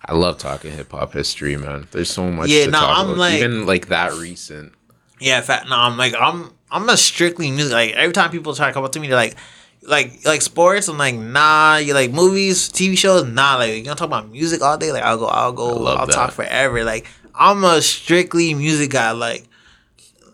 [0.05, 1.87] I love talking hip hop history, man.
[1.91, 3.19] There's so much Yeah, to no, talk I'm about.
[3.19, 4.73] like- Even like that recent.
[5.21, 5.69] Yeah, fat.
[5.69, 7.73] No, I'm like I'm I'm a strictly music.
[7.73, 9.37] Like every time people try to come up to me, they're like,
[9.83, 10.89] like like sports.
[10.89, 11.77] I'm like, nah.
[11.77, 13.25] You like movies, TV shows?
[13.25, 13.57] Nah.
[13.57, 14.91] Like you gonna talk about music all day?
[14.91, 16.13] Like I'll go, I'll go, I'll that.
[16.13, 16.83] talk forever.
[16.83, 17.07] Like
[17.37, 19.13] I'm a strictly music guy.
[19.13, 19.45] Like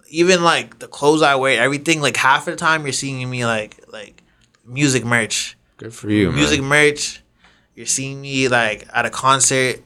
[0.09, 2.01] even like the clothes I wear, everything.
[2.01, 4.23] Like half of the time you're seeing me like like
[4.65, 6.69] music merch, Good for you, music man.
[6.69, 7.23] merch.
[7.75, 9.83] You're seeing me like at a concert,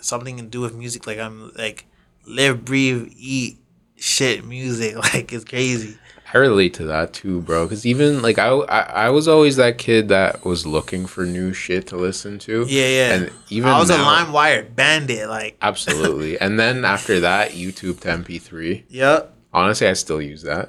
[0.00, 1.06] something to do with music.
[1.06, 1.86] Like I'm like
[2.26, 3.58] live, breathe, eat
[3.96, 4.96] shit music.
[5.14, 5.96] Like it's crazy.
[6.34, 7.66] I relate to that too, bro.
[7.66, 11.52] Because even like I, I, I was always that kid that was looking for new
[11.52, 12.66] shit to listen to.
[12.68, 13.12] Yeah, yeah.
[13.14, 15.28] And even I was a LimeWire bandit.
[15.28, 16.36] Like, Absolutely.
[16.40, 18.82] and then after that, YouTube to MP3.
[18.88, 19.35] yep.
[19.56, 20.68] Honestly, I still use that.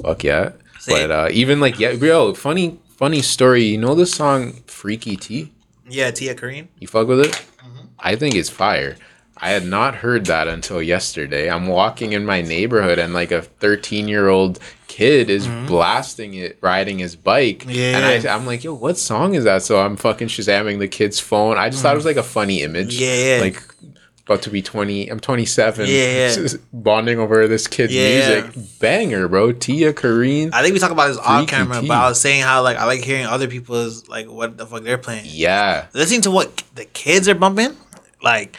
[0.00, 0.52] Fuck yeah.
[0.78, 1.08] Same.
[1.08, 3.64] But uh, even like yeah, bro, funny funny story.
[3.64, 5.52] You know the song "Freaky T"?
[5.88, 6.68] Yeah, Tia Corine.
[6.78, 7.32] You fuck with it?
[7.32, 7.86] Mm-hmm.
[7.98, 8.96] I think it's fire.
[9.36, 11.50] I had not heard that until yesterday.
[11.50, 16.58] I'm walking in my neighborhood and like a 13 year old kid is blasting it
[16.60, 17.60] riding his bike.
[17.60, 17.70] Mm-hmm.
[17.70, 17.96] Yeah.
[17.96, 19.62] And I, I'm like, yo, what song is that?
[19.62, 21.56] So I'm fucking shazamming the kid's phone.
[21.56, 22.94] I just thought it was like a funny image.
[22.94, 23.02] Mm-hmm.
[23.02, 23.40] Yeah, yeah.
[23.42, 25.08] Like about to be 20.
[25.08, 25.86] I'm 27.
[25.88, 26.46] Yeah, yeah.
[26.72, 28.78] Bonding over this kid's Yeah, music.
[28.78, 29.52] Banger, bro.
[29.52, 30.50] Tia Corine.
[30.52, 31.88] I think we talk about this off camera, T.
[31.88, 34.82] but I was saying how like I like hearing other people's like what the fuck
[34.82, 35.24] they're playing.
[35.26, 35.86] Yeah.
[35.94, 37.76] Listening to what the kids are bumping,
[38.22, 38.58] like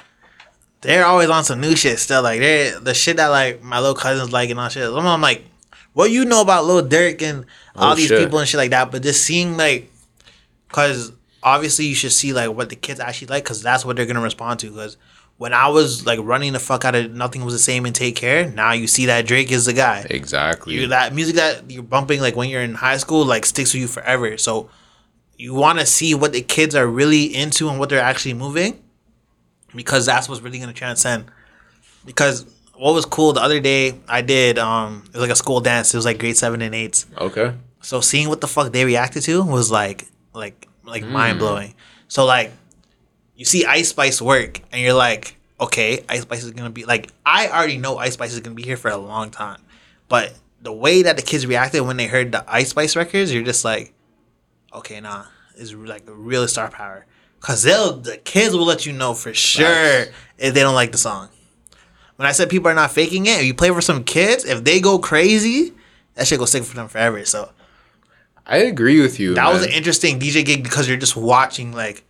[0.82, 2.22] they're always on some new shit still.
[2.24, 4.84] Like they are the shit that like my little cousins like and all shit.
[4.92, 5.44] I'm, like,
[5.94, 8.20] what you know about Lil Durk and oh, all Oh, these shit.
[8.20, 9.92] people and shit like that, but just seeing like,
[10.70, 11.12] cause
[11.44, 14.22] obviously you should see like what the kids actually like, cause that's what they're gonna
[14.22, 14.72] respond to.
[14.72, 14.98] Cause
[15.42, 18.16] when I was like running the fuck out of nothing was the same and take
[18.16, 20.06] care, now you see that Drake is the guy.
[20.08, 20.76] Exactly.
[20.76, 23.82] You that music that you're bumping like when you're in high school like sticks with
[23.82, 24.38] you forever.
[24.38, 24.70] So
[25.38, 28.84] you want to see what the kids are really into and what they're actually moving,
[29.74, 31.26] because that's what's really gonna transcend.
[32.06, 32.46] Because
[32.76, 35.92] what was cool the other day, I did um it was like a school dance.
[35.92, 37.08] It was like grade seven and eights.
[37.18, 37.56] okay.
[37.82, 40.06] So seeing what the fuck they reacted to was like
[40.36, 41.74] like like mind blowing.
[42.10, 42.52] So like
[43.42, 47.10] you see Ice Spice work and you're like, okay, Ice Spice is gonna be like
[47.26, 49.60] I already know Ice Spice is gonna be here for a long time.
[50.10, 53.42] But the way that the kids reacted when they heard the Ice Spice records, you're
[53.42, 53.96] just like,
[54.76, 57.08] okay, nah, is like a real star power.
[57.40, 60.12] Cause they'll the kids will let you know for sure Facts.
[60.38, 61.30] if they don't like the song.
[62.18, 64.64] When I said people are not faking it, if you play for some kids, if
[64.64, 65.74] they go crazy,
[66.14, 67.26] that shit go stick for them forever.
[67.26, 67.50] So
[68.46, 69.34] I agree with you.
[69.34, 72.04] that was an interesting DJ gig because you're just watching like,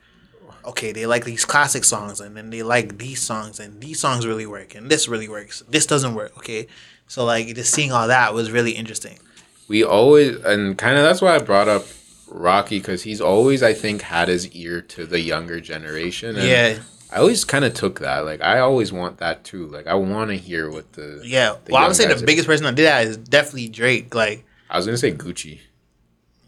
[0.65, 4.25] okay, they like these classic songs and then they like these songs and these songs
[4.25, 5.63] really work and this really works.
[5.69, 6.37] This doesn't work.
[6.37, 6.67] Okay,
[7.07, 9.19] so like just seeing all that was really interesting.
[9.67, 11.85] we always and kind of that's why I brought up
[12.27, 16.35] Rocky because he's always I think had his ear to the younger generation.
[16.37, 16.79] And Yeah,
[17.11, 18.19] I always kind of took that.
[18.25, 19.67] Like I always want that too.
[19.67, 21.55] Like I want to hear what the yeah.
[21.65, 24.15] the well, I would say the are- biggest person that did that is definitely Drake.
[24.15, 25.59] Like, I was gonna say Gucci.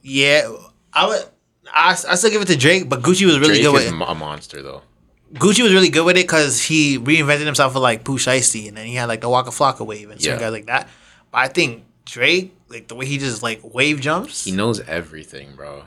[0.01, 0.49] yeah,
[0.93, 1.25] I would.
[1.71, 3.93] I, I still give it to Drake, but Gucci was really Drake good with it.
[3.93, 4.81] a monster though.
[5.33, 8.77] Gucci was really good with it because he reinvented himself with like Pooh Shiesty, and
[8.77, 10.45] then he had like the Waka Flocka wave and certain Yeah.
[10.47, 10.87] guys like that.
[11.31, 15.53] But I think Drake, like the way he just like wave jumps, He knows everything,
[15.55, 15.83] bro.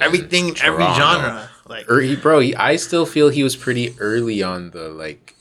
[0.00, 1.50] Everything, every genre.
[1.68, 5.36] Like Or he, bro, he, I still feel he was pretty early on the like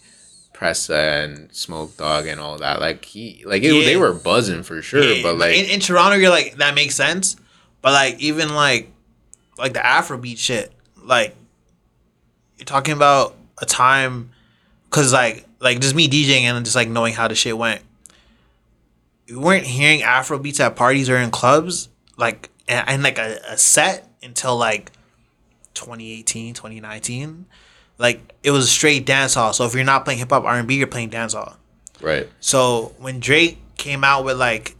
[0.53, 2.79] Pressa and Smoke Dawg and all that.
[2.81, 3.85] Like he, like it, Yeah.
[3.85, 5.01] they were buzzing for sure.
[5.03, 7.35] yeah, but like, in, in Toronto, you're like that makes sense.
[7.81, 8.91] But like even like
[9.57, 10.71] like the Afrobeat shit,
[11.03, 11.35] like
[12.57, 14.31] you're talking about a time,
[14.89, 17.81] cause like like just me DJing and just like knowing how the shit went.
[19.29, 23.39] We weren't hearing Afro beats at parties or in clubs, like and, and like a,
[23.49, 24.91] a set until like
[25.73, 27.45] 2018, 2019.
[27.97, 29.53] Like it was straight dancehall.
[29.53, 31.55] So if you're not playing hip hop R and B, you're playing dancehall.
[32.01, 32.29] right?
[32.39, 34.75] So when Drake came out with like,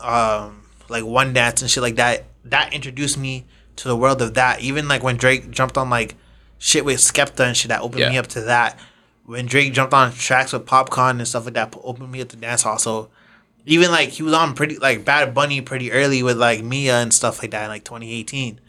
[0.00, 3.46] um, like one dance and shit like that, that introduced me
[3.76, 4.60] to the world of that.
[4.60, 6.16] Even like when Drake jumped on like
[6.58, 8.78] shit with Skepta and shit, that opened me up to that.
[9.26, 12.36] When Drake jumped on tracks with Popcaan and stuff like that, opened me up to
[12.36, 12.78] dance hall.
[12.78, 13.10] So
[13.66, 17.12] even like he was on pretty like Bad Bunny pretty early with like Mia and
[17.12, 18.60] stuff like that in like 2018.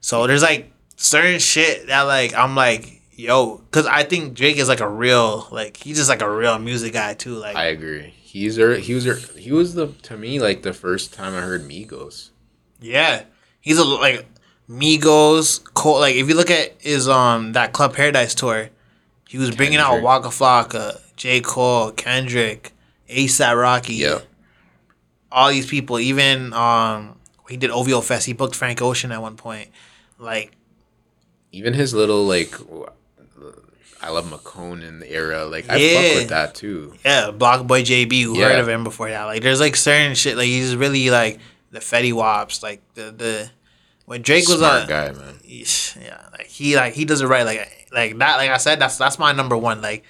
[0.00, 4.68] So there's like certain shit that like I'm like yo, because I think Drake is
[4.68, 7.34] like a real like he's just like a real music guy too.
[7.34, 8.12] Like I agree.
[8.16, 11.40] He's er, he was er, he was the to me like the first time I
[11.40, 12.30] heard Migos.
[12.80, 13.24] yeah,
[13.66, 14.24] he's a like
[14.70, 15.62] Migos.
[15.74, 18.70] Cole, like if you look at his um that Club Paradise tour,
[19.28, 22.72] he was bringing out Waka Flocka, J Cole, Kendrick,
[23.10, 23.94] ASAP Rocky.
[23.94, 24.20] Yeah,
[25.30, 25.98] all these people.
[25.98, 27.18] Even um,
[27.48, 28.26] he did OVO Fest.
[28.26, 29.68] He booked Frank Ocean at one point.
[30.18, 30.52] Like,
[31.52, 32.54] even his little like
[34.02, 35.46] I love McCone in the era.
[35.46, 35.94] Like I Yeah.
[35.94, 36.94] fuck with that too.
[37.04, 38.22] yeah, Block Boy JB.
[38.24, 39.24] Who heard of him before that?
[39.24, 40.36] Like, there's like certain shit.
[40.36, 41.38] Like, he's really like
[41.70, 42.62] the Fetty Waps.
[42.62, 43.50] Like the the
[44.06, 44.88] when Drake was Smart on.
[44.88, 45.34] guy, man.
[45.44, 47.44] Yeah, like he like he does it right.
[47.44, 48.36] Like like that.
[48.38, 49.80] Like I said, that's that's my number one.
[49.82, 50.04] Like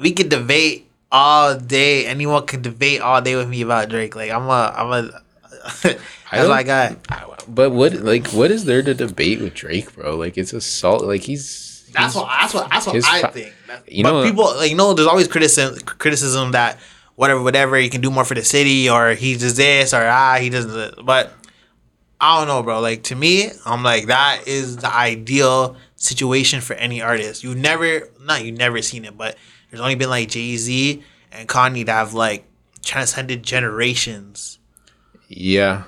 [0.00, 2.06] we could debate all day.
[2.06, 4.14] Anyone could debate all day with me about Drake.
[4.16, 5.22] Like I'm a I'm a.
[5.82, 5.98] that's
[6.32, 6.96] don't- my guy.
[7.48, 10.16] But what like what is there to debate with Drake, bro?
[10.16, 11.02] Like it's assault.
[11.04, 13.52] Like he's That's he's- what that's what that's what his I think.
[13.68, 16.78] That- You but know- people like you know, there's always criticism criticism that
[17.16, 20.36] whatever whatever he can do more for the city or he does this or ah
[20.38, 20.94] he does this.
[21.04, 21.32] But
[22.22, 22.80] I don't know, bro.
[22.80, 27.42] Like to me, I'm like that is the ideal situation for any artist.
[27.42, 29.36] You've never not you never seen it, but
[29.70, 32.44] there's only been like Jay Z and Kanye that have like
[32.84, 34.58] transcended generations.
[35.28, 35.84] yeah.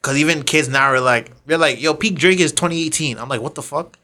[0.00, 3.18] Cause even kids now are like they're like, yo, peak Drake is 2018.
[3.18, 3.98] I'm like, what the fuck?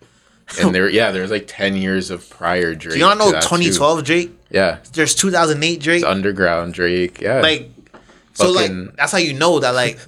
[0.60, 2.94] And there yeah, there's like ten years of prior Drake.
[2.94, 3.48] Do you not know to that, too.
[3.56, 4.30] 2012 Drake?
[4.50, 5.96] Yeah, There's 2008 Drake.
[5.98, 7.20] it's underground Drake.
[7.20, 7.70] Yeah, like
[8.34, 9.98] so Fucking- like that's how you know that like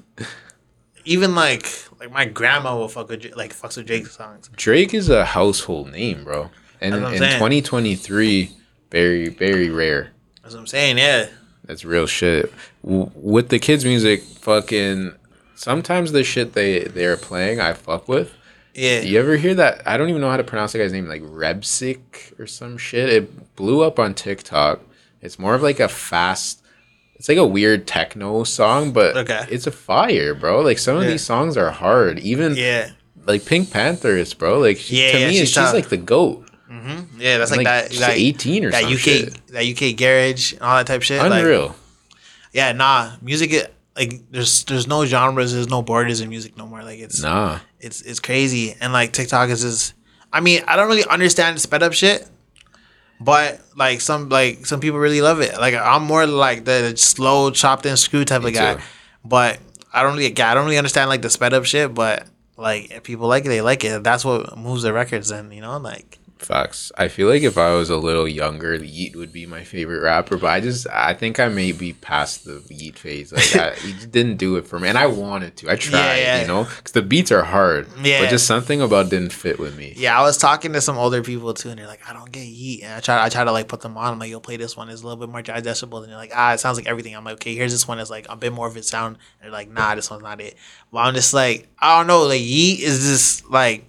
[1.06, 1.66] even like
[1.98, 4.50] like my grandma will fuck with like fucks with Drake's songs.
[4.56, 6.50] Drake is a household name, bro.
[6.80, 8.50] And That's in 2023,
[8.90, 10.10] very very rare.
[10.42, 10.98] That's what I'm saying.
[10.98, 11.28] Yeah,
[11.64, 12.52] That's real shit.
[12.84, 15.14] W- with the kids' music, fucking.
[15.54, 18.32] Sometimes the shit they they're playing, I fuck with.
[18.74, 19.00] yeah.
[19.00, 19.82] You ever hear that?
[19.88, 23.08] I don't even know how to pronounce the guy's name, like Rebsic or some shit.
[23.08, 24.82] It blew up on TikTok.
[25.22, 26.62] It's more of like a fast
[27.16, 29.46] It's like a weird techno song, but Okay.
[29.50, 30.60] it's a fire, bro.
[30.60, 31.10] Like some of Yeah.
[31.10, 32.18] these songs are hard.
[32.20, 32.90] Even Yeah,
[33.26, 34.58] like PinkPantheress, bro.
[34.60, 36.46] Like she, Yeah, to yeah, me, she's she's, like the goat.
[36.70, 37.20] Mm-hmm.
[37.20, 37.90] yeah, that's like, Like, that.
[37.92, 39.46] she's That 18 or that UK shit.
[39.48, 41.20] that UK garage and all that type shit.
[41.22, 41.74] Like, Unreal.
[42.52, 43.72] yeah, nah, music.
[43.96, 46.82] Like there's there's no genres, there's no borders in music no more.
[46.82, 47.60] Like it's nah.
[47.80, 49.94] it's it's crazy and like TikTok is just
[50.32, 52.28] I mean, I don't really understand sped up shit.
[53.20, 55.58] But like some like some people really love it.
[55.58, 58.74] Like I'm more like the slow chopped and screw type Me of guy.
[58.74, 58.80] too.
[59.24, 59.58] But
[59.92, 62.26] I don't really I don't really understand like the sped up shit, but
[62.56, 64.04] like if people like it, they like it.
[64.04, 66.92] That's what moves the records and you know, like Facts.
[66.98, 70.36] I feel like if I was a little younger, Yeat would be my favorite rapper.
[70.36, 73.32] But I just, I think I may be past the Yeat phase.
[73.32, 75.70] Like, I, he just didn't do it for me, and I wanted to.
[75.70, 76.42] I tried, yeah.
[76.42, 77.88] you know, because the beats are hard.
[78.02, 78.20] Yeah.
[78.20, 79.94] But just something about it didn't fit with me.
[79.96, 82.46] Yeah, I was talking to some older people too, and they're like, "I don't get
[82.46, 84.12] Yeat." And I try, I try to like put them on.
[84.12, 84.90] I'm like, "You'll play this one.
[84.90, 87.24] It's a little bit more digestible." And they're like, "Ah, it sounds like everything." I'm
[87.24, 87.98] like, "Okay, here's this one.
[87.98, 90.40] It's like a bit more of its sound." And they're like, "Nah, this one's not
[90.40, 90.54] it."
[90.90, 92.24] Well, I'm just like, I don't know.
[92.24, 93.86] Like Yeat is just like,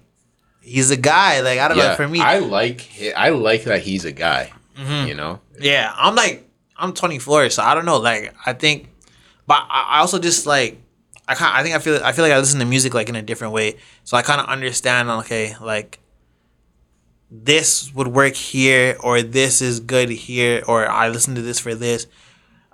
[0.68, 1.40] he's a guy.
[1.40, 1.94] Like I don't know.
[1.96, 4.52] For me, I like, I like that he's a guy.
[4.76, 5.08] Mm-hmm.
[5.08, 7.98] You know, yeah, I'm like, I'm 24, so I don't know.
[7.98, 8.88] Like I think,
[9.46, 10.82] but I I also just like.
[11.30, 13.14] I kind I think I feel I feel like I listen to music like in
[13.14, 13.76] a different way.
[14.02, 15.98] So I kind of understand okay, like
[17.30, 21.74] this would work here or this is good here or I listen to this for
[21.74, 22.06] this.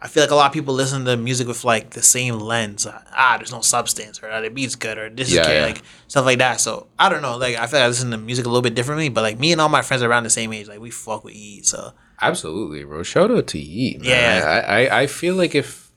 [0.05, 2.87] I feel like a lot of people listen to music with like the same lens.
[2.87, 5.65] Ah, there's no substance or ah, the beat's good or this Yeah, is good, yeah.
[5.67, 6.61] like stuff like that.
[6.61, 7.39] So I don't know.
[7.39, 9.51] Like I feel like I listen to music a little bit differently, but like me
[9.53, 10.69] and all my friends are around the same age.
[10.69, 11.63] Like we fuck with E.
[11.63, 13.03] So absolutely, bro.
[13.03, 14.03] Shout out to Yeat.
[14.03, 14.11] Man.
[14.11, 14.65] Yeah.
[14.69, 15.91] I, I, I feel like if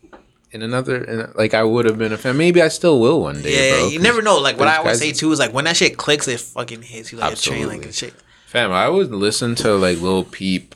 [0.53, 2.37] in another, in, like I would have been a fan.
[2.37, 3.71] Maybe I still will one day.
[3.71, 4.37] yeah, bro, you never know.
[4.39, 7.11] Like what I always say too is like when that shit clicks, it fucking hits
[7.11, 8.13] you like a train, like a shit.
[8.45, 10.73] Fam, I would listen to like Lil Peep.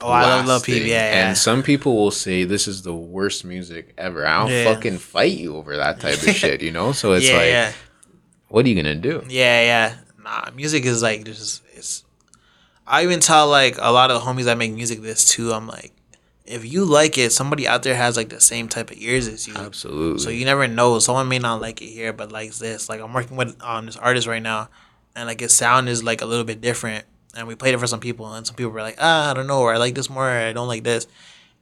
[0.00, 0.74] Oh, I love Peep.
[0.76, 1.26] blasting, Yeah.
[1.28, 4.24] And some people will say this is the worst music ever.
[4.26, 4.72] I don't Yeah.
[4.72, 6.92] fucking fight you over that type of shit, you know?
[6.92, 7.72] So it's yeah, like, yeah.
[8.48, 9.24] what are you gonna do?
[9.28, 9.94] Yeah, yeah.
[10.22, 12.04] Nah, music is like just it's.
[12.86, 15.52] I even tell like a lot of the homies that make music this too.
[15.52, 15.92] I'm like,
[16.46, 19.46] if you like it, somebody out there has like the same type of ears as
[19.48, 19.54] you.
[19.56, 20.22] Absolutely.
[20.22, 20.98] So you never know.
[21.00, 22.88] Someone may not like it here, but likes this.
[22.88, 24.68] Like I'm working with um this artist right now,
[25.16, 27.04] and like his sound is like a little bit different.
[27.38, 29.46] And we played it for some people, and some people were like, ah, I don't
[29.46, 31.06] know, or I like this more, or I don't like this.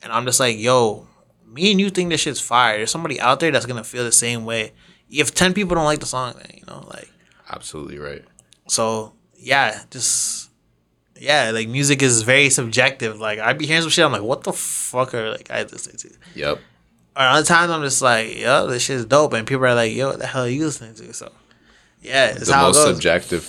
[0.02, 1.06] And I'm just like, yo,
[1.46, 2.78] me and you think this shit's fire.
[2.78, 4.72] There's somebody out there that's gonna feel the same way.
[5.10, 7.10] If ten people don't like the song, then you know, like.
[7.50, 8.24] Absolutely right.
[8.68, 10.50] So yeah, just
[11.18, 13.20] yeah, like music is very subjective.
[13.20, 15.96] Like I'd be hearing some shit, I'm like, what the fuck are like I listen
[15.98, 16.10] to?
[16.34, 16.58] Yep.
[17.16, 20.08] Or other times I'm just like, yo, this shit's dope, and people are like, yo,
[20.08, 21.12] what the hell are you listening to?
[21.12, 21.32] So
[22.02, 22.94] yeah, it's the how it most goes.
[22.94, 23.42] subjective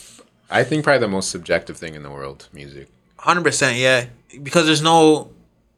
[0.50, 2.88] I think probably the most subjective thing in the world, music.
[3.18, 4.06] Hundred percent, yeah.
[4.44, 5.30] Because there's no,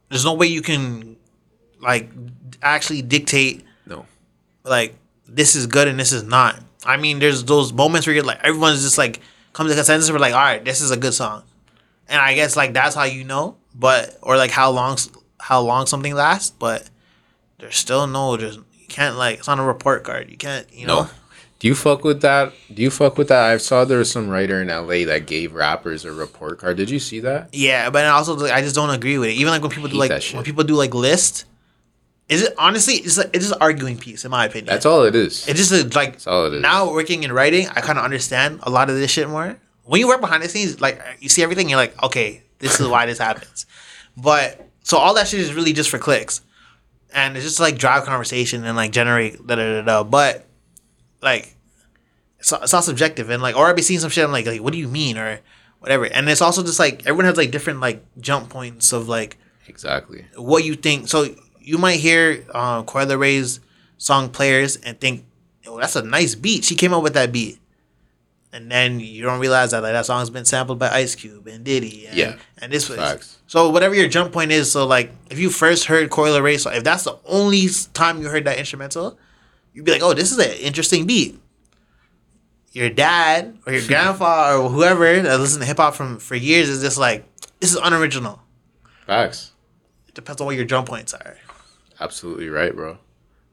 [0.10, 1.16] there's no way you can,
[1.80, 2.10] like,
[2.62, 4.06] actually dictate No.
[4.64, 4.94] like
[5.28, 6.60] this is good and this is not.
[6.86, 9.20] I mean, there's those moments where you're like everyone's just like
[9.54, 10.12] comes to consensus.
[10.12, 11.44] We're like, all right, this is a good song,
[12.08, 13.56] and I guess like that's how you know.
[13.76, 14.98] But or like how long
[15.40, 16.52] how long something lasts.
[16.52, 16.90] But
[17.60, 18.36] there's still no.
[18.38, 20.30] There's you can't like it's on a report card.
[20.30, 21.04] You can't you know.
[21.04, 21.10] No.
[21.60, 22.54] Do you fuck with that?
[22.74, 23.44] Do you fuck with that?
[23.52, 26.78] I saw there was some writer in LA that gave rappers a report card.
[26.78, 27.50] Did you see that?
[27.54, 29.34] Yeah, but also like, I just don't agree with it.
[29.34, 31.46] Even like when people do like when people do like list.
[32.30, 32.94] Is it honestly?
[32.96, 34.68] It's like it's just an arguing piece, in my opinion.
[34.68, 35.48] That's all it is.
[35.48, 36.62] It's just a, like That's all it is.
[36.62, 39.58] now working in writing, I kind of understand a lot of this shit more.
[39.84, 42.88] When you work behind the scenes, like you see everything, you're like, okay, this is
[42.88, 43.66] why this happens.
[44.16, 46.42] But so all that shit is really just for clicks,
[47.14, 50.04] and it's just like drive conversation and like generate da da da da.
[50.04, 50.46] But
[51.22, 51.56] like,
[52.40, 54.46] it's all, it's all subjective, and like, or I be seeing some shit, I'm like,
[54.46, 55.40] like, what do you mean, or
[55.80, 56.06] whatever.
[56.06, 59.38] And it's also just like everyone has like different like jump points of like
[59.68, 60.26] exactly.
[60.36, 61.08] what you think.
[61.08, 63.60] So you might hear um, Coi Leray's
[63.98, 65.26] song players and think,
[65.66, 66.64] "Oh, that's a nice beat.
[66.64, 67.60] She came up with that beat."
[68.52, 71.64] And then you don't realize that like that song's been sampled by Ice Cube and
[71.64, 72.08] Diddy.
[72.08, 72.36] And, Yeah.
[72.58, 74.72] And this was so whatever your jump point is.
[74.72, 78.30] So like if you first heard Coil Ray, so if that's the only time you
[78.30, 79.20] heard that instrumental,
[79.74, 81.40] you'd be like, "Oh, this is an interesting beat."
[82.72, 86.70] Your dad or your grandfather or whoever that listened to hip hop from for years
[86.70, 87.26] is just like,
[87.60, 88.42] "This is unoriginal."
[89.08, 89.52] Facts.
[90.08, 91.38] It depends on what your jump points are.
[92.00, 92.98] Absolutely right, bro.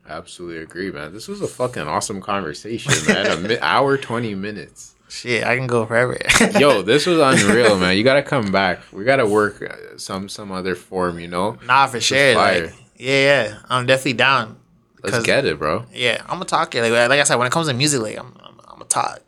[0.09, 1.13] Absolutely agree, man.
[1.13, 3.27] This was a fucking awesome conversation, man.
[3.27, 4.95] A mi- hour twenty minutes.
[5.09, 6.19] Shit, I can go forever.
[6.59, 7.97] Yo, this was unreal, man.
[7.97, 8.81] You gotta come back.
[8.93, 11.59] We gotta work uh, some some other form, you know.
[11.67, 12.35] nah, for sure.
[12.35, 14.59] Like, yeah, yeah, I'm definitely down.
[15.03, 15.87] Let's get it, bro.
[15.93, 16.75] Yeah, I'm gonna talk.
[16.75, 19.21] Like, like I said, when it comes to music, like I'm, I'm, I'm a talk.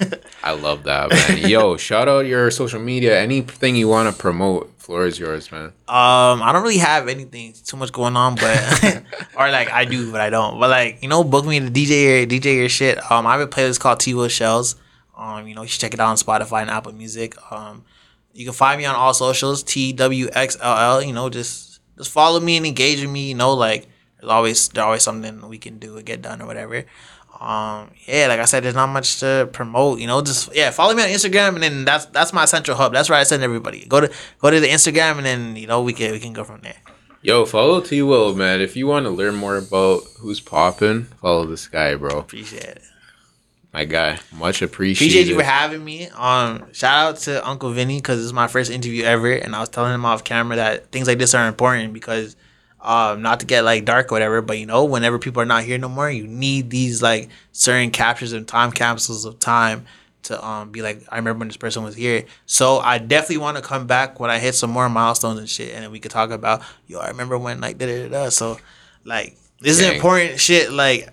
[0.44, 1.48] I love that, man.
[1.48, 3.20] Yo, shout out your social media.
[3.20, 5.66] Anything you want to promote, Floor is yours, man.
[5.86, 9.04] Um, I don't really have anything too much going on, but
[9.38, 10.58] or like I do, but I don't.
[10.58, 12.98] But like you know, book me to DJ your DJ your shit.
[13.10, 14.76] Um, I have a playlist called T Will Shells.
[15.16, 17.36] Um, you know, you should check it out on Spotify and Apple Music.
[17.52, 17.84] Um,
[18.32, 21.02] you can find me on all socials T W X L L.
[21.02, 23.28] You know, just just follow me and engage with me.
[23.28, 23.88] You know, like
[24.22, 26.84] there's always there's always something we can do or get done or whatever.
[27.40, 29.98] Um, yeah, like I said, there's not much to promote.
[29.98, 32.92] You know, just yeah, follow me on Instagram, and then that's that's my central hub.
[32.92, 33.84] That's where I send everybody.
[33.86, 36.44] Go to go to the Instagram, and then you know we can we can go
[36.44, 36.76] from there.
[37.20, 38.60] Yo, follow T Will, man.
[38.60, 42.20] If you want to learn more about who's popping, follow this guy, bro.
[42.20, 42.82] Appreciate it.
[43.72, 45.12] My guy, much appreciated.
[45.12, 46.08] Appreciate you for having me.
[46.10, 49.60] Um, shout out to Uncle Vinny because this is my first interview ever, and I
[49.60, 52.36] was telling him off camera that things like this are important because,
[52.82, 55.64] um, not to get like dark or whatever, but you know, whenever people are not
[55.64, 59.86] here no more, you need these like certain captures and time capsules of time
[60.24, 62.24] to um be like, I remember when this person was here.
[62.46, 65.74] So I definitely want to come back when I hit some more milestones and shit,
[65.74, 68.28] and then we could talk about, yo, I remember when like da da da.
[68.30, 68.58] So,
[69.04, 70.72] like, this is important shit.
[70.72, 71.08] Like,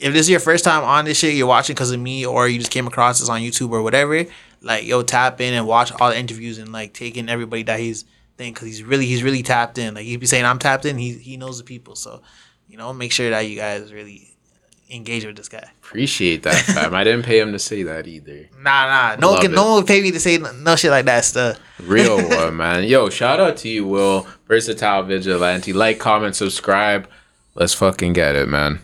[0.00, 2.48] if this is your first time on this shit, you're watching because of me, or
[2.48, 4.24] you just came across this on YouTube or whatever,
[4.60, 7.78] like yo, tap in and watch all the interviews and like take in everybody that
[7.78, 8.04] he's
[8.42, 9.94] thing because he's really he's really tapped in.
[9.94, 11.94] Like he'd be saying I'm tapped in, he he knows the people.
[11.96, 12.22] So,
[12.68, 14.34] you know, make sure that you guys really
[14.90, 15.70] engage with this guy.
[15.82, 16.94] Appreciate that, fam.
[16.94, 18.48] I didn't pay him to say that either.
[18.62, 19.54] Nah, nah, no one can, it.
[19.54, 21.58] no one would pay me to say no, no shit like that stuff.
[21.80, 22.84] Real one, man.
[22.84, 24.26] Yo, shout out to you, Will.
[24.46, 25.72] Versatile Vigilante.
[25.72, 27.08] Like, comment, subscribe.
[27.54, 28.78] Let's fucking get it, man.